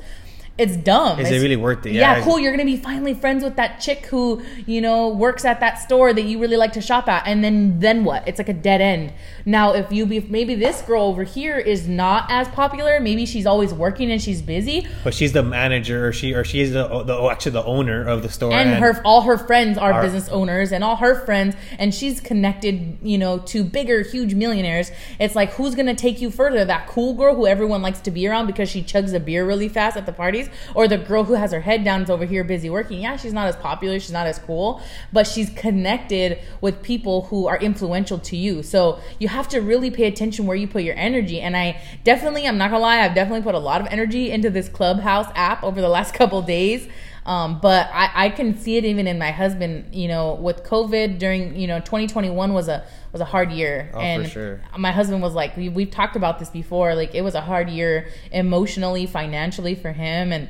It's 0.59 0.77
dumb. 0.77 1.21
Is 1.21 1.31
it 1.31 1.39
really 1.41 1.57
worth 1.57 1.87
it? 1.87 1.93
yeah, 1.93 2.17
Yeah. 2.19 2.25
cool. 2.25 2.39
You're 2.39 2.51
gonna 2.53 2.65
be 2.65 2.77
finally 2.77 3.15
friends 3.15 3.45
with 3.45 3.57
that 3.57 3.81
chick 3.81 4.07
who 4.07 4.43
you 4.67 4.81
know 4.81 5.09
works 5.09 5.45
at 5.45 5.61
that 5.61 5.79
store 5.81 6.13
that 6.13 6.23
you 6.23 6.41
really 6.41 6.57
like 6.57 6.73
to 6.73 6.81
shop 6.81 7.09
at, 7.09 7.27
and 7.27 7.45
then 7.45 7.79
then 7.81 8.05
what? 8.05 8.27
It's 8.27 8.39
like 8.39 8.49
a 8.49 8.53
dead 8.55 8.81
end. 8.81 9.13
Now, 9.47 9.73
if 9.73 9.91
you 9.93 10.05
be 10.05 10.21
maybe 10.21 10.55
this 10.57 10.83
girl 10.83 11.05
over 11.05 11.23
here 11.25 11.57
is 11.57 11.89
not 11.89 12.27
as 12.29 12.49
popular, 12.49 12.99
maybe 13.01 13.25
she's 13.25 13.47
always 13.47 13.73
working 13.73 14.11
and 14.11 14.21
she's 14.21 14.43
busy, 14.43 14.87
But 15.05 15.15
she's 15.15 15.33
the 15.33 15.43
manager, 15.43 16.09
or 16.09 16.13
she 16.13 16.35
or 16.35 16.45
she 16.45 16.61
is 16.61 16.73
the, 16.73 16.87
the 17.05 17.29
actually 17.31 17.53
the 17.53 17.65
owner 17.65 18.05
of 18.07 18.23
the 18.23 18.29
store, 18.29 18.53
and 18.53 18.71
her 18.83 19.01
all 19.05 19.23
her 19.23 19.39
friends 19.39 19.79
are 19.79 19.93
Are- 19.93 20.03
business 20.03 20.29
owners 20.29 20.73
and 20.73 20.83
all 20.83 20.97
her 20.97 21.15
friends 21.25 21.55
and 21.79 21.95
she's 21.95 22.21
connected 22.21 22.99
you 23.03 23.17
know 23.19 23.39
to 23.39 23.63
bigger 23.65 24.03
huge 24.03 24.35
millionaires 24.35 24.91
it's 25.21 25.35
like 25.35 25.53
who's 25.53 25.75
gonna 25.75 25.95
take 25.95 26.21
you 26.21 26.31
further 26.31 26.65
that 26.65 26.87
cool 26.89 27.15
girl 27.15 27.35
who 27.35 27.47
everyone 27.47 27.81
likes 27.83 28.01
to 28.01 28.11
be 28.11 28.27
around 28.27 28.47
because 28.47 28.69
she 28.69 28.83
chugs 28.83 29.15
a 29.15 29.21
beer 29.21 29.47
really 29.47 29.69
fast 29.69 29.97
at 29.97 30.05
the 30.07 30.13
parties 30.13 30.48
or 30.75 30.89
the 30.89 30.99
girl 30.99 31.25
who 31.25 31.35
has 31.35 31.53
her 31.53 31.61
head 31.61 31.85
down 31.85 32.03
is 32.03 32.11
over 32.11 32.25
here 32.25 32.45
busy 32.45 32.71
working. 32.71 33.01
Yeah 33.01 33.17
she's 33.17 33.33
not 33.33 33.49
as 33.49 33.57
popular 33.57 33.99
she's 33.99 34.13
not 34.13 34.27
as 34.27 34.39
cool 34.39 34.83
but 35.13 35.27
she's 35.27 35.51
connected 35.51 36.39
with 36.61 36.83
people 36.83 37.23
who 37.23 37.47
are 37.47 37.59
influential 37.59 38.19
to 38.19 38.37
you. 38.37 38.63
So 38.63 39.01
you 39.19 39.29
have 39.29 39.49
to 39.49 39.61
really 39.61 39.91
pay 39.91 40.05
attention 40.05 40.47
where 40.47 40.57
you 40.57 40.67
put 40.67 40.83
your 40.83 40.97
energy. 40.97 41.41
And 41.41 41.57
i 41.57 41.81
definitely 42.05 42.47
i'm 42.47 42.59
not 42.59 42.71
gonna 42.71 42.83
lie 42.83 43.01
i've 43.01 43.15
definitely 43.15 43.43
put 43.43 43.55
a 43.55 43.59
lot 43.59 43.81
of 43.81 43.87
energy 43.89 44.31
into 44.31 44.51
this 44.51 44.69
clubhouse 44.69 45.31
app 45.35 45.63
over 45.63 45.81
the 45.81 45.89
last 45.89 46.15
couple 46.21 46.41
days 46.43 46.89
um, 47.29 47.61
but 47.61 47.91
I, 47.93 48.11
I 48.15 48.29
can 48.31 48.57
see 48.57 48.79
it 48.79 48.87
even 48.87 49.07
in 49.07 49.19
my 49.19 49.31
husband. 49.33 49.95
You 49.95 50.09
know, 50.09 50.35
with 50.35 50.65
COVID 50.65 51.19
during 51.19 51.55
you 51.57 51.67
know 51.67 51.79
2021 51.79 52.55
was 52.55 52.69
a 52.69 52.85
was 53.13 53.21
a 53.21 53.27
hard 53.27 53.53
year, 53.53 53.91
Oh, 53.93 53.99
for 53.99 54.03
and 54.03 54.29
sure. 54.29 54.61
my 54.79 54.91
husband 54.93 55.21
was 55.23 55.35
like, 55.35 55.55
we, 55.57 55.69
we've 55.69 55.91
talked 55.91 56.17
about 56.17 56.39
this 56.39 56.49
before. 56.49 56.95
Like 56.95 57.15
it 57.15 57.21
was 57.23 57.35
a 57.35 57.43
hard 57.43 57.69
year 57.69 58.09
emotionally, 58.33 59.05
financially 59.07 59.75
for 59.75 59.93
him, 59.93 60.33
and 60.33 60.49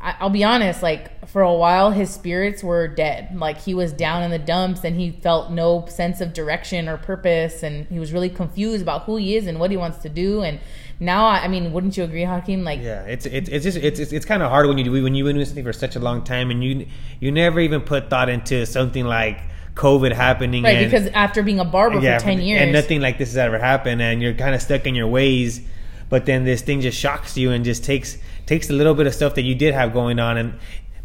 I, 0.00 0.16
I'll 0.20 0.30
be 0.30 0.44
honest. 0.44 0.82
Like 0.82 1.28
for 1.28 1.42
a 1.42 1.52
while, 1.54 1.90
his 1.90 2.08
spirits 2.10 2.62
were 2.64 2.88
dead. 2.88 3.36
Like 3.38 3.58
he 3.60 3.74
was 3.74 3.92
down 3.92 4.22
in 4.22 4.30
the 4.30 4.38
dumps, 4.38 4.82
and 4.82 4.96
he 4.98 5.10
felt 5.10 5.50
no 5.50 5.84
sense 5.88 6.22
of 6.22 6.32
direction 6.32 6.88
or 6.88 6.96
purpose, 6.96 7.62
and 7.62 7.86
he 7.88 7.98
was 7.98 8.14
really 8.14 8.30
confused 8.30 8.80
about 8.80 9.02
who 9.04 9.16
he 9.16 9.36
is 9.36 9.46
and 9.46 9.60
what 9.60 9.70
he 9.70 9.76
wants 9.76 9.98
to 9.98 10.08
do. 10.08 10.40
And 10.42 10.58
now, 10.98 11.26
I 11.26 11.44
I 11.44 11.48
mean, 11.48 11.72
wouldn't 11.72 11.96
you 11.96 12.04
agree, 12.04 12.24
Hakeem? 12.24 12.64
Like 12.64 12.80
Yeah, 12.80 13.02
it's 13.02 13.26
it's 13.26 13.48
it's 13.48 13.64
just 13.64 13.76
it's 13.76 14.00
it's, 14.00 14.12
it's 14.12 14.24
kind 14.24 14.42
of 14.42 14.50
hard 14.50 14.66
when 14.66 14.78
you 14.78 14.84
do 14.84 14.90
when 15.02 15.14
you've 15.14 15.26
been 15.26 15.36
doing 15.36 15.46
something 15.46 15.64
for 15.64 15.72
such 15.72 15.96
a 15.96 16.00
long 16.00 16.24
time 16.24 16.50
and 16.50 16.64
you 16.64 16.86
you 17.20 17.30
never 17.30 17.60
even 17.60 17.82
put 17.82 18.08
thought 18.08 18.28
into 18.28 18.64
something 18.64 19.04
like 19.04 19.38
COVID 19.74 20.12
happening. 20.12 20.62
right 20.62 20.76
and, 20.76 20.90
because 20.90 21.08
after 21.08 21.42
being 21.42 21.60
a 21.60 21.64
barber 21.64 22.00
yeah, 22.00 22.18
for 22.18 22.24
10 22.24 22.40
years 22.40 22.62
and 22.62 22.72
nothing 22.72 23.00
like 23.00 23.18
this 23.18 23.28
has 23.28 23.36
ever 23.36 23.58
happened, 23.58 24.00
and 24.00 24.22
you're 24.22 24.34
kind 24.34 24.54
of 24.54 24.62
stuck 24.62 24.86
in 24.86 24.94
your 24.94 25.08
ways. 25.08 25.60
But 26.08 26.24
then 26.24 26.44
this 26.44 26.62
thing 26.62 26.80
just 26.80 26.96
shocks 26.98 27.36
you 27.36 27.50
and 27.50 27.64
just 27.64 27.84
takes 27.84 28.16
takes 28.46 28.70
a 28.70 28.72
little 28.72 28.94
bit 28.94 29.06
of 29.06 29.14
stuff 29.14 29.34
that 29.34 29.42
you 29.42 29.54
did 29.54 29.74
have 29.74 29.92
going 29.92 30.18
on 30.18 30.36
and. 30.36 30.58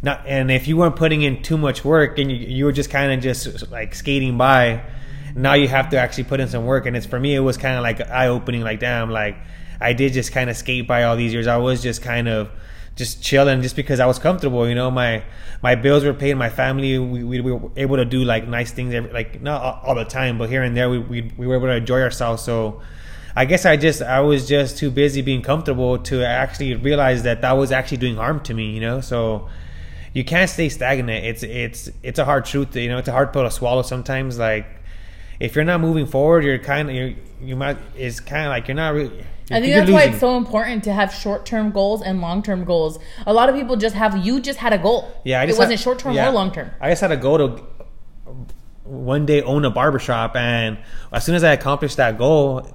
Not, 0.04 0.26
and 0.26 0.50
if 0.50 0.66
you 0.66 0.76
weren't 0.76 0.96
putting 0.96 1.22
in 1.22 1.44
too 1.44 1.56
much 1.56 1.84
work 1.84 2.18
and 2.18 2.28
you, 2.28 2.36
you 2.36 2.64
were 2.64 2.72
just 2.72 2.90
kind 2.90 3.12
of 3.12 3.20
just 3.20 3.70
like 3.70 3.94
skating 3.94 4.36
by, 4.36 4.82
now 5.36 5.52
you 5.52 5.68
have 5.68 5.90
to 5.90 5.96
actually 5.96 6.24
put 6.24 6.40
in 6.40 6.48
some 6.48 6.66
work. 6.66 6.86
And 6.86 6.96
it's 6.96 7.06
for 7.06 7.20
me, 7.20 7.36
it 7.36 7.38
was 7.38 7.56
kind 7.56 7.76
of 7.76 7.84
like 7.84 8.00
eye 8.10 8.26
opening. 8.26 8.62
Like 8.62 8.80
damn, 8.80 9.10
like 9.10 9.36
I 9.82 9.92
did 9.92 10.12
just 10.12 10.32
kind 10.32 10.48
of 10.48 10.56
skate 10.56 10.86
by 10.86 11.04
all 11.04 11.16
these 11.16 11.32
years. 11.32 11.46
I 11.46 11.56
was 11.56 11.82
just 11.82 12.02
kind 12.02 12.28
of 12.28 12.50
just 12.94 13.22
chilling 13.22 13.62
just 13.62 13.76
because 13.76 14.00
I 14.00 14.06
was 14.06 14.18
comfortable. 14.18 14.68
You 14.68 14.74
know, 14.74 14.90
my 14.90 15.24
my 15.62 15.74
bills 15.74 16.04
were 16.04 16.14
paid. 16.14 16.34
My 16.34 16.50
family, 16.50 16.98
we, 16.98 17.24
we, 17.24 17.40
we 17.40 17.52
were 17.52 17.70
able 17.76 17.96
to 17.96 18.04
do 18.04 18.24
like 18.24 18.46
nice 18.46 18.70
things, 18.70 18.94
every, 18.94 19.12
like 19.12 19.40
not 19.40 19.62
all, 19.62 19.80
all 19.84 19.94
the 19.94 20.04
time, 20.04 20.38
but 20.38 20.48
here 20.48 20.62
and 20.62 20.76
there, 20.76 20.90
we, 20.90 20.98
we 20.98 21.32
we 21.36 21.46
were 21.46 21.56
able 21.56 21.68
to 21.68 21.76
enjoy 21.76 22.00
ourselves. 22.00 22.42
So. 22.42 22.80
I 23.34 23.46
guess 23.46 23.64
I 23.64 23.78
just 23.78 24.02
I 24.02 24.20
was 24.20 24.46
just 24.46 24.76
too 24.76 24.90
busy 24.90 25.22
being 25.22 25.40
comfortable 25.40 25.96
to 26.00 26.22
actually 26.22 26.74
realize 26.74 27.22
that 27.22 27.40
that 27.40 27.52
was 27.52 27.72
actually 27.72 27.96
doing 27.96 28.16
harm 28.16 28.40
to 28.40 28.52
me, 28.52 28.72
you 28.72 28.80
know. 28.82 29.00
So 29.00 29.48
you 30.12 30.22
can't 30.22 30.50
stay 30.50 30.68
stagnant. 30.68 31.24
It's 31.24 31.42
it's 31.42 31.90
it's 32.02 32.18
a 32.18 32.26
hard 32.26 32.44
truth, 32.44 32.76
you 32.76 32.88
know. 32.88 32.98
It's 32.98 33.08
a 33.08 33.12
hard 33.12 33.32
pill 33.32 33.44
to 33.44 33.50
swallow 33.50 33.80
sometimes. 33.80 34.38
Like 34.38 34.66
if 35.40 35.56
you're 35.56 35.64
not 35.64 35.80
moving 35.80 36.04
forward, 36.04 36.44
you're 36.44 36.58
kind 36.58 36.90
of 36.90 36.94
you 36.94 37.16
you 37.40 37.56
might 37.56 37.78
it's 37.96 38.20
kind 38.20 38.44
of 38.44 38.50
like 38.50 38.68
you're 38.68 38.74
not 38.74 38.92
really. 38.92 39.24
I 39.52 39.60
think 39.60 39.74
that's 39.74 39.90
why 39.90 40.04
it's 40.04 40.20
so 40.20 40.36
important 40.36 40.84
to 40.84 40.92
have 40.92 41.12
short-term 41.12 41.70
goals 41.72 42.02
and 42.02 42.20
long-term 42.20 42.64
goals. 42.64 42.98
A 43.26 43.32
lot 43.32 43.48
of 43.48 43.54
people 43.54 43.76
just 43.76 43.94
have 43.94 44.16
you 44.24 44.40
just 44.40 44.58
had 44.58 44.72
a 44.72 44.78
goal. 44.78 45.12
Yeah, 45.24 45.40
I 45.40 45.44
it 45.44 45.48
just 45.48 45.58
wasn't 45.58 45.80
short-term 45.80 46.14
yeah. 46.14 46.28
or 46.28 46.32
long-term. 46.32 46.70
I 46.80 46.90
just 46.90 47.00
had 47.00 47.12
a 47.12 47.16
goal 47.16 47.38
to 47.38 47.64
one 48.84 49.26
day 49.26 49.42
own 49.42 49.64
a 49.64 49.70
barbershop, 49.70 50.36
and 50.36 50.78
as 51.12 51.24
soon 51.24 51.34
as 51.34 51.44
I 51.44 51.52
accomplished 51.52 51.96
that 51.96 52.18
goal, 52.18 52.66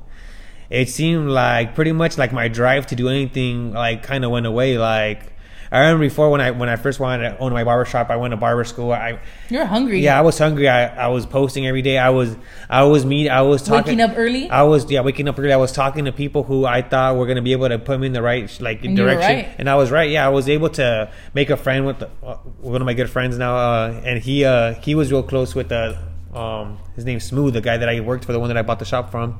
it 0.69 0.89
seemed 0.89 1.29
like 1.29 1.75
pretty 1.75 1.91
much 1.91 2.17
like 2.17 2.33
my 2.33 2.47
drive 2.47 2.87
to 2.87 2.95
do 2.95 3.09
anything 3.09 3.73
like 3.73 4.03
kind 4.03 4.25
of 4.25 4.31
went 4.31 4.45
away. 4.45 4.77
Like 4.77 5.33
I 5.71 5.79
remember 5.79 6.05
before 6.05 6.29
when 6.29 6.39
I 6.39 6.51
when 6.51 6.69
I 6.69 6.75
first 6.77 6.99
wanted 6.99 7.29
to 7.29 7.37
own 7.39 7.51
my 7.51 7.63
barber 7.63 7.83
shop, 7.85 8.09
I 8.09 8.15
went 8.15 8.31
to 8.31 8.37
barber 8.37 8.63
school. 8.63 8.91
I 8.93 9.19
You're 9.49 9.65
hungry. 9.65 9.99
yeah, 10.01 10.17
I 10.17 10.21
was 10.21 10.37
hungry. 10.37 10.69
I, 10.69 11.05
I 11.05 11.07
was 11.07 11.25
posting 11.25 11.67
every 11.67 11.81
day. 11.81 11.97
I 11.97 12.09
was 12.11 12.35
I 12.69 12.83
was 12.83 13.05
meet. 13.05 13.27
I 13.29 13.41
was 13.41 13.61
talking. 13.63 13.97
Waking 13.97 14.01
up 14.01 14.13
early? 14.17 14.49
I 14.49 14.63
was 14.63 14.89
yeah 14.89 15.01
waking 15.01 15.27
up 15.27 15.37
early. 15.37 15.51
I 15.51 15.57
was 15.57 15.71
talking 15.71 16.05
to 16.05 16.11
people 16.11 16.43
who 16.43 16.65
I 16.65 16.81
thought 16.81 17.17
were 17.17 17.25
gonna 17.27 17.41
be 17.41 17.51
able 17.51 17.67
to 17.69 17.79
put 17.79 17.99
me 17.99 18.07
in 18.07 18.13
the 18.13 18.21
right 18.21 18.49
like 18.61 18.85
And 18.85 18.95
direction, 18.95 19.21
right. 19.35 19.55
and 19.57 19.69
I 19.69 19.75
was 19.75 19.91
right. 19.91 20.09
Yeah, 20.09 20.25
I 20.25 20.29
was 20.29 20.47
able 20.47 20.69
to 20.71 21.11
make 21.33 21.49
a 21.49 21.57
friend 21.57 21.85
with 21.85 21.99
the, 21.99 22.09
uh, 22.23 22.35
one 22.61 22.81
of 22.81 22.85
my 22.85 22.93
good 22.93 23.09
friends 23.09 23.37
now, 23.37 23.57
uh, 23.57 24.01
and 24.05 24.19
he 24.23 24.45
uh, 24.45 24.73
he 24.75 24.95
was 24.95 25.11
real 25.11 25.23
close 25.23 25.53
with 25.53 25.69
the 25.69 25.97
um, 26.33 26.77
his 26.95 27.03
name's 27.03 27.23
Smooth, 27.25 27.53
the 27.55 27.61
guy 27.61 27.77
that 27.77 27.89
I 27.89 27.99
worked 27.99 28.23
for, 28.25 28.31
the 28.31 28.39
one 28.39 28.47
that 28.49 28.57
I 28.57 28.61
bought 28.61 28.79
the 28.79 28.85
shop 28.85 29.11
from, 29.11 29.39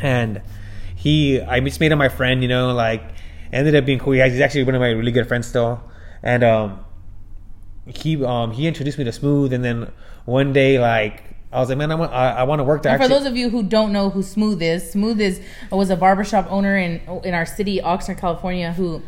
and 0.00 0.42
he 0.96 1.40
I 1.40 1.60
just 1.60 1.80
made 1.80 1.92
him 1.92 1.98
my 1.98 2.08
friend. 2.08 2.42
You 2.42 2.48
know, 2.48 2.72
like 2.74 3.02
ended 3.52 3.74
up 3.74 3.84
being 3.84 3.98
cool. 3.98 4.14
He's 4.14 4.40
actually 4.40 4.64
one 4.64 4.74
of 4.74 4.80
my 4.80 4.90
really 4.90 5.12
good 5.12 5.28
friends 5.28 5.46
still, 5.46 5.82
and 6.22 6.42
um, 6.42 6.84
he 7.86 8.24
um 8.24 8.52
he 8.52 8.66
introduced 8.66 8.98
me 8.98 9.04
to 9.04 9.12
Smooth, 9.12 9.52
and 9.52 9.64
then 9.64 9.92
one 10.24 10.52
day 10.52 10.78
like. 10.78 11.24
I 11.54 11.60
was 11.60 11.68
like, 11.68 11.76
man, 11.76 11.92
I 11.92 11.96
want, 11.96 12.12
I, 12.14 12.30
I 12.30 12.42
want 12.44 12.60
to 12.60 12.64
work 12.64 12.82
there. 12.82 12.94
And 12.94 13.02
for 13.02 13.10
those 13.10 13.26
of 13.26 13.36
you 13.36 13.50
who 13.50 13.62
don't 13.62 13.92
know 13.92 14.08
who 14.08 14.22
Smooth 14.22 14.62
is, 14.62 14.90
Smooth 14.90 15.20
is 15.20 15.38
was 15.70 15.90
a 15.90 15.96
barbershop 15.96 16.46
owner 16.50 16.78
in 16.78 17.02
in 17.24 17.34
our 17.34 17.44
city, 17.44 17.78
Oxnard, 17.78 18.16
California, 18.16 18.72
who 18.72 19.02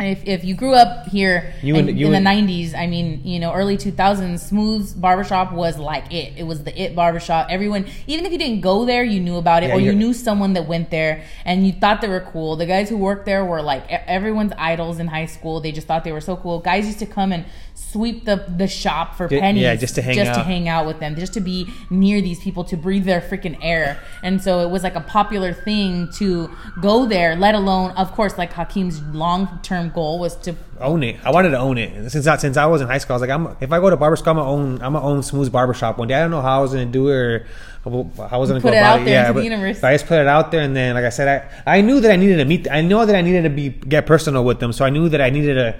if, 0.00 0.26
if 0.26 0.44
you 0.44 0.54
grew 0.54 0.74
up 0.74 1.06
here 1.08 1.52
You 1.62 1.76
in, 1.76 1.96
you 1.96 2.06
in 2.06 2.12
the 2.12 2.30
90s, 2.30 2.74
I 2.74 2.86
mean, 2.86 3.20
you 3.24 3.38
know, 3.38 3.52
early 3.52 3.76
2000s, 3.76 4.38
Smooth's 4.40 4.92
barbershop 4.92 5.52
was 5.52 5.78
like 5.78 6.12
it. 6.12 6.34
It 6.36 6.44
was 6.44 6.64
the 6.64 6.80
it 6.80 6.96
barbershop. 6.96 7.48
Everyone, 7.50 7.86
even 8.06 8.24
if 8.24 8.32
you 8.32 8.38
didn't 8.38 8.60
go 8.60 8.84
there, 8.84 9.04
you 9.04 9.20
knew 9.20 9.36
about 9.36 9.62
it 9.62 9.68
Yeah, 9.68 9.76
or 9.76 9.80
you 9.80 9.92
knew 9.92 10.12
someone 10.12 10.54
that 10.54 10.66
went 10.66 10.90
there 10.90 11.24
and 11.44 11.66
you 11.66 11.72
thought 11.72 12.00
they 12.00 12.08
were 12.08 12.26
cool. 12.32 12.56
The 12.56 12.66
guys 12.66 12.88
who 12.88 12.96
worked 12.96 13.26
there 13.26 13.44
were 13.44 13.62
like 13.62 13.86
everyone's 13.88 14.52
idols 14.56 14.98
in 14.98 15.08
high 15.08 15.26
school. 15.26 15.60
They 15.60 15.72
just 15.72 15.86
thought 15.86 16.04
they 16.04 16.12
were 16.12 16.20
so 16.20 16.36
cool. 16.36 16.60
Guys 16.60 16.86
used 16.86 17.00
to 17.00 17.06
come 17.06 17.32
and 17.32 17.44
sweep 17.80 18.24
the, 18.24 18.44
the 18.56 18.68
shop 18.68 19.14
for 19.16 19.26
pennies 19.28 19.62
yeah, 19.62 19.74
just 19.74 19.94
to 19.96 20.02
hang 20.02 20.14
just 20.14 20.34
to 20.34 20.40
out. 20.40 20.46
hang 20.46 20.68
out 20.68 20.86
with 20.86 21.00
them, 21.00 21.16
just 21.16 21.32
to 21.34 21.40
be 21.40 21.68
near 21.88 22.20
these 22.20 22.38
people, 22.40 22.62
to 22.64 22.76
breathe 22.76 23.04
their 23.04 23.20
freaking 23.20 23.58
air. 23.62 23.98
And 24.22 24.42
so 24.42 24.60
it 24.60 24.70
was 24.70 24.82
like 24.82 24.94
a 24.94 25.00
popular 25.00 25.52
thing 25.52 26.10
to 26.14 26.50
go 26.80 27.06
there, 27.06 27.34
let 27.36 27.54
alone, 27.54 27.90
of 27.92 28.12
course, 28.12 28.38
like 28.38 28.52
Hakeem's 28.52 29.00
long 29.02 29.60
term 29.62 29.90
goal 29.90 30.18
was 30.18 30.36
to 30.36 30.54
own 30.80 31.02
it. 31.02 31.16
I 31.24 31.30
wanted 31.30 31.50
to 31.50 31.58
own 31.58 31.76
it 31.78 32.10
since 32.10 32.26
I, 32.26 32.36
since 32.36 32.56
I 32.56 32.66
was 32.66 32.80
in 32.80 32.86
high 32.86 32.98
school. 32.98 33.14
I 33.14 33.16
was 33.16 33.28
like, 33.28 33.30
I'm 33.30 33.56
if 33.60 33.72
I 33.72 33.80
go 33.80 33.90
to 33.90 33.96
barber 33.96 34.16
school, 34.16 34.30
I'm 34.32 34.36
gonna 34.36 34.50
own 34.50 34.72
I'm 34.82 34.92
gonna 34.94 35.02
own 35.04 35.22
Smooth's 35.22 35.50
barbershop 35.50 35.98
one 35.98 36.08
day. 36.08 36.14
I 36.14 36.20
don't 36.20 36.30
know 36.30 36.42
how 36.42 36.58
I 36.58 36.62
was 36.62 36.72
gonna 36.72 36.86
do 36.86 37.08
it 37.08 37.14
or 37.14 37.46
how 37.84 38.28
I 38.30 38.36
was 38.36 38.50
gonna 38.50 38.60
Put 38.60 38.72
go 38.72 38.76
it 38.76 38.80
about 38.80 38.96
out 38.96 39.02
it. 39.02 39.04
there 39.06 39.14
Yeah, 39.22 39.28
the 39.28 39.34
but, 39.34 39.44
universe. 39.44 39.80
but 39.80 39.88
I 39.88 39.94
just 39.94 40.06
put 40.06 40.18
it 40.20 40.26
out 40.26 40.50
there, 40.50 40.60
and 40.62 40.74
then 40.76 40.94
like 40.94 41.04
I 41.04 41.08
said, 41.10 41.50
I 41.66 41.78
I 41.78 41.80
knew 41.82 42.00
that 42.00 42.10
I 42.10 42.16
needed 42.16 42.36
to 42.36 42.44
meet. 42.44 42.70
I 42.70 42.80
know 42.82 43.04
that 43.04 43.14
I 43.16 43.20
needed 43.20 43.42
to 43.42 43.50
be 43.50 43.68
get 43.70 44.06
personal 44.06 44.44
with 44.44 44.60
them, 44.60 44.72
so 44.72 44.84
I 44.84 44.90
knew 44.90 45.08
that 45.10 45.20
I 45.20 45.30
needed 45.30 45.54
to 45.54 45.76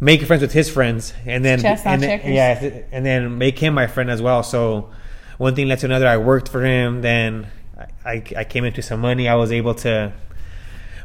make 0.00 0.22
friends 0.22 0.42
with 0.42 0.52
his 0.52 0.68
friends, 0.68 1.14
and 1.24 1.44
then 1.44 1.64
and 1.64 1.78
then, 1.84 2.00
checkers. 2.00 2.30
yeah, 2.30 2.82
and 2.92 3.04
then 3.04 3.38
make 3.38 3.58
him 3.58 3.74
my 3.74 3.86
friend 3.86 4.10
as 4.10 4.20
well. 4.20 4.42
So 4.42 4.90
one 5.38 5.54
thing 5.54 5.68
led 5.68 5.80
to 5.80 5.86
another. 5.86 6.06
I 6.06 6.16
worked 6.16 6.48
for 6.48 6.64
him, 6.64 7.02
then 7.02 7.48
I, 7.76 8.10
I, 8.10 8.24
I 8.38 8.44
came 8.44 8.64
into 8.64 8.82
some 8.82 9.00
money. 9.00 9.28
I 9.28 9.34
was 9.34 9.52
able 9.52 9.74
to 9.76 10.12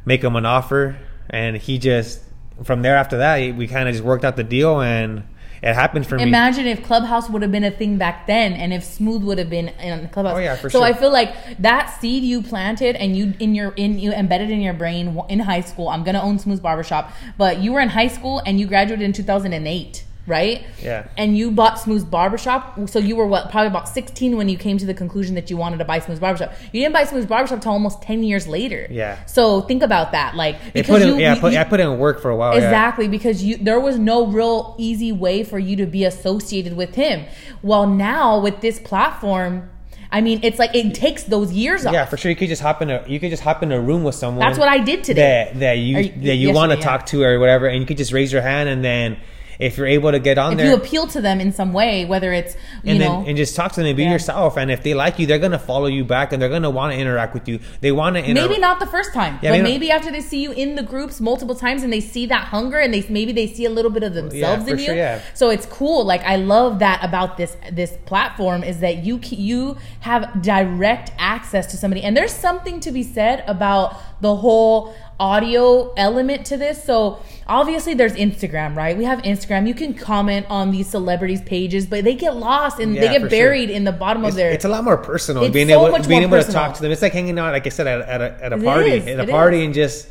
make 0.05 0.23
him 0.23 0.35
an 0.35 0.45
offer, 0.45 0.97
and 1.29 1.57
he 1.57 1.77
just 1.77 2.21
from 2.63 2.81
there 2.81 2.97
after 2.97 3.19
that 3.19 3.55
we 3.55 3.67
kind 3.67 3.87
of 3.87 3.93
just 3.93 4.03
worked 4.03 4.25
out 4.25 4.35
the 4.35 4.43
deal, 4.43 4.81
and 4.81 5.23
it 5.61 5.73
happened 5.73 6.07
for 6.07 6.15
me. 6.15 6.23
Imagine 6.23 6.67
if 6.67 6.83
Clubhouse 6.83 7.29
would 7.29 7.41
have 7.41 7.51
been 7.51 7.63
a 7.63 7.71
thing 7.71 7.97
back 7.97 8.27
then, 8.27 8.53
and 8.53 8.73
if 8.73 8.83
Smooth 8.83 9.23
would 9.23 9.37
have 9.37 9.49
been 9.49 9.69
in 9.69 10.09
Clubhouse. 10.09 10.35
Oh, 10.35 10.39
yeah, 10.39 10.55
for 10.55 10.69
so 10.69 10.79
sure. 10.79 10.87
I 10.87 10.93
feel 10.93 11.11
like 11.11 11.33
that 11.59 11.87
seed 11.99 12.23
you 12.23 12.41
planted 12.41 12.95
and 12.95 13.15
you 13.15 13.33
in 13.39 13.55
your 13.55 13.71
in 13.71 13.99
you 13.99 14.11
embedded 14.11 14.49
in 14.49 14.61
your 14.61 14.73
brain 14.73 15.19
in 15.29 15.39
high 15.39 15.61
school. 15.61 15.89
I'm 15.89 16.03
gonna 16.03 16.21
own 16.21 16.39
Smooth's 16.39 16.61
barbershop, 16.61 17.11
but 17.37 17.59
you 17.59 17.73
were 17.73 17.81
in 17.81 17.89
high 17.89 18.07
school 18.07 18.41
and 18.45 18.59
you 18.59 18.67
graduated 18.67 19.03
in 19.03 19.13
2008, 19.13 20.05
right? 20.29 20.63
Yeah. 20.81 21.07
And 21.17 21.37
you 21.37 21.51
bought 21.51 21.79
Smooth's 21.79 22.05
barbershop, 22.05 22.87
so 22.87 22.99
you 22.99 23.15
were 23.15 23.27
what 23.27 23.49
probably 23.51 23.67
about 23.67 23.89
16 23.89 24.37
when 24.37 24.47
you 24.47 24.57
came 24.57 24.77
to 24.77 24.85
the 24.85 24.93
conclusion 24.93 25.35
that 25.35 25.49
you 25.49 25.57
wanted 25.57 25.77
to 25.79 25.85
buy 25.85 25.99
Smooth's 25.99 26.21
barbershop. 26.21 26.53
You 26.71 26.81
didn't 26.81 26.93
buy 26.93 27.03
Smooth's 27.03 27.25
barbershop 27.25 27.57
until 27.57 27.71
almost 27.73 28.01
10 28.03 28.23
years 28.23 28.47
later. 28.47 28.87
Yeah. 28.89 29.23
So 29.25 29.61
think 29.61 29.83
about 29.83 30.11
that, 30.13 30.35
like 30.35 30.57
because 30.73 30.87
put 30.87 31.01
in, 31.01 31.07
you, 31.09 31.17
yeah, 31.17 31.35
you- 31.35 31.41
put, 31.41 31.53
you- 31.53 31.59
I 31.59 31.63
put 31.65 31.79
in 31.79 31.97
work 31.99 32.21
for 32.21 32.29
a 32.31 32.35
while. 32.37 32.53
Oh, 32.53 32.57
yeah. 32.57 32.65
Exactly, 32.65 33.07
because 33.07 33.43
you 33.43 33.57
there 33.57 33.79
was 33.79 33.97
no 33.99 34.27
real 34.27 34.75
easy 34.77 35.11
way 35.11 35.43
for 35.43 35.59
you 35.59 35.75
to 35.77 35.85
be 35.85 36.05
associated 36.05 36.77
with 36.77 36.95
him. 36.95 37.25
Well, 37.61 37.87
now 37.87 38.39
with 38.39 38.61
this 38.61 38.79
platform, 38.79 39.69
I 40.11 40.21
mean, 40.21 40.39
it's 40.41 40.57
like 40.57 40.73
it 40.73 40.95
takes 40.95 41.23
those 41.23 41.51
years 41.53 41.85
off. 41.85 41.93
Yeah, 41.93 42.05
for 42.05 42.17
sure. 42.17 42.31
You 42.31 42.35
could 42.35 42.49
just 42.49 42.61
hop 42.61 42.81
in 42.81 42.89
a 42.89 43.03
you 43.07 43.19
could 43.19 43.29
just 43.29 43.43
hop 43.43 43.61
in 43.61 43.71
a 43.71 43.79
room 43.79 44.03
with 44.03 44.15
someone. 44.15 44.39
That's 44.39 44.57
what 44.57 44.67
I 44.67 44.79
did 44.79 45.03
today. 45.03 45.49
That 45.53 45.59
that 45.59 45.73
you, 45.73 45.97
Or 45.97 46.03
that 46.25 46.35
you 46.35 46.51
want 46.51 46.71
to 46.71 46.77
yeah. 46.79 46.83
talk 46.83 47.05
to 47.07 47.21
or 47.21 47.39
whatever, 47.39 47.67
and 47.67 47.79
you 47.79 47.85
could 47.85 47.97
just 47.97 48.11
raise 48.11 48.31
your 48.33 48.41
hand, 48.41 48.69
and 48.69 48.83
then 48.83 49.17
if 49.59 49.77
you're 49.77 49.85
able 49.87 50.11
to 50.11 50.19
get 50.19 50.37
on 50.37 50.53
If 50.53 50.57
there, 50.59 50.67
you 50.69 50.75
appeal 50.75 51.05
to 51.07 51.19
them 51.21 51.41
in 51.41 51.51
some 51.51 51.73
way, 51.73 52.05
whether 52.05 52.31
it's 52.31 52.55
you 52.83 52.91
and 52.91 52.99
know, 52.99 53.19
then 53.19 53.27
and 53.29 53.37
just 53.37 53.55
talk 53.55 53.73
to 53.73 53.81
them 53.81 53.87
and 53.87 53.97
be 53.97 54.03
Yeah. 54.03 54.13
yourself, 54.13 54.57
and 54.57 54.71
if 54.71 54.81
they 54.83 54.93
like 54.93 55.19
you, 55.19 55.27
they're 55.27 55.37
gonna 55.37 55.59
follow 55.59 55.87
you 55.87 56.03
back, 56.05 56.31
and 56.31 56.41
they're 56.41 56.49
gonna 56.49 56.69
want 56.69 56.93
to 56.93 56.99
interact 56.99 57.33
with 57.33 57.47
you. 57.47 57.59
They 57.81 57.91
want 57.91 58.15
to 58.15 58.33
maybe 58.33 58.57
not 58.57 58.79
the 58.79 58.85
first 58.85 59.13
time, 59.13 59.37
Yeah, 59.41 59.51
but 59.51 59.61
maybe 59.61 59.89
not- 59.89 59.97
after 59.97 60.11
they 60.11 60.21
see 60.21 60.41
you 60.41 60.51
in 60.53 60.75
the 60.75 60.83
groups 60.83 61.19
multiple 61.19 61.55
times 61.55 61.83
and 61.83 61.91
they 61.91 61.99
see 61.99 62.25
that 62.27 62.45
hunger 62.45 62.77
and 62.79 62.93
they 62.93 63.05
maybe 63.09 63.33
they 63.33 63.47
see 63.47 63.65
a 63.65 63.69
little 63.69 63.91
bit 63.91 64.03
of 64.03 64.13
themselves 64.13 64.63
for 64.63 64.71
in 64.71 64.77
sure, 64.77 64.93
you. 64.95 64.99
yeah. 65.01 65.19
So 65.33 65.49
it's 65.49 65.65
cool. 65.65 66.05
Like 66.05 66.23
I 66.23 66.37
love 66.37 66.79
that 66.79 67.03
about 67.03 67.35
this 67.37 67.57
this 67.71 67.97
platform 68.05 68.63
is 68.63 68.79
that 68.79 69.03
you 69.03 69.19
you 69.29 69.75
have 69.99 70.41
direct 70.41 71.11
access 71.19 71.65
to 71.67 71.77
somebody, 71.77 72.01
and 72.03 72.15
there's 72.15 72.31
something 72.33 72.79
to 72.79 72.91
be 72.91 73.03
said 73.03 73.43
about 73.45 73.95
the 74.21 74.35
whole 74.37 74.93
audio 75.19 75.93
element 75.95 76.45
to 76.47 76.57
this. 76.57 76.83
So 76.83 77.19
obviously 77.47 77.93
there's 77.93 78.13
Instagram, 78.13 78.75
right? 78.75 78.97
We 78.97 79.03
have 79.03 79.21
Instagram. 79.23 79.67
You 79.67 79.73
can 79.73 79.93
comment 79.93 80.45
on 80.49 80.71
these 80.71 80.87
celebrities' 80.87 81.41
pages, 81.41 81.85
but 81.85 82.03
they 82.03 82.15
get 82.15 82.35
lost 82.35 82.79
and 82.79 82.95
Yeah, 82.95 83.01
they 83.01 83.07
get 83.19 83.29
sure. 83.29 83.53
in 83.53 83.83
the 83.83 83.91
bottom 83.91 84.23
It's, 84.23 84.31
of 84.33 84.35
their. 84.37 84.51
it's 84.51 84.65
a 84.65 84.69
lot 84.69 84.83
more 84.83 84.97
personal. 84.97 85.43
It's 85.43 85.53
being 85.53 85.67
so 85.67 85.81
able 85.85 85.91
much 85.97 86.07
being 86.07 86.23
able 86.23 86.41
to 86.41 86.51
talk 86.51 86.75
to 86.75 86.81
them. 86.81 86.91
It's 86.91 87.01
like 87.01 87.13
hanging 87.13 87.37
out, 87.37 87.51
like 87.51 87.65
I 87.65 87.69
said, 87.69 87.87
at, 87.87 88.01
a- 88.01 88.09
at 88.11 88.21
a 88.21 88.45
at 88.45 88.53
a 88.53 88.57
party, 88.57 88.91
is, 88.91 89.07
at 89.07 89.19
a 89.19 89.27
party, 89.27 89.59
is. 89.59 89.65
and 89.65 89.73
just 89.73 90.09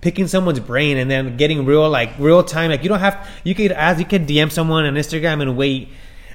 picking 0.00 0.28
someone's 0.28 0.60
brain 0.60 0.96
and 0.96 1.10
then 1.10 1.36
getting 1.36 1.64
real, 1.66 1.88
like 1.90 2.10
real 2.18 2.42
time. 2.42 2.70
Like 2.70 2.82
you 2.82 2.88
don't 2.88 3.00
have 3.00 3.28
you 3.44 3.54
could 3.54 3.72
as 3.72 3.98
you 3.98 4.04
could 4.06 4.26
DM 4.26 4.50
someone 4.50 4.84
on 4.86 4.94
Instagram 4.94 5.42
and 5.42 5.56
wait 5.56 5.88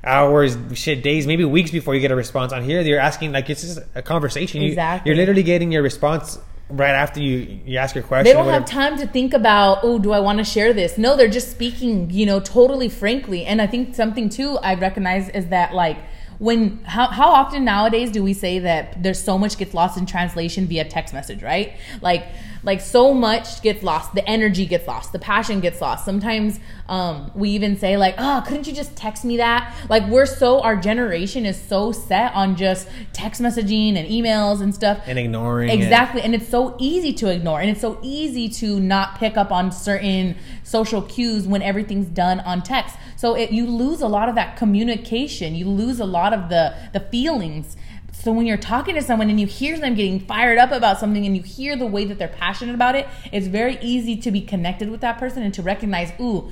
hours, 0.03 0.57
shit, 0.73 1.01
days, 1.01 1.25
maybe 1.25 1.45
weeks 1.45 1.71
before 1.71 1.95
you 1.95 2.01
get 2.01 2.11
a 2.11 2.15
response. 2.15 2.51
On 2.51 2.61
here, 2.61 2.81
you're 2.81 2.99
asking 2.99 3.31
like 3.31 3.49
it's 3.49 3.61
just 3.61 3.79
a 3.95 4.01
conversation. 4.01 4.61
You- 4.61 4.69
Exactly. 4.69 5.09
you're 5.09 5.15
literally 5.17 5.43
getting 5.43 5.71
your 5.71 5.81
response 5.81 6.37
right 6.69 6.91
after 6.91 7.21
you 7.21 7.59
you 7.65 7.77
ask 7.77 7.93
your 7.93 8.03
question. 8.03 8.23
they 8.23 8.33
don't 8.33 8.51
have 8.51 8.65
time 8.65 8.97
to 8.97 9.05
think 9.05 9.33
about 9.33 9.79
oh 9.83 9.99
do 9.99 10.11
i 10.11 10.19
want 10.19 10.37
to 10.37 10.43
share 10.43 10.73
this 10.73 10.97
no 10.97 11.15
they're 11.15 11.27
just 11.27 11.51
speaking 11.51 12.09
you 12.09 12.25
know 12.25 12.39
totally 12.39 12.89
frankly 12.89 13.45
and 13.45 13.61
i 13.61 13.67
think 13.67 13.93
something 13.93 14.29
too 14.29 14.57
i 14.59 14.73
recognize 14.73 15.29
is 15.29 15.47
that 15.47 15.73
like 15.73 15.97
when 16.39 16.83
how, 16.83 17.07
how 17.07 17.29
often 17.29 17.63
nowadays 17.63 18.11
do 18.11 18.23
we 18.23 18.33
say 18.33 18.59
that 18.59 19.01
there's 19.03 19.21
so 19.21 19.37
much 19.37 19.57
gets 19.57 19.73
lost 19.73 19.97
in 19.97 20.05
translation 20.05 20.65
via 20.65 20.83
text 20.83 21.13
message 21.13 21.43
right 21.43 21.73
like 22.01 22.25
like 22.63 22.81
so 22.81 23.13
much 23.13 23.61
gets 23.61 23.83
lost 23.83 24.13
the 24.15 24.27
energy 24.27 24.65
gets 24.65 24.87
lost 24.87 25.11
the 25.11 25.19
passion 25.19 25.59
gets 25.59 25.81
lost 25.81 26.05
sometimes 26.05 26.59
um, 26.89 27.31
we 27.35 27.49
even 27.49 27.77
say 27.77 27.97
like 27.97 28.15
oh 28.17 28.43
couldn't 28.47 28.67
you 28.67 28.73
just 28.73 28.95
text 28.95 29.23
me 29.23 29.37
that 29.37 29.75
like 29.89 30.07
we're 30.07 30.25
so 30.25 30.61
our 30.61 30.75
generation 30.75 31.45
is 31.45 31.61
so 31.61 31.91
set 31.91 32.33
on 32.33 32.55
just 32.55 32.87
text 33.13 33.41
messaging 33.41 33.95
and 33.95 34.07
emails 34.07 34.61
and 34.61 34.73
stuff 34.73 35.01
and 35.05 35.19
ignoring 35.19 35.69
it. 35.69 35.73
Exactly. 35.73 36.21
And 36.21 36.33
it's 36.33 36.47
so 36.47 36.75
easy 36.79 37.13
to 37.13 37.29
ignore 37.29 37.61
and 37.61 37.69
it's 37.69 37.81
so 37.81 37.99
easy 38.01 38.49
to 38.49 38.79
not 38.79 39.17
pick 39.17 39.37
up 39.37 39.51
on 39.51 39.71
certain 39.71 40.35
social 40.63 41.01
cues 41.01 41.47
when 41.47 41.61
everything's 41.61 42.07
done 42.07 42.39
on 42.41 42.61
text. 42.61 42.95
So 43.15 43.35
it, 43.35 43.51
you 43.51 43.65
lose 43.65 44.01
a 44.01 44.07
lot 44.07 44.29
of 44.29 44.35
that 44.35 44.57
communication. 44.57 45.55
You 45.55 45.69
lose 45.69 45.99
a 45.99 46.05
lot 46.05 46.33
of 46.33 46.49
the 46.49 46.75
the 46.93 46.99
feelings. 46.99 47.77
So 48.23 48.31
when 48.31 48.45
you're 48.45 48.55
talking 48.55 48.95
to 48.95 49.01
someone 49.01 49.29
and 49.29 49.37
you 49.37 49.47
hear 49.47 49.77
them 49.77 49.95
getting 49.95 50.21
fired 50.21 50.57
up 50.57 50.71
about 50.71 50.97
something 50.97 51.25
and 51.25 51.35
you 51.35 51.43
hear 51.43 51.75
the 51.75 51.85
way 51.85 52.05
that 52.05 52.17
they're 52.17 52.29
passionate 52.29 52.73
about 52.73 52.95
it, 52.95 53.05
it's 53.33 53.47
very 53.47 53.77
easy 53.81 54.15
to 54.15 54.31
be 54.31 54.39
connected 54.39 54.89
with 54.89 55.01
that 55.01 55.19
person 55.19 55.43
and 55.43 55.53
to 55.55 55.61
recognize, 55.61 56.13
ooh, 56.21 56.49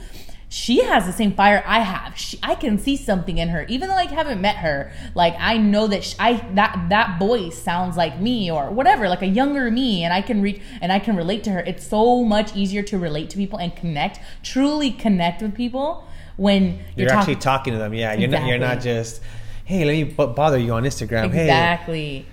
she 0.50 0.84
has 0.84 1.06
the 1.06 1.14
same 1.14 1.32
fire 1.32 1.64
I 1.66 1.80
have. 1.80 2.18
She, 2.18 2.38
I 2.44 2.56
can 2.56 2.78
see 2.78 2.98
something 2.98 3.38
in 3.38 3.48
her, 3.48 3.66
even 3.70 3.88
though 3.88 3.96
I 3.96 4.04
haven't 4.08 4.42
met 4.42 4.58
her. 4.58 4.92
Like 5.16 5.34
I 5.40 5.60
know 5.60 5.88
that 5.88 6.04
sh 6.04 6.14
I 6.20 6.46
that 6.56 6.88
that 6.90 7.18
voice 7.18 7.58
sounds 7.58 7.96
like 7.96 8.20
me 8.20 8.52
or 8.52 8.70
whatever, 8.70 9.08
like 9.08 9.22
a 9.22 9.28
younger 9.28 9.72
me, 9.72 10.04
and 10.04 10.14
I 10.14 10.22
can 10.22 10.42
reach 10.42 10.62
and 10.82 10.92
I 10.92 11.00
can 11.00 11.16
relate 11.16 11.46
to 11.46 11.52
her. 11.52 11.62
It's 11.62 11.88
so 11.88 12.26
much 12.26 12.54
easier 12.54 12.84
to 12.84 13.00
relate 13.00 13.30
to 13.30 13.38
people 13.38 13.60
and 13.60 13.74
connect, 13.74 14.20
truly 14.44 14.92
connect 14.92 15.42
with 15.42 15.56
people 15.56 16.06
when 16.36 16.80
You're, 16.98 17.08
you're, 17.08 17.12
actually 17.12 17.36
talking. 17.36 17.40
talking 17.40 17.74
to 17.76 17.80
them. 17.80 17.94
Yeah, 17.94 18.14
you're 18.16 18.28
not. 18.28 18.46
You're 18.46 18.58
not 18.58 18.82
just. 18.82 19.22
Hey, 19.66 19.86
let 19.86 19.92
me 19.94 20.04
b- 20.04 20.14
bother 20.36 20.58
you 20.58 20.74
on 20.74 20.84
Instagram. 20.84 21.32
Hey, 21.32 21.44
Exactly. 21.46 22.26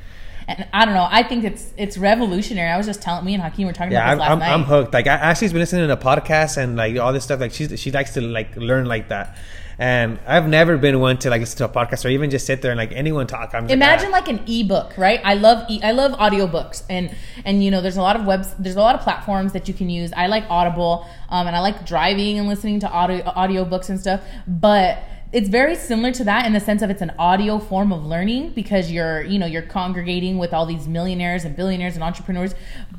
and 0.47 0.67
I 0.73 0.85
don't 0.85 0.95
know. 0.95 1.07
I 1.11 1.23
think 1.23 1.45
it's 1.45 1.73
it's 1.77 1.97
revolutionary. 1.99 2.71
I 2.71 2.77
was 2.77 2.87
just 2.87 3.03
telling 3.03 3.25
me 3.25 3.35
and 3.35 3.43
Hakeem 3.43 3.67
were 3.67 3.73
talking 3.73 3.93
Yeah, 3.93 4.13
about 4.13 4.13
I'm, 4.13 4.19
last 4.19 4.31
I'm, 4.31 4.39
night. 4.39 4.53
I'm 4.55 4.63
hooked. 4.65 4.95
Like, 4.95 5.07
I, 5.07 5.15
Ashley's 5.15 5.53
been 5.53 5.61
listening 5.61 5.89
to 5.89 5.97
podcasts 5.97 6.57
and 6.57 6.77
like 6.77 6.97
all 6.99 7.13
this 7.13 7.25
stuff. 7.25 7.41
Like, 7.41 7.53
she's 7.53 7.79
she 7.79 7.91
likes 7.91 8.15
to 8.15 8.21
like 8.21 8.57
learn 8.57 8.87
like 8.87 9.09
that. 9.11 9.37
And 9.81 10.19
I've 10.27 10.49
never 10.49 10.77
been 10.77 10.99
one 10.99 11.19
to 11.19 11.31
like 11.31 11.39
listen 11.41 11.59
to 11.59 11.65
a 11.67 11.69
podcast 11.69 12.05
or 12.05 12.09
even 12.09 12.31
just 12.31 12.47
sit 12.47 12.63
there 12.63 12.73
and 12.73 12.79
like 12.79 12.91
anyone 12.91 13.29
talk. 13.29 13.55
I'm 13.55 13.71
Imagine 13.71 14.11
like, 14.11 14.27
like 14.27 14.41
an 14.41 14.45
ebook, 14.49 14.99
right? 14.99 15.21
I 15.23 15.35
love 15.35 15.71
e- 15.71 15.81
I 15.85 15.93
love 15.93 16.19
audiobooks 16.19 16.83
and 16.91 17.15
and 17.45 17.63
you 17.63 17.71
know 17.71 17.81
there's 17.81 17.97
a 17.97 18.03
lot 18.03 18.17
of 18.17 18.25
webs 18.27 18.53
there's 18.59 18.75
a 18.75 18.81
lot 18.81 18.97
of 18.97 19.03
platforms 19.03 19.53
that 19.53 19.69
you 19.69 19.75
can 19.75 19.89
use. 19.89 20.13
I 20.17 20.27
like 20.27 20.43
Audible 20.51 21.07
um, 21.29 21.47
and 21.47 21.55
I 21.55 21.61
like 21.61 21.87
driving 21.87 22.41
and 22.41 22.49
listening 22.49 22.81
to 22.81 22.91
audio 22.91 23.23
audiobooks 23.23 23.89
and 23.89 24.01
stuff, 24.01 24.21
but 24.49 24.99
it's 25.31 25.49
very 25.49 25.75
similar 25.75 26.11
to 26.13 26.25
that 26.25 26.47
in 26.47 26.53
the 26.55 26.61
sense 26.61 26.81
of 26.81 26.89
it's 26.89 27.03
an 27.03 27.13
audio 27.19 27.59
form 27.59 27.93
of 27.93 28.05
learning 28.05 28.51
because 28.51 28.91
you're 28.91 29.23
you 29.23 29.39
know 29.39 29.47
you're 29.47 29.63
congregating 29.63 30.39
with 30.39 30.55
all 30.55 30.65
these 30.65 30.89
millionaires 30.89 31.45
and 31.45 31.55
billionaires 31.55 31.95
and 31.95 32.03
entrepreneurs 32.03 32.55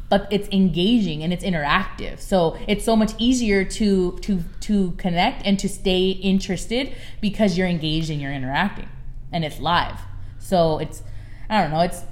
but 0.09 0.27
it's 0.31 0.47
engaging 0.49 1.23
and 1.23 1.31
it's 1.31 1.43
interactive. 1.43 2.19
So 2.19 2.57
it's 2.67 2.83
so 2.83 2.95
much 2.95 3.13
easier 3.17 3.63
to 3.63 4.17
to 4.19 4.43
to 4.61 4.91
connect 4.91 5.45
and 5.45 5.57
to 5.59 5.69
stay 5.69 6.09
interested 6.09 6.93
because 7.21 7.57
you're 7.57 7.67
engaged 7.67 8.09
and 8.09 8.21
you're 8.21 8.33
interacting 8.33 8.89
and 9.31 9.45
it's 9.45 9.59
live. 9.59 9.99
So 10.39 10.79
it's 10.79 11.03
i 11.49 11.61
don't 11.61 11.71
know 11.71 11.79
it's 11.79 12.03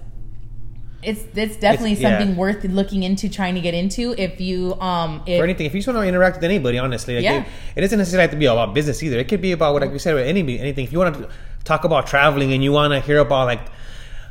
it's 1.04 1.24
it's 1.36 1.58
definitely 1.58 1.94
It's- 1.94 2.02
yeah. 2.02 2.18
something 2.20 2.36
worth 2.36 2.64
looking 2.66 3.04
into 3.04 3.30
trying 3.30 3.56
to 3.56 3.62
get 3.62 3.74
into 3.74 4.16
if 4.18 4.42
you 4.42 4.74
um 4.82 5.22
if 5.26 5.40
or 5.40 5.44
anything. 5.44 5.66
If 5.68 5.74
you 5.74 5.80
just 5.80 5.88
want 5.88 6.00
to 6.04 6.08
interact 6.08 6.38
with 6.38 6.44
anybody, 6.44 6.78
honestly, 6.78 7.16
like 7.16 7.24
Yeah. 7.24 7.42
it, 7.42 7.46
it 7.76 7.82
doesn't 7.82 7.98
necessarily 8.00 8.24
have 8.24 8.32
to 8.32 8.38
be 8.38 8.46
about 8.46 8.74
business 8.74 9.02
either. 9.04 9.18
It 9.20 9.28
could 9.28 9.42
be 9.42 9.52
about 9.52 9.74
what, 9.74 9.82
like 9.84 9.92
we 9.92 10.00
said, 10.00 10.16
with 10.16 10.26
any 10.28 10.60
anything. 10.60 10.86
If 10.86 10.92
you 10.92 11.00
want 11.00 11.16
to 11.16 11.30
talk 11.64 11.84
about 11.84 12.08
traveling 12.08 12.54
and 12.54 12.64
you 12.64 12.72
want 12.72 12.94
to 12.94 13.00
hear 13.00 13.20
about 13.20 13.46
like. 13.46 13.62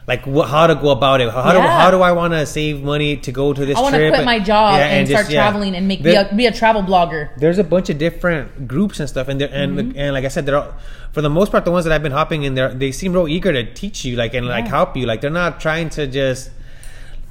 Like 0.09 0.25
what, 0.25 0.49
how 0.49 0.69
to 0.69 0.77
go 0.77 0.91
about 0.91 1.21
it? 1.21 1.29
How 1.33 1.51
do 1.53 1.59
how 1.59 1.91
do 1.91 2.01
I 2.01 2.13
want 2.13 2.33
to 2.33 2.47
save 2.47 2.81
money 2.81 3.17
to 3.17 3.33
go 3.33 3.53
to 3.53 3.67
this? 3.67 3.77
I 3.77 3.81
want 3.81 3.97
to 3.97 4.09
quit 4.09 4.25
my 4.25 4.39
job 4.39 4.79
Yeah, 4.79 4.87
and, 4.87 5.09
start 5.09 5.23
just- 5.25 5.33
yeah. 5.33 5.43
traveling 5.43 5.75
and 5.75 5.89
make 5.89 6.01
be 6.01 6.15
a, 6.15 6.33
be 6.33 6.47
a 6.47 6.53
travel 6.53 6.81
blogger. 6.85 7.31
there's 7.39 7.59
a 7.59 7.65
bunch 7.65 7.91
of 7.91 7.99
different 7.99 8.69
groups 8.69 9.01
and 9.01 9.09
stuff 9.09 9.27
and 9.27 9.41
they're- 9.41 9.51
and 9.53 9.77
Mm-hmm. 9.77 9.99
and 9.99 10.13
like 10.15 10.25
I 10.25 10.29
said 10.29 10.47
they're 10.47 10.59
all, 10.59 10.75
for 11.11 11.23
the 11.23 11.29
most 11.29 11.51
part 11.51 11.65
the 11.65 11.73
ones 11.73 11.87
that 11.87 11.93
I've 11.93 12.05
been 12.05 12.13
hopping 12.13 12.45
in 12.45 12.55
there 12.55 12.73
they 12.73 12.93
seem 12.93 13.15
real 13.15 13.27
eager 13.27 13.53
to 13.53 13.65
teach 13.75 14.05
you 14.05 14.15
like 14.15 14.33
and 14.35 14.47
like 14.47 14.69
help 14.69 14.97
you 14.97 15.07
like 15.07 15.23
they're 15.23 15.29
not 15.45 15.59
trying 15.61 15.89
to 15.99 16.07
just 16.07 16.51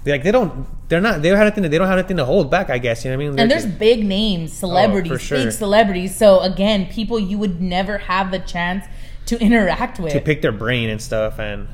like 0.06 0.24
they 0.24 0.32
don't 0.32 0.68
they're 0.90 1.02
not 1.02 1.22
they 1.22 1.30
don't 1.30 1.38
have 1.38 1.48
anything 1.48 1.64
to, 1.64 1.70
they 1.70 1.78
don't 1.78 1.88
have 1.88 1.98
anything 1.98 2.18
to 2.18 2.26
hold 2.26 2.52
back 2.52 2.70
I 2.70 2.78
guess 2.78 3.04
you 3.04 3.12
know 3.12 3.18
what 3.18 3.24
I 3.24 3.30
mean 3.30 3.40
And 3.40 3.52
They're 3.52 3.60
there's 3.60 3.66
just- 3.66 3.80
big 3.80 4.06
names, 4.06 4.52
oh, 4.52 4.68
celebrities, 4.68 5.12
Oh, 5.12 5.18
sure. 5.18 5.44
big 5.46 5.52
celebrities. 5.52 6.16
So 6.16 6.40
again, 6.42 6.86
people 6.88 7.20
you 7.20 7.38
would 7.38 7.62
never 7.62 7.98
have 7.98 8.32
the 8.32 8.40
chance 8.40 8.86
to 9.28 9.40
interact 9.40 10.00
with. 10.00 10.14
to 10.14 10.22
pick 10.22 10.42
their 10.42 10.52
brain 10.52 10.90
and 10.90 11.02
stuff 11.02 11.40
and 11.40 11.68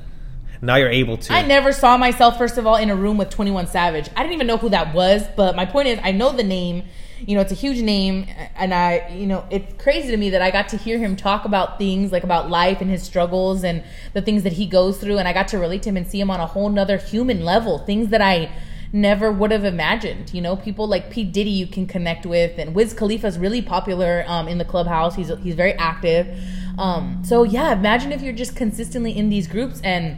now 0.64 0.76
you're 0.76 0.90
able 0.90 1.18
to 1.18 1.34
I 1.34 1.42
never 1.42 1.72
saw 1.74 1.98
myself, 1.98 2.38
first 2.38 2.58
of 2.60 2.68
all, 2.68 2.76
in 2.76 2.90
a 2.92 2.96
room 2.96 3.18
with 3.18 3.32
21 3.32 3.66
Savage. 3.68 4.10
I 4.16 4.22
didn't 4.22 4.36
even 4.36 4.46
know 4.48 4.58
who 4.58 4.70
that 4.70 4.94
was, 4.94 5.24
but 5.36 5.56
my 5.56 5.66
point 5.66 5.88
is, 5.88 6.00
I 6.04 6.12
know 6.12 6.32
the 6.32 6.44
name. 6.44 6.84
You 7.26 7.36
know, 7.36 7.42
it's 7.42 7.52
a 7.52 7.56
huge 7.56 7.82
name, 7.82 8.26
and 8.56 8.74
I, 8.74 9.10
you 9.10 9.28
know, 9.28 9.46
it's 9.52 9.82
crazy 9.82 10.10
to 10.10 10.18
me 10.18 10.32
that 10.32 10.42
I 10.42 10.50
got 10.50 10.70
to 10.70 10.78
hear 10.78 10.98
him 10.98 11.16
talk 11.16 11.46
about 11.46 11.78
things 11.78 12.12
like 12.12 12.24
about 12.24 12.50
life 12.50 12.82
and 12.82 12.90
his 12.90 13.04
struggles 13.04 13.64
and 13.64 13.84
the 14.14 14.22
things 14.22 14.44
that 14.44 14.54
he 14.54 14.66
goes 14.66 14.98
through, 14.98 15.18
and 15.18 15.28
I 15.28 15.34
got 15.34 15.48
to 15.50 15.60
relate 15.60 15.84
to 15.84 15.90
him 15.90 15.98
and 15.98 16.08
see 16.08 16.20
him 16.20 16.32
on 16.32 16.40
a 16.40 16.48
whole 16.48 16.70
nother 16.70 16.98
human 16.98 17.46
level, 17.46 17.78
things 17.80 18.10
that 18.10 18.22
I 18.22 18.52
never 18.94 19.32
would 19.32 19.52
have 19.52 19.64
imagined. 19.64 20.34
You 20.34 20.42
know, 20.42 20.56
people 20.56 20.88
like 20.88 21.12
Pete 21.12 21.32
Diddy 21.32 21.52
you 21.52 21.68
can 21.68 21.86
connect 21.86 22.26
with, 22.26 22.58
and 22.58 22.74
Wiz 22.74 22.94
Khalifa's 22.94 23.38
really 23.38 23.62
popular 23.62 24.24
um, 24.28 24.48
in 24.48 24.58
the 24.58 24.66
clubhouse. 24.66 25.16
He's 25.16 25.32
he's 25.44 25.56
very 25.56 25.74
active. 25.74 26.28
Um, 26.78 27.22
so 27.24 27.44
yeah, 27.44 27.74
imagine 27.74 28.12
if 28.12 28.22
you're 28.22 28.34
just 28.34 28.56
consistently 28.56 29.16
in 29.16 29.30
these 29.30 29.48
groups 29.48 29.80
and 29.82 30.18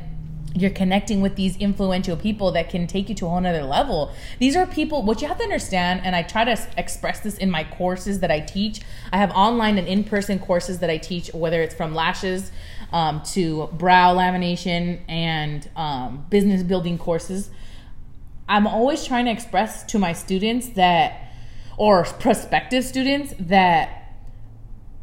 you're 0.55 0.71
connecting 0.71 1.21
with 1.21 1.35
these 1.35 1.57
influential 1.57 2.15
people 2.15 2.51
that 2.51 2.69
can 2.69 2.85
take 2.85 3.09
you 3.09 3.15
to 3.15 3.25
a 3.25 3.29
whole 3.29 3.41
nother 3.41 3.63
level. 3.63 4.13
These 4.39 4.55
are 4.55 4.67
people, 4.67 5.01
what 5.01 5.21
you 5.21 5.27
have 5.27 5.37
to 5.37 5.43
understand, 5.43 6.01
and 6.03 6.15
I 6.15 6.21
try 6.21 6.43
to 6.45 6.67
express 6.77 7.21
this 7.21 7.37
in 7.37 7.49
my 7.49 7.63
courses 7.63 8.19
that 8.19 8.29
I 8.29 8.39
teach. 8.39 8.81
I 9.11 9.17
have 9.17 9.31
online 9.31 9.77
and 9.77 9.87
in 9.87 10.03
person 10.03 10.37
courses 10.37 10.79
that 10.79 10.89
I 10.89 10.97
teach, 10.97 11.33
whether 11.33 11.61
it's 11.61 11.73
from 11.73 11.95
lashes 11.95 12.51
um, 12.91 13.23
to 13.33 13.67
brow 13.73 14.15
lamination 14.15 14.99
and 15.07 15.67
um, 15.75 16.25
business 16.29 16.61
building 16.61 16.97
courses. 16.99 17.49
I'm 18.47 18.67
always 18.67 19.05
trying 19.05 19.25
to 19.25 19.31
express 19.31 19.83
to 19.85 19.97
my 19.97 20.13
students 20.13 20.69
that, 20.69 21.31
or 21.77 22.03
prospective 22.03 22.83
students, 22.83 23.33
that 23.39 24.15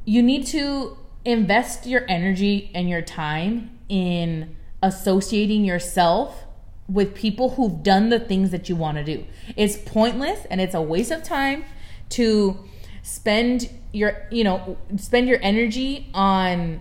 you 0.04 0.22
need 0.22 0.46
to 0.48 0.96
invest 1.24 1.86
your 1.86 2.04
energy 2.08 2.70
and 2.74 2.88
your 2.88 3.02
time 3.02 3.78
in 3.88 4.56
associating 4.82 5.64
yourself 5.64 6.44
with 6.88 7.14
people 7.14 7.50
who've 7.50 7.82
done 7.82 8.08
the 8.08 8.18
things 8.18 8.50
that 8.50 8.68
you 8.68 8.76
want 8.76 8.96
to 8.98 9.04
do. 9.04 9.24
It's 9.56 9.76
pointless 9.76 10.44
and 10.50 10.60
it's 10.60 10.74
a 10.74 10.82
waste 10.82 11.12
of 11.12 11.22
time 11.22 11.64
to 12.10 12.58
spend 13.02 13.70
your, 13.92 14.26
you 14.30 14.44
know, 14.44 14.76
spend 14.96 15.28
your 15.28 15.38
energy 15.42 16.08
on 16.14 16.80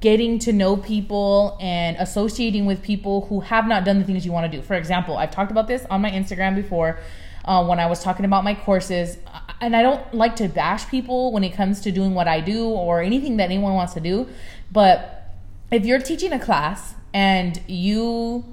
getting 0.00 0.38
to 0.38 0.52
know 0.52 0.76
people 0.76 1.56
and 1.60 1.96
associating 1.98 2.66
with 2.66 2.82
people 2.82 3.26
who 3.26 3.40
have 3.40 3.66
not 3.66 3.84
done 3.84 3.98
the 3.98 4.04
things 4.04 4.24
you 4.24 4.32
want 4.32 4.50
to 4.50 4.56
do. 4.56 4.62
For 4.62 4.74
example, 4.74 5.16
I've 5.16 5.30
talked 5.30 5.50
about 5.50 5.66
this 5.66 5.84
on 5.90 6.00
my 6.00 6.10
Instagram 6.10 6.54
before 6.54 6.98
uh, 7.44 7.64
when 7.64 7.80
I 7.80 7.86
was 7.86 8.02
talking 8.02 8.24
about 8.24 8.44
my 8.44 8.54
courses. 8.54 9.18
And 9.60 9.74
I 9.74 9.82
don't 9.82 10.14
like 10.14 10.36
to 10.36 10.48
bash 10.48 10.88
people 10.88 11.32
when 11.32 11.42
it 11.42 11.50
comes 11.50 11.80
to 11.80 11.90
doing 11.90 12.14
what 12.14 12.28
I 12.28 12.40
do 12.40 12.66
or 12.68 13.02
anything 13.02 13.38
that 13.38 13.44
anyone 13.44 13.74
wants 13.74 13.94
to 13.94 14.00
do. 14.00 14.28
But 14.70 15.34
if 15.72 15.84
you're 15.84 16.00
teaching 16.00 16.32
a 16.32 16.38
class 16.38 16.94
and 17.12 17.60
you 17.66 18.44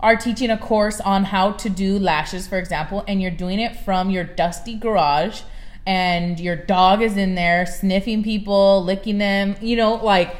are 0.00 0.16
teaching 0.16 0.50
a 0.50 0.58
course 0.58 1.00
on 1.00 1.24
how 1.24 1.52
to 1.52 1.68
do 1.68 1.98
lashes, 1.98 2.46
for 2.46 2.58
example, 2.58 3.04
and 3.08 3.22
you're 3.22 3.30
doing 3.30 3.58
it 3.58 3.76
from 3.76 4.10
your 4.10 4.24
dusty 4.24 4.76
garage 4.76 5.42
and 5.86 6.40
your 6.40 6.56
dog 6.56 7.00
is 7.00 7.16
in 7.16 7.34
there 7.34 7.64
sniffing 7.64 8.22
people, 8.22 8.82
licking 8.84 9.18
them, 9.18 9.56
you 9.60 9.76
know, 9.76 9.94
like 9.94 10.36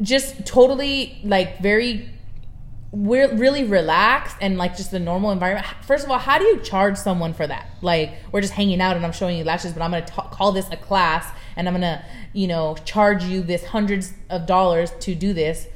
just 0.00 0.44
totally 0.44 1.20
like 1.24 1.60
very 1.60 2.08
we're 2.90 3.34
really 3.34 3.64
relaxed 3.64 4.36
and 4.42 4.58
like 4.58 4.76
just 4.76 4.90
the 4.90 4.98
normal 4.98 5.30
environment. 5.30 5.66
First 5.82 6.04
of 6.04 6.10
all, 6.10 6.18
how 6.18 6.38
do 6.38 6.44
you 6.44 6.60
charge 6.60 6.98
someone 6.98 7.32
for 7.32 7.46
that? 7.46 7.66
Like 7.80 8.12
we're 8.30 8.42
just 8.42 8.52
hanging 8.52 8.82
out 8.82 8.96
and 8.96 9.06
I'm 9.06 9.12
showing 9.12 9.38
you 9.38 9.44
lashes, 9.44 9.72
but 9.72 9.80
I'm 9.80 9.92
gonna 9.92 10.06
call 10.30 10.52
this 10.52 10.68
a 10.70 10.76
class 10.76 11.26
and 11.56 11.66
I'm 11.66 11.74
gonna 11.74 12.04
you 12.34 12.46
know 12.46 12.76
charge 12.84 13.24
you 13.24 13.42
this 13.42 13.64
hundreds 13.64 14.12
of 14.28 14.46
dollars 14.46 14.90
to 15.00 15.14
do 15.14 15.32
this. 15.32 15.68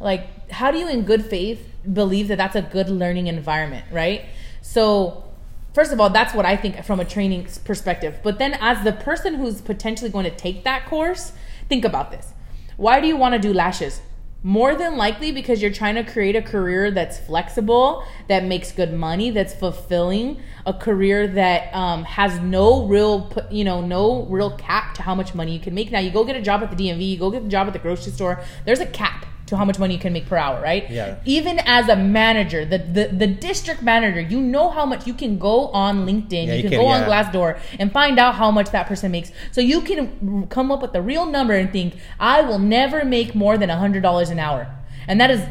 Like 0.00 0.50
how 0.50 0.70
do 0.70 0.78
you 0.78 0.88
in 0.88 1.04
good 1.04 1.24
faith 1.24 1.66
believe 1.90 2.28
that 2.28 2.38
that's 2.38 2.56
a 2.56 2.62
good 2.62 2.88
learning 2.88 3.26
environment, 3.26 3.84
right? 3.92 4.24
So 4.62 5.24
first 5.72 5.92
of 5.92 6.00
all, 6.00 6.10
that's 6.10 6.34
what 6.34 6.46
I 6.46 6.56
think 6.56 6.84
from 6.84 7.00
a 7.00 7.04
training 7.04 7.46
perspective. 7.64 8.20
But 8.22 8.38
then 8.38 8.54
as 8.60 8.82
the 8.84 8.92
person 8.92 9.34
who's 9.34 9.60
potentially 9.60 10.10
going 10.10 10.24
to 10.24 10.36
take 10.36 10.64
that 10.64 10.86
course, 10.86 11.32
think 11.68 11.84
about 11.84 12.10
this. 12.10 12.32
Why 12.76 13.00
do 13.00 13.06
you 13.06 13.16
want 13.16 13.34
to 13.34 13.38
do 13.38 13.52
lashes? 13.52 14.00
More 14.42 14.74
than 14.74 14.96
likely 14.96 15.32
because 15.32 15.60
you're 15.60 15.70
trying 15.70 15.96
to 15.96 16.02
create 16.02 16.34
a 16.34 16.40
career 16.40 16.90
that's 16.90 17.18
flexible, 17.18 18.02
that 18.28 18.42
makes 18.42 18.72
good 18.72 18.90
money, 18.94 19.30
that's 19.30 19.52
fulfilling, 19.52 20.40
a 20.64 20.72
career 20.72 21.26
that 21.26 21.74
um, 21.74 22.04
has 22.04 22.40
no 22.40 22.86
real, 22.86 23.30
you 23.50 23.64
know, 23.64 23.82
no 23.82 24.24
real 24.24 24.56
cap 24.56 24.94
to 24.94 25.02
how 25.02 25.14
much 25.14 25.34
money 25.34 25.52
you 25.52 25.60
can 25.60 25.74
make. 25.74 25.92
Now 25.92 25.98
you 25.98 26.10
go 26.10 26.24
get 26.24 26.36
a 26.36 26.40
job 26.40 26.62
at 26.62 26.74
the 26.74 26.88
DMV, 26.88 27.06
you 27.06 27.18
go 27.18 27.30
get 27.30 27.42
a 27.42 27.48
job 27.48 27.66
at 27.66 27.74
the 27.74 27.78
grocery 27.78 28.12
store. 28.12 28.42
There's 28.64 28.80
a 28.80 28.86
cap 28.86 29.26
to 29.50 29.56
how 29.56 29.64
much 29.64 29.78
money 29.78 29.94
you 29.94 30.00
can 30.00 30.12
make 30.12 30.26
per 30.26 30.36
hour, 30.36 30.62
right? 30.62 30.88
Yeah. 30.88 31.18
Even 31.24 31.58
as 31.66 31.88
a 31.88 31.96
manager, 31.96 32.64
the 32.64 32.78
the, 32.78 33.08
the 33.12 33.26
district 33.26 33.82
manager, 33.82 34.20
you 34.20 34.40
know 34.40 34.70
how 34.70 34.86
much 34.86 35.06
you 35.08 35.12
can 35.12 35.38
go 35.38 35.68
on 35.68 36.06
LinkedIn, 36.06 36.46
Yeah, 36.46 36.54
you, 36.54 36.62
can, 36.62 36.70
can, 36.70 36.80
go 36.80 36.86
on. 36.86 37.02
Glassdoor 37.02 37.58
and 37.78 37.92
find 37.92 38.18
out 38.18 38.36
how 38.36 38.50
much 38.52 38.70
that 38.70 38.86
person 38.86 39.10
makes. 39.10 39.32
So 39.50 39.60
you 39.60 39.80
can 39.80 40.46
come 40.46 40.70
up 40.70 40.82
with 40.82 40.94
a 40.94 41.02
real 41.02 41.26
number 41.26 41.52
and 41.54 41.72
think, 41.72 41.94
I 42.20 42.42
will 42.42 42.60
never 42.60 43.04
make 43.04 43.34
more 43.34 43.58
than 43.58 43.68
hundred 43.68 44.02
dollars 44.02 44.30
an 44.30 44.38
hour, 44.38 44.72
and 45.06 45.20
that 45.20 45.30
is. 45.30 45.42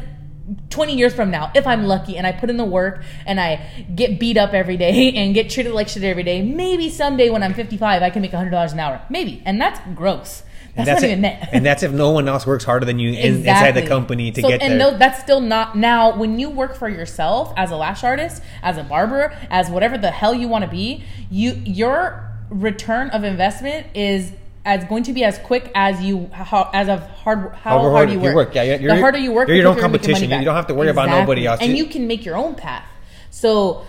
20 0.70 0.96
years 0.96 1.14
from 1.14 1.30
now, 1.30 1.52
if 1.54 1.64
I'm 1.64 1.84
lucky 1.84 2.16
and 2.16 2.26
I 2.26 2.32
put 2.32 2.50
in 2.50 2.56
the 2.56 2.64
work 2.64 3.04
and 3.24 3.38
I 3.38 3.84
get 3.94 4.18
beat 4.18 4.36
up 4.36 4.52
every 4.52 4.76
day 4.76 5.12
and 5.14 5.32
get 5.32 5.48
treated 5.48 5.72
like 5.72 5.86
shit 5.86 6.02
every 6.02 6.24
day, 6.24 6.42
maybe 6.42 6.90
someday 6.90 7.30
when 7.30 7.44
I'm 7.44 7.54
55, 7.54 8.02
I 8.02 8.10
can 8.10 8.20
make 8.20 8.32
$100 8.32 8.72
an 8.72 8.80
hour. 8.80 9.00
Maybe. 9.08 9.44
And 9.46 9.60
that's 9.60 9.78
gross. 9.94 10.42
That's, 10.76 10.88
and 10.88 10.88
that's 10.88 11.02
not 11.02 11.08
it. 11.08 11.12
even 11.12 11.24
and 11.52 11.66
that's 11.66 11.82
if 11.82 11.92
no 11.92 12.10
one 12.10 12.28
else 12.28 12.46
works 12.46 12.64
harder 12.64 12.86
than 12.86 12.98
you 12.98 13.10
in, 13.10 13.36
inside 13.38 13.72
the 13.72 13.86
company 13.86 14.30
to 14.32 14.40
So- 14.42 14.48
get 14.48 14.62
and 14.62 14.72
there. 14.80 14.92
no, 14.92 14.98
that's 14.98 15.20
still 15.20 15.40
not 15.40 15.76
now. 15.76 16.16
When 16.16 16.38
you 16.38 16.50
work 16.50 16.76
for 16.76 16.88
yourself 16.88 17.52
as 17.56 17.70
a 17.70 17.76
lash 17.76 18.04
artist, 18.04 18.42
as 18.62 18.78
a 18.78 18.82
barber, 18.84 19.32
as 19.50 19.68
whatever 19.70 19.98
the 19.98 20.10
hell 20.10 20.34
you 20.34 20.48
want 20.48 20.64
to 20.64 20.70
be, 20.70 21.04
you 21.30 21.52
your 21.64 22.26
return 22.50 23.10
of 23.10 23.24
investment 23.24 23.86
is 23.94 24.32
as 24.64 24.84
going 24.84 25.02
to 25.04 25.12
be 25.12 25.24
as 25.24 25.38
quick 25.38 25.70
as 25.74 26.02
you 26.02 26.28
how, 26.32 26.68
as 26.74 26.88
of 26.88 27.00
hard 27.10 27.54
how 27.54 27.78
However 27.78 27.90
hard, 27.92 28.10
you 28.10 28.16
you 28.16 28.20
work. 28.22 28.34
work, 28.34 28.54
yeah, 28.54 28.62
you're- 28.62 28.86
the 28.94 29.00
harder 29.00 29.18
you 29.18 29.32
work, 29.32 29.48
you're 29.48 29.56
the 29.56 29.62
your 29.62 29.68
own 29.68 29.74
quicker 29.74 29.86
you're 29.86 29.92
making 29.92 30.04
competition. 30.14 30.38
You 30.40 30.44
don't 30.44 30.54
have 30.56 30.66
to 30.66 30.74
worry 30.74 30.88
about 30.90 31.08
nobody 31.08 31.46
else. 31.46 31.60
and 31.60 31.70
You- 31.70 31.84
you 31.84 31.86
can 31.90 32.06
make 32.06 32.24
your 32.24 32.36
own 32.36 32.54
path. 32.54 32.84
So 33.30 33.84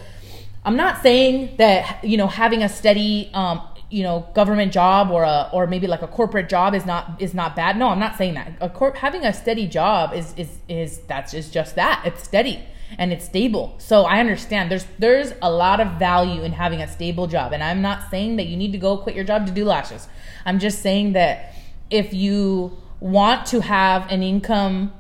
I'm 0.64 0.76
not 0.76 1.02
saying 1.02 1.56
that 1.58 2.04
you 2.04 2.18
know 2.18 2.28
having 2.28 2.64
a 2.64 2.70
steady 2.70 3.30
um, 3.34 3.62
you 3.92 4.04
know 4.04 4.28
government 4.34 4.72
job 4.74 5.12
or 5.12 5.24
a 5.24 5.50
or 5.54 5.68
maybe 5.68 5.86
like 5.86 6.02
a 6.02 6.08
corporate 6.08 6.50
job 6.50 6.74
is 6.74 6.86
not 6.86 7.22
is 7.22 7.34
not 7.34 7.56
bad. 7.56 7.78
No, 7.78 7.90
I'm 7.90 8.00
not 8.00 8.18
saying 8.18 8.34
that. 8.36 8.54
A 8.62 8.70
corp 8.70 8.96
having 8.98 9.26
a 9.26 9.34
steady 9.34 9.68
job 9.68 10.14
is 10.14 10.34
is 10.38 10.50
is 10.68 11.00
that's 11.08 11.34
is 11.34 11.50
just 11.50 11.76
that. 11.76 12.02
It's 12.06 12.24
steady. 12.24 12.64
and 12.98 13.14
it's 13.14 13.26
stable. 13.26 13.76
So 13.78 14.04
I 14.04 14.20
understand 14.20 14.72
there's 14.72 14.86
there's 15.00 15.34
a 15.42 15.52
lot 15.52 15.80
of 15.80 15.94
value 15.94 16.44
in 16.44 16.52
having 16.54 16.82
a 16.82 16.88
stable 16.88 17.28
job. 17.28 17.54
And 17.54 17.64
I'm 17.64 17.82
not 17.82 18.10
saying 18.10 18.36
that 18.38 18.48
you 18.48 18.58
need 18.58 18.72
to 18.74 18.78
go 18.78 18.98
quit 18.98 19.16
your 19.16 19.26
job 19.26 19.46
to 19.48 19.52
do 19.52 19.66
lashes. 19.66 20.08
I'm 20.46 20.60
just 20.60 20.82
saying 20.82 21.14
that 21.14 21.54
if 21.90 22.14
you 22.14 22.78
want 23.00 23.46
to 23.48 23.62
have 23.62 24.10
an 24.12 24.24
income 24.24 24.94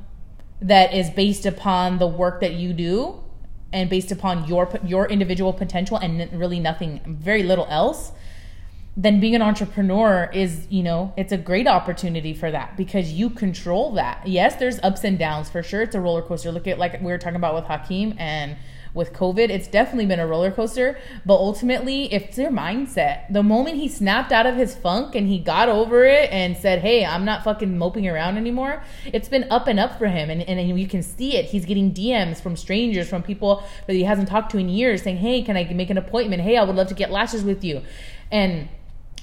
that 0.62 0.94
is 0.94 1.10
based 1.10 1.46
upon 1.46 1.98
the 1.98 2.08
work 2.08 2.42
that 2.42 2.54
you 2.54 2.74
do 2.74 3.24
and 3.74 3.90
based 3.90 4.12
upon 4.12 4.46
your 4.48 4.70
your 4.86 5.08
individual 5.08 5.54
potential 5.54 5.98
and 5.98 6.32
really 6.40 6.60
nothing 6.60 7.02
very 7.06 7.44
little 7.44 7.66
else 7.70 8.12
then 8.98 9.22
being 9.22 9.36
an 9.36 9.42
entrepreneur 9.42 10.30
is 10.34 10.68
you 10.70 10.84
know 10.84 11.14
it's 11.16 11.32
a 11.32 11.38
great 11.38 11.68
opportunity 11.68 12.34
for 12.34 12.52
that 12.52 12.76
because 12.76 13.12
you 13.14 13.30
control 13.30 13.94
that 13.94 14.26
yes 14.28 14.58
there's 14.58 14.80
ups 14.80 15.04
and 15.04 15.18
downs 15.18 15.50
for 15.50 15.64
sure 15.64 15.82
it's 15.82 15.96
a 15.96 16.02
roller 16.02 16.22
coaster 16.22 16.52
look 16.52 16.68
at 16.68 16.78
like 16.78 17.00
we 17.00 17.08
were 17.08 17.18
talking 17.18 17.38
about 17.38 17.56
with 17.56 17.64
hakeem 17.66 18.14
and 18.18 18.58
with 18.94 19.14
COVID, 19.14 19.50
it's 19.50 19.68
definitely 19.68 20.06
been 20.06 20.20
a 20.20 20.28
roller 20.28 20.52
coaster. 20.52 21.00
But 21.26 21.36
ultimately, 21.36 22.14
if 22.14 22.24
it's 22.24 22.38
your 22.38 22.52
mindset, 22.52 23.32
the 23.32 23.44
moment 23.44 23.78
he 23.78 23.88
snapped 23.88 24.32
out 24.32 24.46
of 24.46 24.56
his 24.56 24.76
funk 24.76 25.16
and 25.16 25.28
he 25.28 25.40
got 25.40 25.70
over 25.70 26.04
it 26.04 26.30
and 26.32 26.58
said, 26.58 26.80
Hey, 26.80 27.06
I'm 27.06 27.24
not 27.24 27.44
fucking 27.44 27.78
moping 27.78 28.08
around 28.08 28.38
anymore, 28.38 28.84
it's 29.06 29.30
been 29.30 29.50
up 29.50 29.68
and 29.68 29.80
up 29.80 29.98
for 29.98 30.08
him. 30.08 30.30
And, 30.30 30.42
and 30.42 30.80
you 30.80 30.88
can 30.88 31.04
see 31.04 31.38
it. 31.38 31.46
He's 31.46 31.66
getting 31.66 31.94
DMs 31.94 32.42
from 32.42 32.56
strangers, 32.56 33.08
from 33.10 33.24
people 33.24 33.64
that 33.88 33.94
he 33.94 34.04
hasn't 34.04 34.28
talked 34.28 34.52
to 34.52 34.58
in 34.58 34.68
years 34.68 35.04
saying, 35.04 35.18
Hey, 35.18 35.42
can 35.42 35.56
I 35.56 35.64
make 35.74 35.90
an 35.90 35.98
appointment? 35.98 36.42
Hey, 36.42 36.58
I 36.58 36.64
would 36.64 36.76
love 36.76 36.88
to 36.88 36.94
get 36.94 37.12
lashes 37.12 37.44
with 37.44 37.64
you. 37.64 37.82
And 38.30 38.68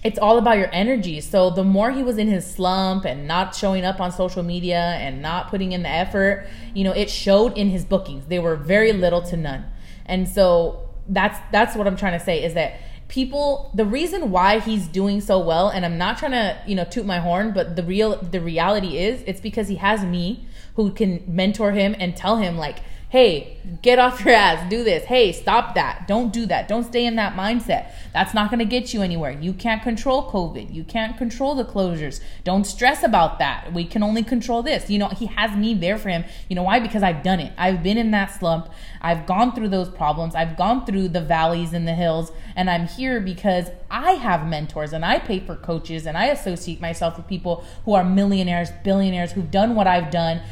it's 0.04 0.18
all 0.18 0.38
about 0.38 0.58
your 0.58 0.72
energy. 0.72 1.20
So 1.20 1.50
the 1.50 1.64
more 1.64 1.90
he 1.90 2.02
was 2.02 2.18
in 2.18 2.28
his 2.28 2.48
slump 2.48 3.04
and 3.04 3.26
not 3.26 3.54
showing 3.54 3.84
up 3.84 4.00
on 4.00 4.12
social 4.12 4.42
media 4.42 4.78
and 4.78 5.20
not 5.20 5.48
putting 5.48 5.72
in 5.72 5.82
the 5.82 5.88
effort, 5.88 6.46
you 6.72 6.84
know, 6.84 6.92
it 6.92 7.10
showed 7.10 7.58
in 7.58 7.70
his 7.70 7.84
bookings. 7.84 8.26
They 8.26 8.38
were 8.38 8.54
very 8.54 8.92
little 8.92 9.22
to 9.22 9.36
none. 9.36 9.64
And 10.06 10.28
so 10.28 10.88
that's 11.08 11.38
that's 11.50 11.74
what 11.74 11.86
I'm 11.86 11.96
trying 11.96 12.18
to 12.18 12.24
say 12.24 12.44
is 12.44 12.54
that 12.54 12.80
people 13.08 13.70
the 13.74 13.84
reason 13.84 14.30
why 14.30 14.60
he's 14.60 14.86
doing 14.86 15.20
so 15.20 15.40
well 15.40 15.68
and 15.68 15.84
I'm 15.84 15.98
not 15.98 16.18
trying 16.18 16.32
to, 16.32 16.56
you 16.66 16.76
know, 16.76 16.84
toot 16.84 17.04
my 17.04 17.18
horn, 17.18 17.52
but 17.52 17.74
the 17.74 17.82
real 17.82 18.16
the 18.16 18.40
reality 18.40 18.98
is 18.98 19.22
it's 19.26 19.40
because 19.40 19.66
he 19.68 19.76
has 19.76 20.04
me 20.04 20.46
who 20.76 20.92
can 20.92 21.24
mentor 21.26 21.72
him 21.72 21.96
and 21.98 22.16
tell 22.16 22.36
him 22.36 22.56
like 22.56 22.78
hey, 23.10 23.56
get 23.80 23.98
off 23.98 24.22
your 24.22 24.34
ass, 24.34 24.68
do 24.68 24.84
this. 24.84 25.04
Hey, 25.04 25.32
stop 25.32 25.74
that. 25.74 26.06
Don't 26.06 26.30
do 26.30 26.44
that. 26.44 26.68
Don't 26.68 26.84
stay 26.84 27.06
in 27.06 27.16
that 27.16 27.34
mindset. 27.34 27.90
That's 28.12 28.34
not 28.34 28.50
going 28.50 28.58
to 28.58 28.66
get 28.66 28.92
you 28.92 29.00
anywhere. 29.00 29.30
You 29.30 29.54
can't 29.54 29.82
control 29.82 30.30
COVID. 30.30 30.74
You 30.74 30.84
can't 30.84 31.16
control 31.16 31.54
the 31.54 31.64
closures. 31.64 32.20
Don't 32.44 32.64
stress 32.64 33.02
about 33.02 33.38
that. 33.38 33.72
We 33.72 33.86
can 33.86 34.02
only 34.02 34.22
control 34.22 34.62
this. 34.62 34.90
You 34.90 34.98
know, 34.98 35.08
he 35.08 35.26
has 35.26 35.56
me 35.56 35.72
there 35.72 35.96
for 35.96 36.10
him. 36.10 36.24
You 36.50 36.56
know 36.56 36.64
why? 36.64 36.80
Because 36.80 37.02
I've 37.02 37.22
done 37.22 37.40
it. 37.40 37.52
I've 37.56 37.82
been 37.82 37.96
in 37.96 38.10
that 38.10 38.26
slump. 38.26 38.70
I've 39.00 39.24
gone 39.24 39.54
through 39.54 39.68
those 39.70 39.88
problems. 39.88 40.34
I've 40.34 40.56
gone 40.56 40.84
through 40.84 41.08
the 41.08 41.22
valleys 41.22 41.72
and 41.72 41.88
the 41.88 41.94
hills. 41.94 42.30
And 42.56 42.68
I'm 42.68 42.86
here 42.86 43.20
because 43.20 43.70
I 43.90 44.12
have 44.12 44.46
mentors 44.46 44.92
and 44.92 45.04
I 45.04 45.18
pay 45.18 45.40
for 45.40 45.56
coaches 45.56 46.04
and 46.04 46.18
I 46.18 46.26
associate 46.26 46.80
myself 46.80 47.16
with 47.16 47.26
people 47.26 47.64
who 47.86 47.94
are 47.94 48.04
millionaires, 48.04 48.68
billionaires, 48.84 49.32
who've 49.32 49.50
done 49.50 49.74
what 49.74 49.86
I've 49.86 50.10
done 50.10 50.42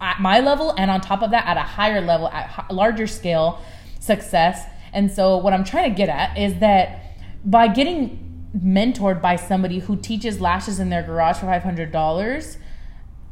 at 0.00 0.20
my 0.20 0.40
level 0.40 0.74
and 0.76 0.90
on 0.90 1.00
top 1.00 1.22
of 1.22 1.30
that 1.30 1.46
at 1.46 1.56
a 1.56 1.62
higher 1.62 2.00
level 2.00 2.28
at 2.28 2.66
a 2.68 2.74
larger 2.74 3.06
scale 3.06 3.62
success 3.98 4.64
and 4.92 5.10
so 5.10 5.36
what 5.36 5.52
i'm 5.52 5.64
trying 5.64 5.90
to 5.90 5.96
get 5.96 6.08
at 6.08 6.36
is 6.38 6.58
that 6.60 7.16
by 7.44 7.68
getting 7.68 8.26
mentored 8.56 9.22
by 9.22 9.36
somebody 9.36 9.78
who 9.78 9.96
teaches 9.96 10.40
lashes 10.40 10.80
in 10.80 10.90
their 10.90 11.02
garage 11.02 11.38
for 11.38 11.46
$500 11.46 12.56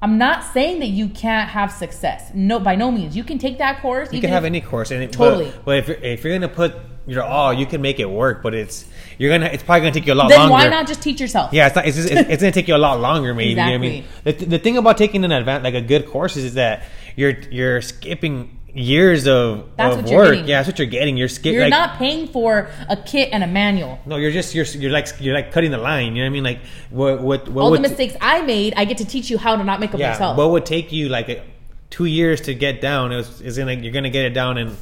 I'm 0.00 0.16
not 0.16 0.44
saying 0.44 0.78
that 0.80 0.88
you 0.88 1.08
can't 1.08 1.50
have 1.50 1.72
success. 1.72 2.30
No, 2.32 2.60
by 2.60 2.76
no 2.76 2.92
means. 2.92 3.16
You 3.16 3.24
can 3.24 3.38
take 3.38 3.58
that 3.58 3.82
course. 3.82 4.12
You 4.12 4.20
can 4.20 4.30
have 4.30 4.44
any 4.44 4.60
course, 4.60 4.92
and 4.92 5.02
it, 5.02 5.12
totally. 5.12 5.46
But, 5.46 5.64
but 5.64 5.78
if 5.78 5.88
you're, 5.88 5.96
if 5.96 6.24
you're 6.24 6.34
gonna 6.34 6.48
put 6.48 6.76
your 7.08 7.24
all, 7.24 7.48
oh, 7.48 7.50
you 7.50 7.66
can 7.66 7.80
make 7.80 7.98
it 7.98 8.08
work. 8.08 8.42
But 8.42 8.54
it's 8.54 8.84
you're 9.16 9.30
gonna 9.30 9.50
it's 9.52 9.62
probably 9.62 9.80
gonna 9.80 9.92
take 9.92 10.06
you 10.06 10.12
a 10.12 10.14
lot 10.14 10.28
then 10.28 10.38
longer. 10.38 10.52
why 10.52 10.68
not 10.68 10.86
just 10.86 11.02
teach 11.02 11.20
yourself? 11.20 11.52
Yeah, 11.52 11.66
it's 11.66 11.76
not. 11.76 11.86
It's, 11.86 11.96
just, 11.96 12.10
it's, 12.10 12.28
it's 12.28 12.42
gonna 12.42 12.52
take 12.52 12.68
you 12.68 12.76
a 12.76 12.78
lot 12.78 13.00
longer, 13.00 13.34
maybe. 13.34 13.52
exactly. 13.52 13.72
You 13.72 13.78
know 13.78 13.84
I 13.84 14.32
mean, 14.32 14.38
the, 14.38 14.44
the 14.46 14.58
thing 14.58 14.76
about 14.76 14.98
taking 14.98 15.24
an 15.24 15.32
advance 15.32 15.64
like 15.64 15.74
a 15.74 15.80
good 15.80 16.06
course 16.06 16.36
is, 16.36 16.44
is 16.44 16.54
that 16.54 16.84
you're 17.16 17.38
you're 17.50 17.80
skipping 17.80 18.58
years 18.74 19.26
of, 19.26 19.68
That's 19.76 19.96
of 19.96 20.08
you're 20.08 20.18
work. 20.18 20.46
Yeah, 20.46 20.58
that's 20.58 20.68
what 20.68 20.78
you're 20.78 20.86
getting. 20.86 21.16
You're 21.16 21.28
skipping. 21.28 21.54
You're 21.54 21.62
like, 21.62 21.70
not 21.70 21.98
paying 21.98 22.28
for 22.28 22.70
a 22.88 22.96
kit 22.96 23.30
and 23.32 23.42
a 23.42 23.46
manual. 23.46 23.98
No, 24.06 24.16
you're 24.16 24.30
just 24.30 24.54
you're 24.54 24.66
you're 24.66 24.92
like 24.92 25.08
you're 25.20 25.34
like 25.34 25.52
cutting 25.52 25.70
the 25.70 25.78
line. 25.78 26.14
You 26.14 26.22
know 26.22 26.26
what 26.26 26.26
I 26.26 26.30
mean? 26.30 26.44
Like 26.44 26.60
what 26.90 27.20
what 27.20 27.48
what 27.48 27.62
All 27.62 27.70
would, 27.70 27.78
the 27.78 27.88
mistakes 27.88 28.14
I 28.20 28.42
made, 28.42 28.74
I 28.76 28.84
get 28.84 28.98
to 28.98 29.04
teach 29.04 29.30
you 29.30 29.38
how 29.38 29.56
to 29.56 29.64
not 29.64 29.80
make 29.80 29.92
them 29.92 30.00
yeah, 30.00 30.12
yourself. 30.12 30.36
what 30.36 30.50
would 30.50 30.66
take 30.66 30.92
you 30.92 31.08
like 31.08 31.28
a, 31.28 31.42
two 31.90 32.04
years 32.04 32.42
to 32.42 32.54
get 32.54 32.80
down 32.80 33.12
is 33.12 33.40
is 33.40 33.58
gonna 33.58 33.72
you're 33.72 33.92
gonna 33.92 34.10
get 34.10 34.24
it 34.24 34.34
down 34.34 34.58
in 34.58 34.76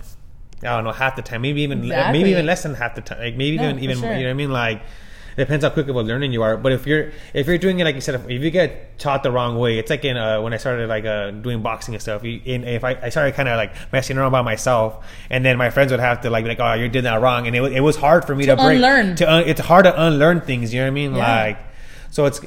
I 0.62 0.66
don't 0.76 0.84
know 0.84 0.92
half 0.92 1.16
the 1.16 1.22
time, 1.22 1.42
maybe 1.42 1.62
even 1.62 1.82
Exactly. 1.84 2.18
maybe 2.18 2.30
even 2.30 2.46
less 2.46 2.62
than 2.62 2.74
half 2.74 2.94
the 2.94 3.02
time, 3.02 3.18
like 3.20 3.36
maybe 3.36 3.56
No, 3.58 3.64
even 3.64 3.78
even 3.80 3.98
sure. 3.98 4.12
you 4.14 4.20
know 4.20 4.24
what 4.24 4.30
I 4.30 4.34
mean? 4.34 4.50
Like 4.50 4.78
it 5.36 5.40
depends 5.44 5.62
how 5.66 5.70
quick 5.70 5.86
of 5.88 5.96
a 5.96 6.02
learning 6.02 6.32
you 6.32 6.42
are. 6.42 6.56
But 6.56 6.72
if 6.72 6.86
you're 6.86 7.12
if 7.34 7.46
you're 7.46 7.58
doing 7.58 7.78
it 7.78 7.84
like 7.84 7.94
you 7.94 8.00
said, 8.00 8.14
if, 8.14 8.24
if 8.30 8.40
you 8.42 8.50
get 8.50 8.98
taught 8.98 9.22
the 9.22 9.30
wrong 9.30 9.58
way, 9.58 9.78
it's 9.78 9.90
like 9.90 10.02
in 10.06 10.16
uh, 10.16 10.40
when 10.40 10.54
I 10.54 10.56
started 10.56 10.88
like 10.88 11.04
uh, 11.04 11.30
doing 11.30 11.60
boxing 11.60 11.92
and 11.94 12.00
stuff. 12.00 12.24
You, 12.24 12.40
in, 12.44 12.64
if 12.64 12.84
I, 12.84 12.96
I 13.02 13.08
started 13.10 13.34
kind 13.34 13.46
of 13.50 13.58
like 13.58 13.74
messing 13.92 14.16
around 14.16 14.32
by 14.32 14.40
myself, 14.40 15.04
and 15.28 15.44
then 15.44 15.58
my 15.58 15.68
friends 15.68 15.90
would 15.90 16.00
have 16.00 16.22
to 16.22 16.30
like 16.30 16.44
be 16.44 16.48
like, 16.48 16.60
oh, 16.60 16.72
you 16.72 16.88
did 16.88 17.04
that 17.04 17.20
wrong, 17.20 17.46
and 17.46 17.54
it, 17.54 17.60
it 17.72 17.80
was 17.80 17.96
hard 17.96 18.24
for 18.24 18.34
me 18.34 18.46
to, 18.46 18.56
To 18.56 18.62
break 18.62 18.76
unlearn. 18.76 19.14
to 19.16 19.30
un, 19.30 19.42
it's 19.46 19.60
hard 19.60 19.84
to 19.84 20.06
unlearn 20.06 20.40
things. 20.40 20.72
You 20.72 20.80
know 20.80 20.86
what 20.86 20.90
I 20.92 20.94
mean? 20.94 21.14
Yeah. 21.16 21.36
Like 21.42 21.58
so 22.10 22.24
it's 22.24 22.40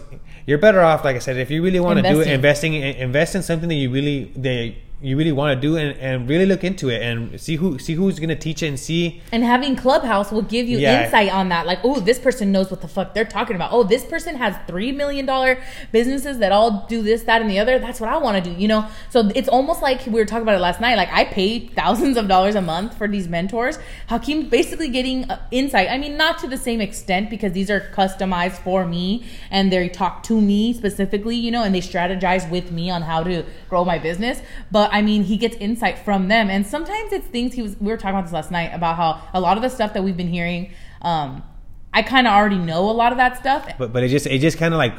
you're 0.47 0.57
better 0.57 0.81
off 0.81 1.05
like 1.05 1.15
I 1.15 1.19
said 1.19 1.37
if 1.37 1.51
you 1.51 1.61
really 1.61 1.79
want 1.79 1.97
to 1.97 2.01
do 2.01 2.21
it 2.21 2.27
Investing. 2.27 2.73
investing 2.73 3.01
invest 3.03 3.35
in 3.35 3.43
something 3.43 3.69
that 3.69 3.75
you 3.75 3.91
really 3.91 4.31
that 4.37 4.73
you 5.01 5.15
really 5.15 5.31
want 5.31 5.55
to 5.55 5.61
do 5.67 5.77
and, 5.77 5.97
and 5.99 6.27
really 6.27 6.45
look 6.45 6.63
into 6.63 6.89
it 6.89 7.01
and 7.01 7.39
see 7.39 7.55
who 7.55 7.79
see 7.79 7.93
who's 7.93 8.19
gonna 8.19 8.35
teach 8.35 8.61
it 8.61 8.67
and 8.67 8.77
see 8.79 9.21
And 9.31 9.43
having 9.43 9.77
Clubhouse 9.77 10.29
will 10.31 10.41
give 10.41 10.67
you 10.67 10.77
Yeah. 10.77 11.05
insight 11.05 11.31
on 11.31 11.49
that. 11.49 11.65
Like, 11.65 11.79
oh, 11.83 12.01
this 12.01 12.19
person 12.19 12.51
knows 12.51 12.69
what 12.69 12.81
the 12.81 12.87
fuck 12.89 13.13
they're 13.13 13.23
talking 13.23 13.55
about. 13.55 13.71
Oh, 13.71 13.83
this 13.83 14.03
person 14.03 14.35
has 14.35 14.55
three 14.67 14.91
million 14.91 15.25
dollar 15.25 15.61
businesses 15.93 16.39
that 16.39 16.51
all 16.51 16.85
do 16.89 17.01
this, 17.01 17.23
that, 17.23 17.41
and 17.41 17.49
the 17.49 17.59
other. 17.59 17.79
That's 17.79 18.01
what 18.01 18.09
I 18.09 18.17
want 18.17 18.43
to 18.43 18.49
do. 18.51 18.59
You 18.59 18.67
know, 18.67 18.87
so 19.09 19.29
it's 19.35 19.47
almost 19.47 19.81
like 19.81 20.05
we 20.05 20.13
were 20.13 20.25
talking 20.25 20.43
about 20.43 20.55
it 20.55 20.59
last 20.61 20.81
night. 20.81 20.95
Like, 20.97 21.11
I 21.13 21.23
pay 21.25 21.59
thousands 21.67 22.17
of 22.17 22.27
dollars 22.27 22.55
a 22.55 22.61
month 22.61 22.97
for 22.97 23.07
these 23.07 23.27
mentors. 23.29 23.79
Hakeem 24.07 24.49
basically 24.49 24.89
getting 24.89 25.29
uh, 25.31 25.39
insight. 25.51 25.89
I 25.89 25.97
mean, 25.97 26.17
not 26.17 26.39
to 26.39 26.47
the 26.47 26.57
same 26.57 26.81
extent 26.81 27.29
because 27.29 27.53
these 27.53 27.69
are 27.69 27.81
customized 27.95 28.57
for 28.63 28.85
me 28.85 29.25
and 29.49 29.71
they 29.71 29.87
talk 29.87 30.23
to 30.23 30.41
me 30.41 30.73
specifically. 30.73 31.37
You 31.37 31.51
know, 31.51 31.63
and 31.63 31.73
they 31.73 31.81
strategize 31.81 32.49
with 32.49 32.71
me 32.71 32.89
on 32.89 33.03
how 33.03 33.23
to 33.23 33.45
grow 33.69 33.85
my 33.85 33.97
business. 33.97 34.41
But 34.71 34.88
I 34.91 35.01
mean, 35.01 35.23
he 35.23 35.37
gets 35.37 35.55
insight 35.57 35.99
from 35.99 36.27
them, 36.27 36.49
and 36.49 36.65
sometimes 36.65 37.11
it's 37.13 37.27
things 37.27 37.53
he 37.53 37.61
was. 37.61 37.75
We 37.79 37.87
were 37.87 37.97
talking 37.97 38.11
about 38.11 38.23
this 38.25 38.33
last 38.33 38.51
night 38.51 38.71
about 38.73 38.95
how 38.97 39.21
a 39.33 39.39
lot 39.41 39.57
of 39.57 39.63
the 39.63 39.69
stuff 39.69 39.93
that 39.93 40.03
we've 40.03 40.17
been 40.17 40.27
hearing. 40.29 40.71
Um, 41.01 41.43
I 41.91 42.03
kind 42.03 42.27
of 42.27 42.33
already 42.33 42.59
know 42.59 42.87
a 42.87 42.91
lot 42.93 43.11
of 43.11 43.17
that 43.17 43.37
stuff. 43.37 43.67
but 43.79 43.91
but 43.91 44.03
it 44.03 44.09
just 44.09 44.27
it 44.27 44.37
just 44.39 44.59
kind 44.59 44.75
of 44.75 44.77
like 44.77 44.93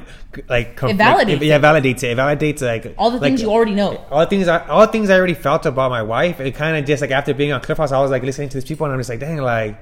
like 0.48 0.74
conf- 0.76 0.92
It 0.94 0.96
like, 0.98 1.26
validates 1.28 1.40
yeah 1.46 1.56
it. 1.56 1.62
validates 1.62 2.02
it 2.02 2.10
it 2.10 2.18
validates 2.18 2.62
like 2.62 2.94
All 2.98 3.12
the 3.12 3.18
like, 3.18 3.28
things 3.28 3.42
you 3.42 3.48
already 3.48 3.74
know. 3.74 4.04
all 4.10 4.18
the 4.20 4.26
things 4.26 4.48
I, 4.48 4.66
all 4.66 4.80
the 4.86 4.90
things 4.90 5.08
I 5.08 5.16
already 5.16 5.34
felt 5.34 5.66
about 5.66 5.90
my 5.92 6.02
wife 6.02 6.40
it 6.40 6.52
kind 6.56 6.76
of 6.76 6.84
just 6.84 7.00
like 7.00 7.12
after 7.12 7.32
being 7.32 7.52
on 7.52 7.60
Clubhouse 7.60 7.92
I 7.92 8.00
was 8.00 8.10
like 8.10 8.24
listening 8.24 8.48
to 8.48 8.56
these 8.56 8.64
people 8.64 8.86
and 8.86 8.92
I'm 8.92 8.98
just 8.98 9.08
like 9.08 9.20
dang 9.20 9.36
like 9.38 9.78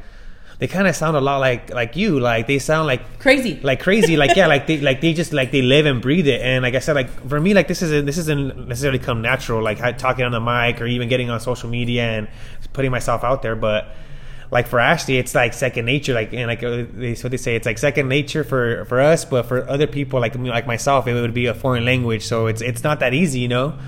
they 0.58 0.66
kind 0.66 0.88
of 0.88 0.96
sound 0.96 1.16
a 1.16 1.20
lot 1.20 1.38
like 1.38 1.72
like 1.72 1.96
you 1.96 2.18
like 2.18 2.46
they 2.46 2.58
sound 2.58 2.86
like 2.86 3.18
Crazy. 3.20 3.60
like 3.62 3.80
crazy 3.80 4.16
like 4.16 4.36
yeah 4.36 4.46
like 4.46 4.66
they 4.66 4.80
like 4.88 5.00
they 5.00 5.12
just 5.12 5.32
like 5.32 5.50
they 5.52 5.62
live 5.62 5.86
and 5.86 6.02
breathe 6.02 6.26
it 6.26 6.40
and 6.42 6.62
like 6.62 6.74
i 6.74 6.78
said 6.80 6.94
like 6.96 7.08
for 7.28 7.40
me 7.40 7.54
like 7.54 7.68
this 7.68 7.82
isn't 7.82 8.06
this 8.06 8.18
isn't 8.18 8.68
necessarily 8.68 8.98
come 8.98 9.22
natural 9.22 9.62
like 9.62 9.78
talking 9.98 10.24
on 10.24 10.32
the 10.32 10.40
mic 10.40 10.80
or 10.80 10.86
even 10.86 11.08
getting 11.08 11.30
on 11.30 11.38
social 11.40 11.68
media 11.68 12.02
and 12.02 12.28
putting 12.72 12.90
myself 12.90 13.24
out 13.24 13.42
there 13.42 13.56
but 13.56 13.94
like 14.50 14.66
for 14.66 14.80
Ashley, 14.80 15.18
it's 15.18 15.34
like 15.34 15.52
second 15.52 15.84
nature. 15.84 16.14
Like 16.14 16.32
and 16.32 16.46
like 16.46 16.60
they 16.60 17.14
so 17.14 17.28
they 17.28 17.36
say 17.36 17.54
it's 17.54 17.66
like 17.66 17.78
second 17.78 18.08
nature 18.08 18.44
for 18.44 18.84
for 18.86 19.00
us, 19.00 19.24
but 19.24 19.44
for 19.44 19.68
other 19.68 19.86
people 19.86 20.20
like 20.20 20.38
me- 20.38 20.48
like 20.48 20.66
myself, 20.66 21.06
it 21.06 21.12
would 21.12 21.34
be 21.34 21.46
a 21.46 21.54
foreign 21.54 21.84
language. 21.84 22.24
So 22.24 22.46
it's 22.46 22.62
it's 22.62 22.82
not 22.82 23.00
that 23.00 23.12
easy, 23.12 23.40
you 23.40 23.48
know. 23.48 23.78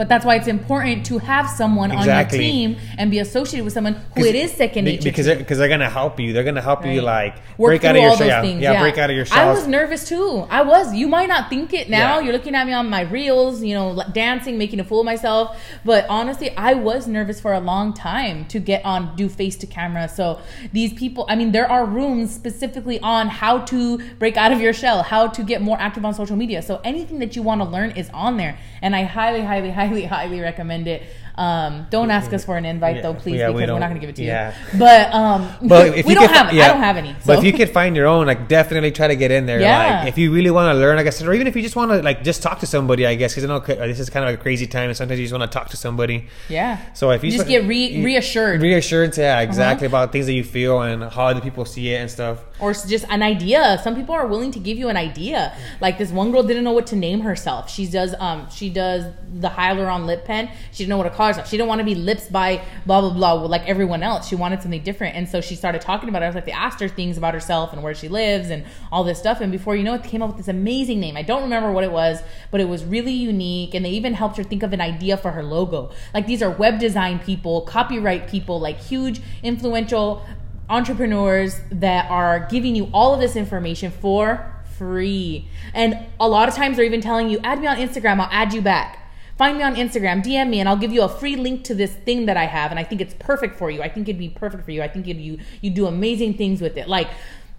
But 0.00 0.08
that's 0.08 0.24
why 0.24 0.36
it's 0.36 0.46
important 0.46 1.04
to 1.10 1.18
have 1.18 1.46
someone 1.46 1.92
Exactly. 1.92 2.38
on 2.38 2.42
your 2.44 2.50
team 2.52 2.76
and 2.96 3.10
be 3.10 3.18
associated 3.18 3.64
with 3.64 3.74
someone 3.74 3.96
who 4.16 4.24
it 4.24 4.34
is 4.34 4.50
second 4.50 4.86
nature. 4.86 5.02
because 5.02 5.26
they're, 5.26 5.36
because 5.36 5.58
they're 5.58 5.68
gonna 5.68 5.90
help 5.90 6.18
you. 6.18 6.32
They're 6.32 6.42
gonna 6.42 6.62
help 6.62 6.86
you 6.86 7.02
like 7.02 7.34
Work 7.58 7.68
break 7.72 7.84
out 7.84 7.96
of 7.96 8.00
your 8.00 8.10
all 8.12 8.16
those 8.16 8.28
shell. 8.28 8.42
things. 8.42 8.62
Yeah, 8.62 8.80
break 8.80 8.96
out 8.96 9.10
of 9.10 9.16
your 9.16 9.26
shell. 9.26 9.46
I 9.46 9.52
was 9.52 9.66
nervous 9.66 10.08
too. 10.08 10.46
I 10.48 10.62
was. 10.62 10.94
You 10.94 11.06
might 11.06 11.28
not 11.28 11.50
think 11.50 11.74
it 11.74 11.90
now. 11.90 12.14
Yeah. 12.16 12.20
You're 12.24 12.32
looking 12.32 12.54
at 12.54 12.66
me 12.66 12.72
on 12.72 12.88
my 12.88 13.02
reels, 13.02 13.62
you 13.62 13.74
know, 13.74 14.02
dancing, 14.14 14.56
making 14.56 14.80
a 14.80 14.84
fool 14.84 15.00
of 15.00 15.04
myself. 15.04 15.60
But 15.84 16.06
honestly, 16.08 16.48
I 16.56 16.72
was 16.72 17.06
nervous 17.06 17.38
for 17.38 17.52
a 17.52 17.60
long 17.60 17.92
time 17.92 18.46
to 18.46 18.58
get 18.58 18.82
on, 18.86 19.14
do 19.16 19.28
face 19.28 19.56
to 19.56 19.66
camera. 19.66 20.08
So 20.08 20.40
these 20.72 20.94
people, 20.94 21.26
I 21.28 21.36
mean, 21.36 21.52
there 21.52 21.70
are 21.70 21.84
rooms 21.84 22.34
specifically 22.34 22.98
on 23.00 23.28
how 23.28 23.58
to 23.72 23.98
break 24.18 24.38
out 24.38 24.50
of 24.50 24.62
your 24.62 24.72
shell, 24.72 25.02
how 25.02 25.26
to 25.26 25.42
get 25.42 25.60
more 25.60 25.78
active 25.78 26.06
on 26.06 26.14
social 26.14 26.36
media. 26.36 26.62
So 26.62 26.80
anything 26.84 27.18
that 27.18 27.36
you 27.36 27.42
want 27.42 27.60
to 27.60 27.68
learn 27.68 27.90
is 27.90 28.08
on 28.14 28.38
there, 28.38 28.56
and 28.80 28.96
I 28.96 29.02
highly, 29.02 29.42
highly, 29.42 29.68
highly, 29.68 29.89
highly 29.98 30.40
recommend 30.40 30.86
it. 30.86 31.02
Um, 31.40 31.86
don't 31.88 32.10
ask 32.10 32.28
us 32.34 32.44
for 32.44 32.56
an 32.58 32.66
invite 32.66 32.96
Yeah. 32.96 33.02
though, 33.02 33.14
please, 33.14 33.36
Yeah, 33.38 33.46
because 33.48 33.60
we're 33.62 33.66
don't- 33.66 33.80
going 33.80 33.94
to 33.94 33.98
give 34.04 34.10
it 34.10 34.16
to 34.16 34.24
yeah. 34.24 34.52
you. 34.72 34.78
But 34.78 35.02
um, 35.14 35.40
But 35.62 35.84
if 36.00 36.04
we 36.06 36.12
you 36.12 36.18
don't 36.18 36.28
could 36.28 36.36
have. 36.36 36.46
I 36.52 36.68
don't 36.68 36.82
have 36.88 36.96
any. 36.98 37.16
But 37.24 37.38
if 37.38 37.44
you 37.44 37.52
could 37.54 37.70
find 37.70 37.96
your 37.96 38.06
own, 38.14 38.26
like 38.26 38.46
definitely 38.46 38.92
try 38.92 39.06
to 39.08 39.16
get 39.16 39.30
in 39.30 39.46
there. 39.46 39.58
Yeah. 39.60 40.00
Like 40.00 40.08
if 40.08 40.18
you 40.18 40.32
really 40.32 40.50
want 40.50 40.74
to 40.74 40.78
learn, 40.78 40.96
like 40.98 41.06
I 41.06 41.10
said, 41.10 41.26
or 41.26 41.32
even 41.32 41.46
if 41.46 41.56
you 41.56 41.62
just 41.62 41.76
want 41.76 41.90
to 41.92 42.02
like 42.02 42.22
just 42.22 42.42
talk 42.42 42.58
to 42.60 42.66
somebody, 42.66 43.06
I 43.06 43.14
guess 43.14 43.32
because 43.32 43.44
I 43.44 43.48
know 43.48 43.60
this 43.60 44.00
is 44.00 44.10
kind 44.10 44.24
of 44.24 44.30
like 44.30 44.38
a 44.38 44.42
crazy 44.42 44.66
time, 44.66 44.88
and 44.90 44.96
sometimes 44.96 45.18
you 45.18 45.24
just 45.26 45.36
want 45.38 45.50
to 45.50 45.58
talk 45.58 45.70
to 45.70 45.78
somebody. 45.78 46.26
yeah. 46.50 46.78
So 46.92 47.10
if 47.10 47.24
you 47.24 47.30
just 47.30 47.48
get 47.48 47.64
re- 47.64 48.04
reassured, 48.04 48.60
reassured, 48.60 49.16
yeah, 49.16 49.40
exactly 49.40 49.86
Uh-huh. 49.86 49.96
about 49.96 50.12
things 50.12 50.26
that 50.26 50.34
you 50.34 50.44
feel 50.44 50.82
and 50.82 51.04
how 51.04 51.26
other 51.28 51.40
people 51.40 51.64
see 51.64 51.88
it 51.94 51.98
and 52.02 52.10
stuff. 52.10 52.38
or 52.60 52.74
just 52.74 53.06
an 53.08 53.22
idea. 53.22 53.80
Some 53.82 53.94
people 53.96 54.14
are 54.14 54.26
willing 54.26 54.50
to 54.52 54.58
give 54.58 54.76
you 54.76 54.88
an 54.90 54.96
idea. 54.98 55.54
Like 55.80 55.96
this 55.96 56.10
one 56.10 56.30
girl 56.32 56.42
didn't 56.42 56.64
know 56.64 56.72
what 56.78 56.86
to 56.88 56.96
name 56.96 57.20
herself. 57.20 57.70
She 57.70 57.86
does 57.86 58.14
um 58.26 58.48
she 58.50 58.68
does 58.68 59.04
the 59.44 59.48
hyaluron 59.48 60.04
lip 60.04 60.26
pen. 60.26 60.50
She 60.72 60.78
didn't 60.84 60.90
know 60.90 60.98
what 60.98 61.04
to 61.04 61.16
call 61.18 61.29
She 61.46 61.56
didn't 61.56 61.68
want 61.68 61.80
to 61.80 61.84
be 61.84 61.94
lips 61.94 62.28
by 62.28 62.62
blah 62.86 63.00
blah 63.00 63.12
blah 63.12 63.32
like 63.32 63.68
everyone 63.68 64.02
else. 64.02 64.28
She 64.28 64.34
wanted 64.34 64.62
something 64.62 64.82
different, 64.82 65.16
and 65.16 65.28
so 65.28 65.40
she 65.40 65.54
started 65.54 65.80
talking 65.80 66.08
about 66.08 66.22
it. 66.22 66.26
I 66.26 66.28
was 66.28 66.34
like, 66.34 66.46
they 66.46 66.52
asked 66.52 66.80
her 66.80 66.88
things 66.88 67.16
about 67.16 67.34
herself 67.34 67.72
and 67.72 67.82
where 67.82 67.94
she 67.94 68.08
lives 68.08 68.50
and 68.50 68.64
all 68.90 69.04
this 69.04 69.18
stuff. 69.18 69.40
And 69.40 69.50
before 69.52 69.76
you 69.76 69.82
know 69.82 69.94
it, 69.94 70.04
came 70.04 70.22
up 70.22 70.28
with 70.28 70.38
this 70.38 70.48
amazing 70.48 71.00
name. 71.00 71.16
I 71.16 71.22
don't 71.22 71.42
remember 71.42 71.72
what 71.72 71.84
it 71.84 71.92
was, 71.92 72.22
but 72.50 72.60
it 72.60 72.68
was 72.68 72.84
really 72.84 73.12
unique. 73.12 73.74
And 73.74 73.84
they 73.84 73.90
even 73.90 74.14
helped 74.14 74.36
her 74.36 74.44
think 74.44 74.62
of 74.62 74.72
an 74.72 74.80
idea 74.80 75.16
for 75.16 75.32
her 75.32 75.42
logo. 75.42 75.90
Like 76.14 76.26
these 76.26 76.42
are 76.42 76.50
web 76.50 76.78
design 76.78 77.18
people, 77.18 77.62
copyright 77.62 78.28
people, 78.28 78.60
like 78.60 78.78
huge 78.78 79.20
influential 79.42 80.24
entrepreneurs 80.68 81.60
that 81.72 82.08
are 82.10 82.46
giving 82.48 82.76
you 82.76 82.88
all 82.92 83.12
of 83.12 83.20
this 83.20 83.36
information 83.36 83.90
for 83.90 84.54
free. 84.78 85.48
And 85.74 86.06
a 86.18 86.28
lot 86.28 86.48
of 86.48 86.54
times 86.54 86.76
they're 86.76 86.86
even 86.86 87.00
telling 87.00 87.28
you, 87.28 87.38
add 87.44 87.60
me 87.60 87.66
on 87.66 87.76
Instagram, 87.76 88.20
I'll 88.20 88.30
add 88.30 88.54
you 88.54 88.62
back. 88.62 88.99
Find 89.40 89.56
me 89.56 89.64
on 89.64 89.74
Instagram, 89.74 90.22
DM 90.22 90.50
me, 90.50 90.60
and 90.60 90.68
I'll 90.68 90.76
give 90.76 90.92
you 90.92 91.00
a 91.00 91.08
free 91.08 91.34
link 91.34 91.64
to 91.64 91.74
this 91.74 91.94
thing 91.94 92.26
that 92.26 92.36
I 92.36 92.44
have. 92.44 92.70
And 92.70 92.78
I 92.78 92.84
think 92.84 93.00
it's 93.00 93.14
perfect 93.14 93.56
for 93.56 93.70
you. 93.70 93.80
I 93.80 93.88
think 93.88 94.06
it'd 94.06 94.18
be 94.18 94.28
perfect 94.28 94.66
for 94.66 94.70
you. 94.70 94.82
I 94.82 94.88
think 94.88 95.06
you 95.06 95.38
you 95.62 95.70
do 95.70 95.86
amazing 95.86 96.34
things 96.34 96.60
with 96.60 96.76
it. 96.76 96.88
Like 96.88 97.08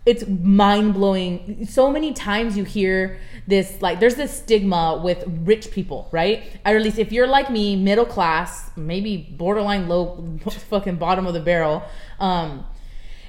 it's 0.05 0.27
mind 0.27 0.93
blowing. 0.93 1.65
So 1.65 1.91
many 1.91 2.13
times 2.13 2.55
you 2.55 2.65
hear 2.65 3.17
this 3.47 3.81
like 3.81 3.99
there's 3.99 4.13
this 4.13 4.31
stigma 4.31 5.01
with 5.03 5.23
rich 5.43 5.71
people, 5.71 6.07
right? 6.11 6.43
Or 6.67 6.75
at 6.75 6.83
least 6.83 6.99
if 6.99 7.11
you're 7.11 7.25
like 7.25 7.49
me, 7.49 7.75
middle 7.75 8.05
class, 8.05 8.69
maybe 8.75 9.17
borderline 9.17 9.89
low, 9.89 10.37
fucking 10.69 10.97
bottom 10.97 11.25
of 11.25 11.33
the 11.33 11.39
barrel. 11.39 11.81
Um, 12.19 12.63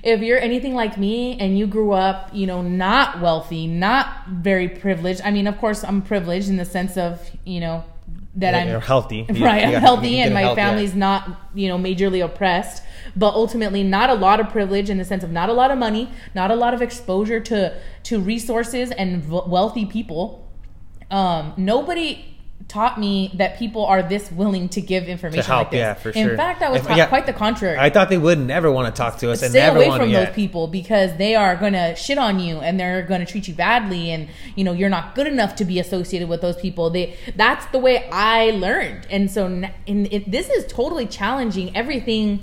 if 0.02 0.20
you're 0.20 0.38
anything 0.38 0.74
like 0.74 0.98
me 0.98 1.38
and 1.38 1.58
you 1.58 1.66
grew 1.66 1.92
up, 1.92 2.28
you 2.34 2.46
know, 2.46 2.60
not 2.60 3.22
wealthy, 3.22 3.66
not 3.66 4.26
very 4.28 4.68
privileged. 4.68 5.22
I 5.24 5.30
mean, 5.30 5.46
of 5.46 5.56
course, 5.56 5.82
I'm 5.82 6.02
privileged 6.02 6.50
in 6.50 6.58
the 6.58 6.66
sense 6.66 6.98
of, 6.98 7.30
you 7.46 7.60
know, 7.60 7.84
that 8.36 8.54
I'm 8.54 8.80
healthy, 8.80 9.26
right. 9.28 9.64
I'm 9.64 9.74
healthy 9.74 10.18
and 10.18 10.32
my 10.32 10.40
health, 10.40 10.56
yeah. 10.56 10.70
family's 10.70 10.94
not, 10.94 11.50
you 11.54 11.68
know, 11.68 11.76
majorly 11.76 12.24
oppressed, 12.24 12.82
but 13.14 13.34
ultimately 13.34 13.82
not 13.82 14.08
a 14.08 14.14
lot 14.14 14.40
of 14.40 14.48
privilege 14.48 14.88
in 14.88 14.98
the 14.98 15.04
sense 15.04 15.22
of 15.22 15.30
not 15.30 15.50
a 15.50 15.52
lot 15.52 15.70
of 15.70 15.78
money, 15.78 16.10
not 16.34 16.50
a 16.50 16.54
lot 16.54 16.72
of 16.72 16.80
exposure 16.80 17.40
to 17.40 17.78
to 18.04 18.20
resources 18.20 18.90
and 18.92 19.22
v- 19.22 19.42
wealthy 19.46 19.84
people. 19.84 20.50
Um, 21.10 21.52
nobody 21.58 22.31
taught 22.72 22.98
me 22.98 23.30
that 23.34 23.58
people 23.58 23.84
are 23.84 24.02
this 24.02 24.32
willing 24.32 24.68
to 24.70 24.80
give 24.80 25.04
information 25.08 25.42
To 25.44 25.46
help, 25.46 25.64
like 25.64 25.70
this. 25.72 25.78
yeah, 25.78 25.94
for 25.94 26.08
In 26.10 26.26
sure. 26.28 26.36
fact, 26.36 26.62
I 26.62 26.70
was 26.70 26.80
taught 26.82 26.96
yeah, 26.96 27.06
quite 27.06 27.26
the 27.26 27.32
contrary 27.34 27.76
I 27.78 27.90
thought 27.90 28.08
they 28.08 28.16
would 28.18 28.38
never 28.38 28.72
want 28.72 28.94
to 28.94 28.98
talk 28.98 29.18
to 29.18 29.30
us 29.30 29.42
and 29.42 29.50
stay 29.50 29.60
never 29.60 29.76
away 29.76 29.96
from 29.96 30.08
to. 30.10 30.16
those 30.16 30.34
people 30.34 30.66
because 30.68 31.14
they 31.18 31.34
are 31.34 31.54
going 31.56 31.74
to 31.74 31.94
shit 31.96 32.16
on 32.18 32.40
you 32.40 32.56
and 32.58 32.80
they're 32.80 33.02
going 33.02 33.20
to 33.20 33.26
treat 33.26 33.46
you 33.46 33.54
badly 33.54 34.10
and 34.10 34.28
you 34.56 34.64
know 34.64 34.72
you're 34.72 34.88
not 34.88 35.14
good 35.14 35.26
enough 35.26 35.54
to 35.56 35.64
be 35.66 35.78
associated 35.78 36.28
with 36.28 36.40
those 36.40 36.56
people 36.56 36.88
they 36.90 37.14
that's 37.36 37.66
the 37.66 37.78
way 37.78 38.08
i 38.10 38.50
learned 38.52 39.06
and 39.10 39.30
so 39.30 39.44
and 39.46 39.68
it, 40.12 40.30
this 40.30 40.48
is 40.48 40.64
totally 40.72 41.06
challenging 41.06 41.76
everything 41.76 42.42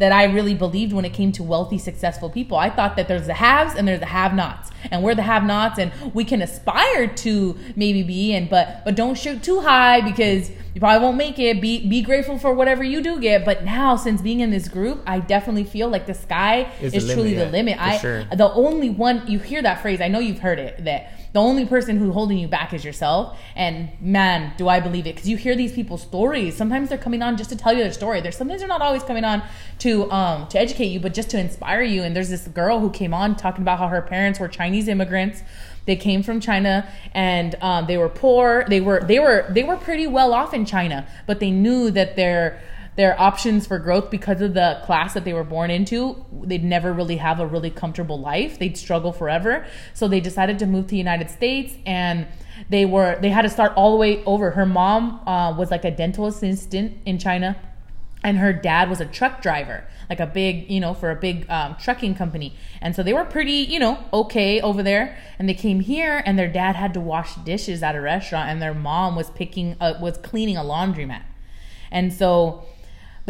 that 0.00 0.12
I 0.12 0.24
really 0.24 0.54
believed 0.54 0.94
when 0.94 1.04
it 1.04 1.12
came 1.12 1.30
to 1.32 1.42
wealthy, 1.42 1.76
successful 1.76 2.30
people. 2.30 2.56
I 2.56 2.70
thought 2.70 2.96
that 2.96 3.06
there's 3.06 3.26
the 3.26 3.34
haves 3.34 3.74
and 3.74 3.86
there's 3.86 4.00
the 4.00 4.06
have-nots, 4.06 4.70
and 4.90 5.02
we're 5.02 5.14
the 5.14 5.22
have-nots, 5.22 5.78
and 5.78 5.92
we 6.14 6.24
can 6.24 6.40
aspire 6.40 7.06
to 7.06 7.58
maybe 7.76 8.02
be 8.02 8.32
in, 8.32 8.48
but 8.48 8.82
but 8.84 8.96
don't 8.96 9.16
shoot 9.16 9.42
too 9.42 9.60
high 9.60 10.00
because 10.00 10.50
you 10.74 10.80
probably 10.80 11.04
won't 11.04 11.18
make 11.18 11.38
it. 11.38 11.60
Be 11.60 11.86
be 11.86 12.00
grateful 12.00 12.38
for 12.38 12.54
whatever 12.54 12.82
you 12.82 13.02
do 13.02 13.20
get. 13.20 13.44
But 13.44 13.64
now, 13.64 13.96
since 13.96 14.22
being 14.22 14.40
in 14.40 14.50
this 14.50 14.68
group, 14.68 15.02
I 15.06 15.20
definitely 15.20 15.64
feel 15.64 15.88
like 15.88 16.06
the 16.06 16.14
sky 16.14 16.72
Is 16.80 16.94
is, 16.94 17.06
the 17.06 17.14
truly 17.14 17.34
limit, 17.34 17.46
the 17.46 17.52
limit. 17.52 17.78
I 17.78 17.98
sure. 17.98 18.24
the 18.24 18.50
only 18.52 18.88
one 18.88 19.26
you 19.26 19.38
hear 19.38 19.60
that 19.62 19.82
phrase. 19.82 20.00
I 20.00 20.08
know 20.08 20.18
you've 20.18 20.38
heard 20.38 20.58
it 20.58 20.84
that 20.84 21.12
the 21.32 21.40
only 21.40 21.64
person 21.64 21.96
who's 21.96 22.12
holding 22.12 22.38
you 22.38 22.48
back 22.48 22.72
is 22.72 22.84
yourself. 22.84 23.38
And 23.54 23.90
man, 24.00 24.52
do 24.56 24.68
I 24.68 24.80
believe 24.80 25.06
it 25.06 25.14
because 25.14 25.28
you 25.28 25.36
hear 25.36 25.54
these 25.54 25.72
people's 25.72 26.02
stories. 26.02 26.56
Sometimes 26.56 26.88
they're 26.88 26.98
coming 26.98 27.22
on 27.22 27.36
just 27.36 27.50
to 27.50 27.56
tell 27.56 27.72
you 27.72 27.82
their 27.82 27.92
story. 27.92 28.20
There's 28.20 28.36
sometimes 28.36 28.60
they're 28.60 28.68
not 28.68 28.82
always 28.82 29.02
coming 29.02 29.24
on 29.24 29.42
to 29.80 30.10
um 30.10 30.48
to 30.48 30.58
educate 30.58 30.86
you, 30.86 31.00
but 31.00 31.14
just 31.14 31.30
to 31.30 31.38
inspire 31.38 31.82
you. 31.82 32.02
And 32.02 32.16
there's 32.16 32.30
this 32.30 32.48
girl 32.48 32.80
who 32.80 32.90
came 32.90 33.14
on 33.14 33.36
talking 33.36 33.62
about 33.62 33.78
how 33.78 33.88
her 33.88 34.02
parents 34.02 34.40
were 34.40 34.48
Chinese 34.48 34.88
immigrants. 34.88 35.42
They 35.86 35.96
came 35.96 36.22
from 36.22 36.40
China 36.40 36.88
and 37.14 37.54
um, 37.62 37.86
they 37.86 37.96
were 37.96 38.08
poor. 38.08 38.64
They 38.68 38.80
were 38.80 39.00
they 39.00 39.18
were 39.18 39.46
they 39.50 39.62
were 39.62 39.76
pretty 39.76 40.06
well 40.06 40.34
off 40.34 40.52
in 40.52 40.64
China, 40.64 41.06
but 41.26 41.40
they 41.40 41.50
knew 41.50 41.90
that 41.92 42.16
their 42.16 42.60
their 42.96 43.18
options 43.20 43.66
for 43.66 43.78
growth 43.78 44.10
because 44.10 44.40
of 44.40 44.54
the 44.54 44.80
class 44.84 45.14
that 45.14 45.24
they 45.24 45.32
were 45.32 45.44
born 45.44 45.70
into 45.70 46.24
they'd 46.44 46.64
never 46.64 46.92
really 46.92 47.16
have 47.16 47.40
a 47.40 47.46
really 47.46 47.70
comfortable 47.70 48.18
life. 48.18 48.58
They'd 48.58 48.76
struggle 48.76 49.12
forever. 49.12 49.66
So 49.94 50.08
they 50.08 50.20
decided 50.20 50.58
to 50.60 50.66
move 50.66 50.86
to 50.86 50.90
the 50.90 50.96
united 50.96 51.30
states 51.30 51.74
and 51.86 52.26
they 52.68 52.84
were 52.84 53.18
they 53.20 53.30
had 53.30 53.42
to 53.42 53.48
start 53.48 53.72
all 53.76 53.92
the 53.92 53.98
way 53.98 54.24
over. 54.24 54.50
Her 54.50 54.66
mom 54.66 55.26
uh, 55.26 55.54
was 55.56 55.70
like 55.70 55.84
a 55.84 55.90
dental 55.90 56.26
assistant 56.26 56.98
in 57.06 57.18
china 57.18 57.56
and 58.22 58.38
her 58.38 58.52
dad 58.52 58.90
was 58.90 59.00
a 59.00 59.06
truck 59.06 59.40
driver 59.40 59.84
like 60.10 60.20
a 60.20 60.26
big 60.26 60.68
you 60.68 60.80
know 60.80 60.92
for 60.92 61.10
a 61.10 61.16
big 61.16 61.48
um, 61.48 61.76
trucking 61.80 62.16
company. 62.16 62.54
And 62.82 62.94
so 62.94 63.02
they 63.02 63.12
were 63.12 63.24
pretty 63.24 63.52
you 63.52 63.78
know 63.78 64.04
okay 64.12 64.60
over 64.60 64.82
there. 64.82 65.16
And 65.38 65.48
they 65.48 65.54
came 65.54 65.80
here 65.80 66.22
and 66.26 66.38
their 66.38 66.48
dad 66.48 66.76
had 66.76 66.92
to 66.94 67.00
wash 67.00 67.36
dishes 67.36 67.82
at 67.82 67.94
a 67.94 68.00
restaurant 68.00 68.50
and 68.50 68.60
their 68.60 68.74
mom 68.74 69.14
was 69.14 69.30
picking 69.30 69.76
uh, 69.80 69.94
was 70.02 70.18
cleaning 70.18 70.56
a 70.56 70.62
laundromat. 70.62 71.22
And 71.92 72.12
so 72.12 72.64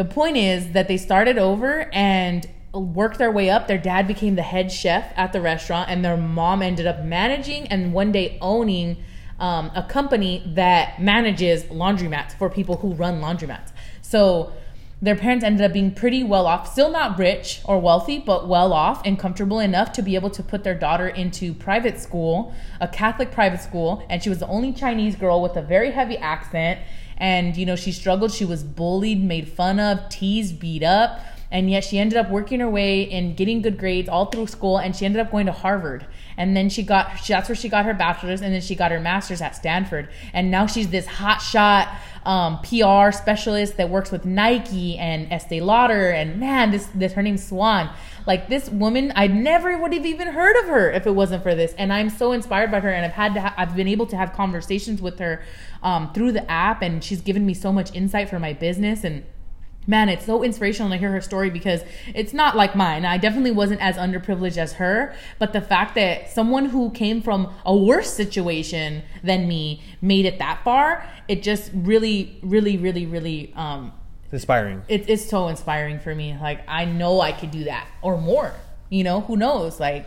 the 0.00 0.04
point 0.06 0.38
is 0.38 0.72
that 0.72 0.88
they 0.88 0.96
started 0.96 1.36
over 1.36 1.90
and 1.92 2.48
worked 2.72 3.18
their 3.18 3.30
way 3.30 3.50
up. 3.50 3.66
Their 3.66 3.76
dad 3.76 4.06
became 4.06 4.34
the 4.34 4.40
head 4.40 4.72
chef 4.72 5.12
at 5.14 5.34
the 5.34 5.42
restaurant, 5.42 5.90
and 5.90 6.02
their 6.02 6.16
mom 6.16 6.62
ended 6.62 6.86
up 6.86 7.04
managing 7.04 7.66
and 7.66 7.92
one 7.92 8.10
day 8.10 8.38
owning 8.40 8.96
um, 9.38 9.70
a 9.74 9.82
company 9.82 10.42
that 10.54 11.02
manages 11.02 11.64
laundromats 11.64 12.32
for 12.32 12.48
people 12.48 12.78
who 12.78 12.94
run 12.94 13.20
laundromats. 13.20 13.72
So 14.00 14.54
their 15.02 15.16
parents 15.16 15.44
ended 15.44 15.66
up 15.66 15.74
being 15.74 15.94
pretty 15.94 16.24
well 16.24 16.46
off, 16.46 16.72
still 16.72 16.90
not 16.90 17.18
rich 17.18 17.60
or 17.66 17.78
wealthy, 17.78 18.18
but 18.18 18.48
well 18.48 18.72
off 18.72 19.02
and 19.04 19.18
comfortable 19.18 19.60
enough 19.60 19.92
to 19.92 20.02
be 20.02 20.14
able 20.14 20.30
to 20.30 20.42
put 20.42 20.64
their 20.64 20.74
daughter 20.74 21.08
into 21.08 21.52
private 21.52 22.00
school, 22.00 22.54
a 22.80 22.88
Catholic 22.88 23.32
private 23.32 23.60
school. 23.60 24.02
And 24.08 24.22
she 24.22 24.30
was 24.30 24.38
the 24.38 24.46
only 24.46 24.72
Chinese 24.72 25.14
girl 25.14 25.42
with 25.42 25.56
a 25.56 25.62
very 25.62 25.90
heavy 25.90 26.16
accent. 26.16 26.80
And, 27.20 27.56
you 27.56 27.66
know, 27.66 27.76
she 27.76 27.92
struggled. 27.92 28.32
She 28.32 28.44
was 28.44 28.64
bullied, 28.64 29.22
made 29.22 29.48
fun 29.48 29.78
of, 29.78 30.08
teased, 30.08 30.58
beat 30.58 30.82
up. 30.82 31.20
And 31.52 31.70
yet 31.70 31.84
she 31.84 31.98
ended 31.98 32.16
up 32.16 32.30
working 32.30 32.60
her 32.60 32.70
way 32.70 33.10
and 33.10 33.36
getting 33.36 33.60
good 33.60 33.76
grades 33.76 34.08
all 34.08 34.26
through 34.26 34.46
school. 34.46 34.78
And 34.78 34.94
she 34.96 35.04
ended 35.04 35.20
up 35.20 35.30
going 35.30 35.46
to 35.46 35.52
Harvard. 35.52 36.06
And 36.36 36.56
then 36.56 36.70
she 36.70 36.82
got, 36.82 37.10
that's 37.26 37.48
where 37.48 37.56
she 37.56 37.68
got 37.68 37.84
her 37.84 37.94
bachelor's. 37.94 38.40
And 38.40 38.54
then 38.54 38.62
she 38.62 38.74
got 38.74 38.90
her 38.92 39.00
master's 39.00 39.42
at 39.42 39.54
Stanford. 39.54 40.08
And 40.32 40.50
now 40.50 40.66
she's 40.66 40.88
this 40.88 41.06
hot 41.06 41.42
shot 41.42 41.88
um, 42.24 42.60
PR 42.60 43.10
specialist 43.12 43.76
that 43.78 43.88
works 43.90 44.10
with 44.10 44.24
Nike 44.24 44.96
and 44.96 45.30
Estee 45.32 45.60
Lauder. 45.60 46.10
And 46.10 46.38
man, 46.38 46.70
this, 46.70 46.86
this, 46.94 47.12
her 47.14 47.22
name's 47.22 47.46
Swan. 47.46 47.90
Like 48.26 48.48
this 48.48 48.68
woman, 48.68 49.12
I 49.16 49.26
never 49.26 49.76
would 49.78 49.92
have 49.92 50.06
even 50.06 50.28
heard 50.28 50.56
of 50.56 50.66
her 50.66 50.90
if 50.90 51.06
it 51.06 51.12
wasn't 51.12 51.42
for 51.42 51.54
this. 51.54 51.74
And 51.78 51.92
I'm 51.92 52.10
so 52.10 52.32
inspired 52.32 52.70
by 52.70 52.80
her. 52.80 52.90
And 52.90 53.04
I've 53.04 53.12
had 53.12 53.34
to, 53.34 53.40
ha- 53.40 53.54
I've 53.56 53.74
been 53.74 53.88
able 53.88 54.06
to 54.06 54.16
have 54.16 54.32
conversations 54.32 55.02
with 55.02 55.18
her 55.18 55.42
um, 55.82 56.12
through 56.12 56.32
the 56.32 56.50
app. 56.50 56.82
And 56.82 57.02
she's 57.02 57.20
given 57.20 57.46
me 57.46 57.54
so 57.54 57.72
much 57.72 57.94
insight 57.94 58.28
for 58.28 58.38
my 58.38 58.52
business. 58.52 59.04
And 59.04 59.24
man, 59.86 60.08
it's 60.08 60.26
so 60.26 60.42
inspirational 60.42 60.90
to 60.90 60.96
hear 60.96 61.10
her 61.10 61.20
story 61.20 61.50
because 61.50 61.82
it's 62.14 62.32
not 62.32 62.56
like 62.56 62.76
mine. 62.76 63.04
I 63.04 63.18
definitely 63.18 63.50
wasn't 63.50 63.80
as 63.80 63.96
underprivileged 63.96 64.56
as 64.56 64.74
her, 64.74 65.14
but 65.38 65.52
the 65.52 65.60
fact 65.60 65.94
that 65.96 66.30
someone 66.30 66.66
who 66.66 66.90
came 66.90 67.22
from 67.22 67.52
a 67.64 67.76
worse 67.76 68.12
situation 68.12 69.02
than 69.22 69.48
me 69.48 69.82
made 70.00 70.26
it 70.26 70.38
that 70.38 70.62
far, 70.64 71.08
it 71.28 71.42
just 71.42 71.70
really, 71.74 72.38
really, 72.42 72.76
really, 72.76 73.06
really, 73.06 73.52
um, 73.54 73.92
inspiring. 74.32 74.82
it, 74.88 75.08
it's 75.08 75.28
so 75.28 75.48
inspiring 75.48 75.98
for 75.98 76.14
me. 76.14 76.36
Like 76.40 76.60
I 76.68 76.84
know 76.84 77.20
I 77.20 77.32
could 77.32 77.50
do 77.50 77.64
that 77.64 77.88
or 78.02 78.20
more. 78.20 78.54
You 78.90 79.04
know, 79.04 79.20
who 79.22 79.36
knows? 79.36 79.80
Like 79.80 80.06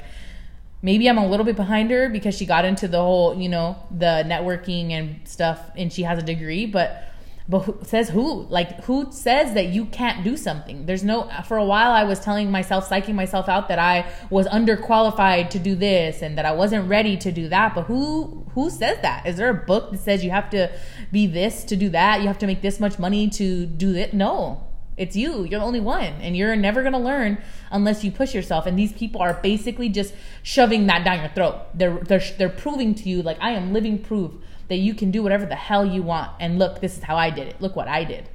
maybe 0.83 1.09
I'm 1.09 1.17
a 1.17 1.27
little 1.27 1.45
bit 1.45 1.55
behind 1.55 1.89
her 1.89 2.09
because 2.09 2.35
she 2.35 2.45
got 2.45 2.65
into 2.65 2.87
the 2.87 2.99
whole, 2.99 3.35
you 3.35 3.49
know, 3.49 3.75
the 3.89 4.23
networking 4.27 4.91
and 4.91 5.27
stuff, 5.27 5.59
and 5.75 5.91
she 5.91 6.03
has 6.03 6.19
a 6.19 6.21
degree, 6.21 6.67
but 6.67 7.09
but 7.47 7.59
who 7.59 7.77
says 7.83 8.09
who? 8.09 8.43
Like 8.43 8.83
who 8.85 9.11
says 9.11 9.53
that 9.53 9.67
you 9.67 9.85
can't 9.85 10.23
do 10.23 10.37
something? 10.37 10.85
There's 10.85 11.03
no. 11.03 11.29
For 11.45 11.57
a 11.57 11.65
while, 11.65 11.91
I 11.91 12.05
was 12.05 12.19
telling 12.19 12.49
myself, 12.49 12.87
psyching 12.87 13.15
myself 13.15 13.49
out 13.49 13.67
that 13.67 13.79
I 13.79 14.09
was 14.29 14.47
underqualified 14.47 15.49
to 15.49 15.59
do 15.59 15.75
this 15.75 16.21
and 16.21 16.37
that 16.37 16.45
I 16.45 16.53
wasn't 16.53 16.87
ready 16.87 17.17
to 17.17 17.31
do 17.33 17.49
that. 17.49 17.75
But 17.75 17.83
who 17.83 18.45
who 18.53 18.69
says 18.69 18.99
that? 19.01 19.25
Is 19.25 19.35
there 19.35 19.49
a 19.49 19.53
book 19.53 19.91
that 19.91 19.99
says 19.99 20.23
you 20.23 20.31
have 20.31 20.49
to 20.51 20.71
be 21.11 21.27
this 21.27 21.65
to 21.65 21.75
do 21.75 21.89
that? 21.89 22.21
You 22.21 22.27
have 22.27 22.39
to 22.39 22.47
make 22.47 22.61
this 22.61 22.79
much 22.79 22.97
money 22.97 23.29
to 23.31 23.65
do 23.65 23.93
it? 23.93 24.13
No, 24.13 24.63
it's 24.97 25.15
you. 25.15 25.43
You're 25.43 25.59
the 25.59 25.65
only 25.65 25.79
one, 25.79 26.13
and 26.21 26.35
you're 26.37 26.55
never 26.55 26.83
gonna 26.83 26.99
learn 26.99 27.41
unless 27.71 28.03
you 28.03 28.11
push 28.11 28.33
yourself. 28.33 28.65
And 28.65 28.77
these 28.77 28.93
people 28.93 29.21
are 29.21 29.33
basically 29.35 29.89
just 29.89 30.13
shoving 30.41 30.87
that 30.87 31.03
down 31.03 31.19
your 31.19 31.29
throat. 31.29 31.61
They're 31.73 31.97
they're 31.99 32.23
they're 32.37 32.49
proving 32.49 32.95
to 32.95 33.09
you 33.09 33.21
like 33.21 33.37
I 33.41 33.51
am 33.51 33.73
living 33.73 33.99
proof 33.99 34.31
that 34.67 34.77
you 34.77 34.93
can 34.93 35.11
do 35.11 35.21
whatever 35.21 35.45
the 35.45 35.55
hell 35.55 35.85
you 35.85 36.01
want. 36.01 36.31
And 36.39 36.59
look, 36.59 36.79
this 36.81 36.97
is 36.97 37.03
how 37.03 37.15
I 37.15 37.29
did 37.29 37.47
it. 37.47 37.61
Look 37.61 37.75
what 37.75 37.87
I 37.87 38.03
did. 38.03 38.29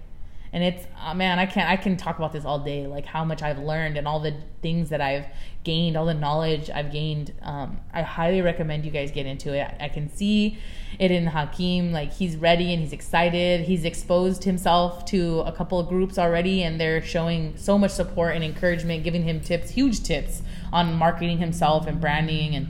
And 0.53 0.65
it's 0.65 0.87
oh 1.05 1.15
man, 1.15 1.39
I 1.39 1.47
can't 1.47 1.69
I 1.69 1.77
can 1.77 1.97
talk 1.97 2.19
about 2.19 2.33
this 2.33 2.45
all 2.45 2.59
day, 2.59 2.87
like 2.87 3.05
how 3.05 3.25
much 3.25 3.43
I've 3.43 3.59
learned 3.59 3.97
and 3.97 4.09
all 4.09 4.21
the 4.21 4.35
things 4.63 4.89
that 4.89 5.01
I've 5.01 5.27
gained, 5.65 5.97
all 5.97 6.07
the 6.07 6.15
knowledge 6.15 6.71
I've 6.71 6.91
gained. 6.91 7.35
Um, 7.43 7.81
I 7.93 8.03
highly 8.03 8.41
recommend 8.41 8.85
you 8.85 8.91
guys 8.91 9.11
get 9.11 9.27
into 9.27 9.53
it. 9.53 9.75
I 9.81 9.89
can 9.89 10.11
see 10.11 10.59
it 10.99 11.11
in 11.11 11.27
hakim 11.27 11.93
like 11.93 12.13
he's 12.13 12.37
ready 12.37 12.73
and 12.73 12.83
he's 12.83 12.93
excited. 12.93 13.63
He's 13.63 13.85
exposed 13.85 14.45
himself 14.45 15.05
to 15.07 15.41
a 15.41 15.53
couple 15.53 15.79
of 15.79 15.89
groups 15.89 16.19
already, 16.19 16.63
and 16.63 16.81
they're 16.81 17.03
showing 17.03 17.57
so 17.57 17.77
much 17.77 17.91
support 17.91 18.35
and 18.35 18.43
encouragement, 18.43 19.05
giving 19.05 19.25
him 19.25 19.41
tips, 19.41 19.71
huge 19.71 20.03
tips 20.03 20.43
on 20.73 20.95
marketing 20.95 21.39
himself 21.39 21.87
and 21.87 22.01
branding 22.01 22.55
and 22.55 22.69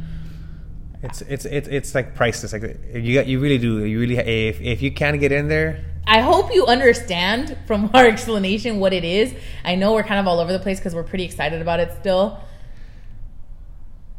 it's 1.03 1.23
it's 1.23 1.45
it's 1.45 1.69
it's 1.69 1.95
like 1.95 2.15
priceless. 2.15 2.53
Like 2.53 2.81
you 2.93 3.23
you 3.23 3.39
really 3.39 3.59
do. 3.59 3.85
You 3.85 4.01
really 4.01 4.17
if 4.17 4.61
if 4.61 4.83
you 4.83 4.91
can't 4.91 5.21
get 5.21 5.31
in 5.31 5.49
there. 5.49 5.85
I 6.09 6.21
hope 6.21 6.53
you 6.55 6.67
understand 6.67 7.57
from 7.67 7.91
our 7.95 8.07
explanation 8.07 8.81
what 8.81 8.93
it 8.93 9.05
is. 9.05 9.35
I 9.65 9.75
know 9.75 9.93
we're 9.93 10.03
kind 10.03 10.19
of 10.19 10.27
all 10.27 10.41
over 10.41 10.53
the 10.53 10.59
place 10.59 10.79
because 10.79 10.95
we're 10.95 11.05
pretty 11.05 11.25
excited 11.25 11.61
about 11.61 11.81
it 11.81 11.93
still. 12.01 12.41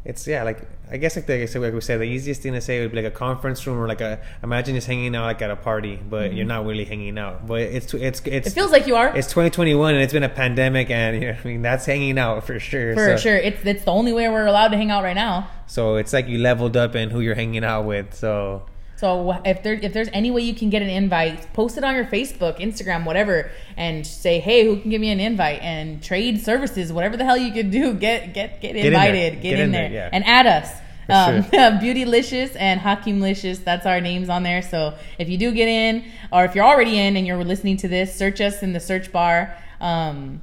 It's 0.04 0.26
yeah, 0.26 0.44
like 0.44 0.66
I 0.90 0.96
guess 0.96 1.14
like, 1.14 1.26
the, 1.26 1.46
like 1.58 1.74
we 1.74 1.80
said, 1.80 2.00
the 2.00 2.04
easiest 2.04 2.42
thing 2.42 2.54
to 2.54 2.60
say 2.60 2.80
would 2.80 2.90
be 2.90 2.96
like 2.96 3.12
a 3.12 3.16
conference 3.16 3.64
room 3.66 3.78
or 3.78 3.86
like 3.86 4.00
a 4.00 4.20
imagine 4.42 4.74
just 4.74 4.86
hanging 4.86 5.14
out 5.14 5.24
like 5.24 5.42
at 5.42 5.50
a 5.50 5.56
party, 5.56 5.96
but 6.08 6.28
mm-hmm. 6.28 6.36
you're 6.36 6.46
not 6.46 6.64
really 6.64 6.84
hanging 6.84 7.18
out. 7.18 7.46
But 7.46 7.60
it's 7.60 7.92
it's 7.94 8.20
it's 8.24 8.48
it 8.48 8.50
feels 8.50 8.72
like 8.72 8.86
you 8.86 8.96
are. 8.96 9.14
It's 9.14 9.28
2021 9.28 9.94
and 9.94 10.02
it's 10.02 10.12
been 10.12 10.22
a 10.22 10.28
pandemic, 10.28 10.90
and 10.90 11.22
you 11.22 11.32
know, 11.32 11.36
I 11.44 11.46
mean 11.46 11.62
that's 11.62 11.86
hanging 11.86 12.18
out 12.18 12.46
for 12.46 12.58
sure. 12.58 12.94
For 12.94 13.16
so. 13.16 13.22
sure, 13.22 13.36
it's 13.36 13.64
it's 13.64 13.84
the 13.84 13.92
only 13.92 14.12
way 14.12 14.28
we're 14.28 14.46
allowed 14.46 14.68
to 14.68 14.76
hang 14.76 14.90
out 14.90 15.04
right 15.04 15.14
now. 15.14 15.48
So 15.66 15.96
it's 15.96 16.12
like 16.12 16.28
you 16.28 16.38
leveled 16.38 16.76
up 16.76 16.96
in 16.96 17.10
who 17.10 17.20
you're 17.20 17.34
hanging 17.36 17.62
out 17.62 17.84
with. 17.84 18.14
So 18.14 18.62
so 19.00 19.40
if 19.46 19.62
there 19.62 19.72
if 19.72 19.94
there's 19.94 20.10
any 20.12 20.30
way 20.30 20.42
you 20.42 20.54
can 20.54 20.68
get 20.68 20.82
an 20.82 20.90
invite, 20.90 21.50
post 21.54 21.78
it 21.78 21.84
on 21.84 21.94
your 21.94 22.04
Facebook, 22.04 22.58
Instagram, 22.58 23.06
whatever, 23.06 23.50
and 23.74 24.06
say, 24.06 24.40
hey, 24.40 24.66
who 24.66 24.78
can 24.78 24.90
give 24.90 25.00
me 25.00 25.08
an 25.08 25.18
invite 25.18 25.62
and 25.62 26.02
trade 26.02 26.42
services, 26.42 26.92
whatever 26.92 27.16
the 27.16 27.24
hell 27.24 27.38
you 27.38 27.50
can 27.50 27.70
do, 27.70 27.94
get 27.94 28.34
get 28.34 28.60
get, 28.60 28.74
get 28.74 28.84
invited, 28.84 29.34
in 29.36 29.40
get, 29.40 29.42
get, 29.42 29.58
in, 29.58 29.72
there, 29.72 29.88
there 29.88 29.90
yeah. 29.90 30.10
and 30.12 30.22
add 30.26 30.46
us. 30.46 30.70
Um. 31.08 31.44
Beautylicious 31.80 32.54
and 32.56 32.78
Hakimlicious, 32.78 33.64
that's 33.64 33.86
our 33.86 34.02
names 34.02 34.28
on 34.28 34.42
there. 34.42 34.60
So 34.60 34.94
if 35.18 35.30
you 35.30 35.38
do 35.38 35.50
get 35.52 35.68
in, 35.68 36.04
or 36.30 36.44
if 36.44 36.54
you're 36.54 36.66
already 36.66 36.98
in 36.98 37.16
and 37.16 37.26
you're 37.26 37.42
listening 37.42 37.78
to 37.78 37.88
this, 37.88 38.14
search 38.14 38.42
us 38.42 38.62
in 38.62 38.74
the 38.74 38.80
search 38.80 39.10
bar. 39.10 39.56
Um, 39.80 40.42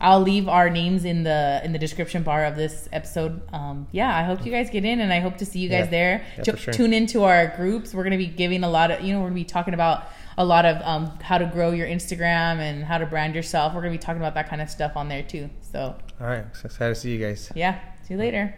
I'll 0.00 0.20
leave 0.20 0.48
our 0.48 0.70
names 0.70 1.04
in 1.04 1.24
the 1.24 1.60
in 1.64 1.72
the 1.72 1.78
description 1.78 2.22
bar 2.22 2.44
of 2.44 2.54
this 2.54 2.88
episode. 2.92 3.42
Um, 3.52 3.88
yeah, 3.90 4.16
I 4.16 4.22
hope 4.22 4.46
you 4.46 4.52
guys 4.52 4.70
get 4.70 4.84
in, 4.84 5.00
and 5.00 5.12
I 5.12 5.18
hope 5.20 5.38
to 5.38 5.44
see 5.44 5.58
you 5.58 5.68
guys 5.68 5.86
yeah, 5.86 5.90
there. 5.90 6.24
Yeah, 6.36 6.44
T- 6.44 6.56
sure. 6.56 6.72
Tune 6.72 6.92
into 6.92 7.24
our 7.24 7.48
groups. 7.56 7.94
We're 7.94 8.04
going 8.04 8.12
to 8.12 8.18
be 8.18 8.26
giving 8.26 8.62
a 8.62 8.70
lot 8.70 8.90
of, 8.92 9.00
you 9.00 9.12
know, 9.12 9.18
we're 9.18 9.30
going 9.30 9.34
to 9.34 9.40
be 9.40 9.44
talking 9.44 9.74
about 9.74 10.08
a 10.36 10.44
lot 10.44 10.64
of 10.64 10.80
um, 10.82 11.18
how 11.20 11.38
to 11.38 11.46
grow 11.46 11.72
your 11.72 11.88
Instagram 11.88 12.58
and 12.58 12.84
how 12.84 12.98
to 12.98 13.06
brand 13.06 13.34
yourself. 13.34 13.74
We're 13.74 13.80
going 13.80 13.92
to 13.92 13.98
be 13.98 14.02
talking 14.02 14.22
about 14.22 14.34
that 14.34 14.48
kind 14.48 14.62
of 14.62 14.70
stuff 14.70 14.96
on 14.96 15.08
there 15.08 15.24
too. 15.24 15.50
So, 15.72 15.96
all 16.20 16.26
right, 16.26 16.44
so 16.54 16.66
excited 16.66 16.94
to 16.94 17.00
see 17.00 17.12
you 17.12 17.18
guys. 17.18 17.50
Yeah, 17.56 17.80
see 18.06 18.14
you 18.14 18.20
later. 18.20 18.54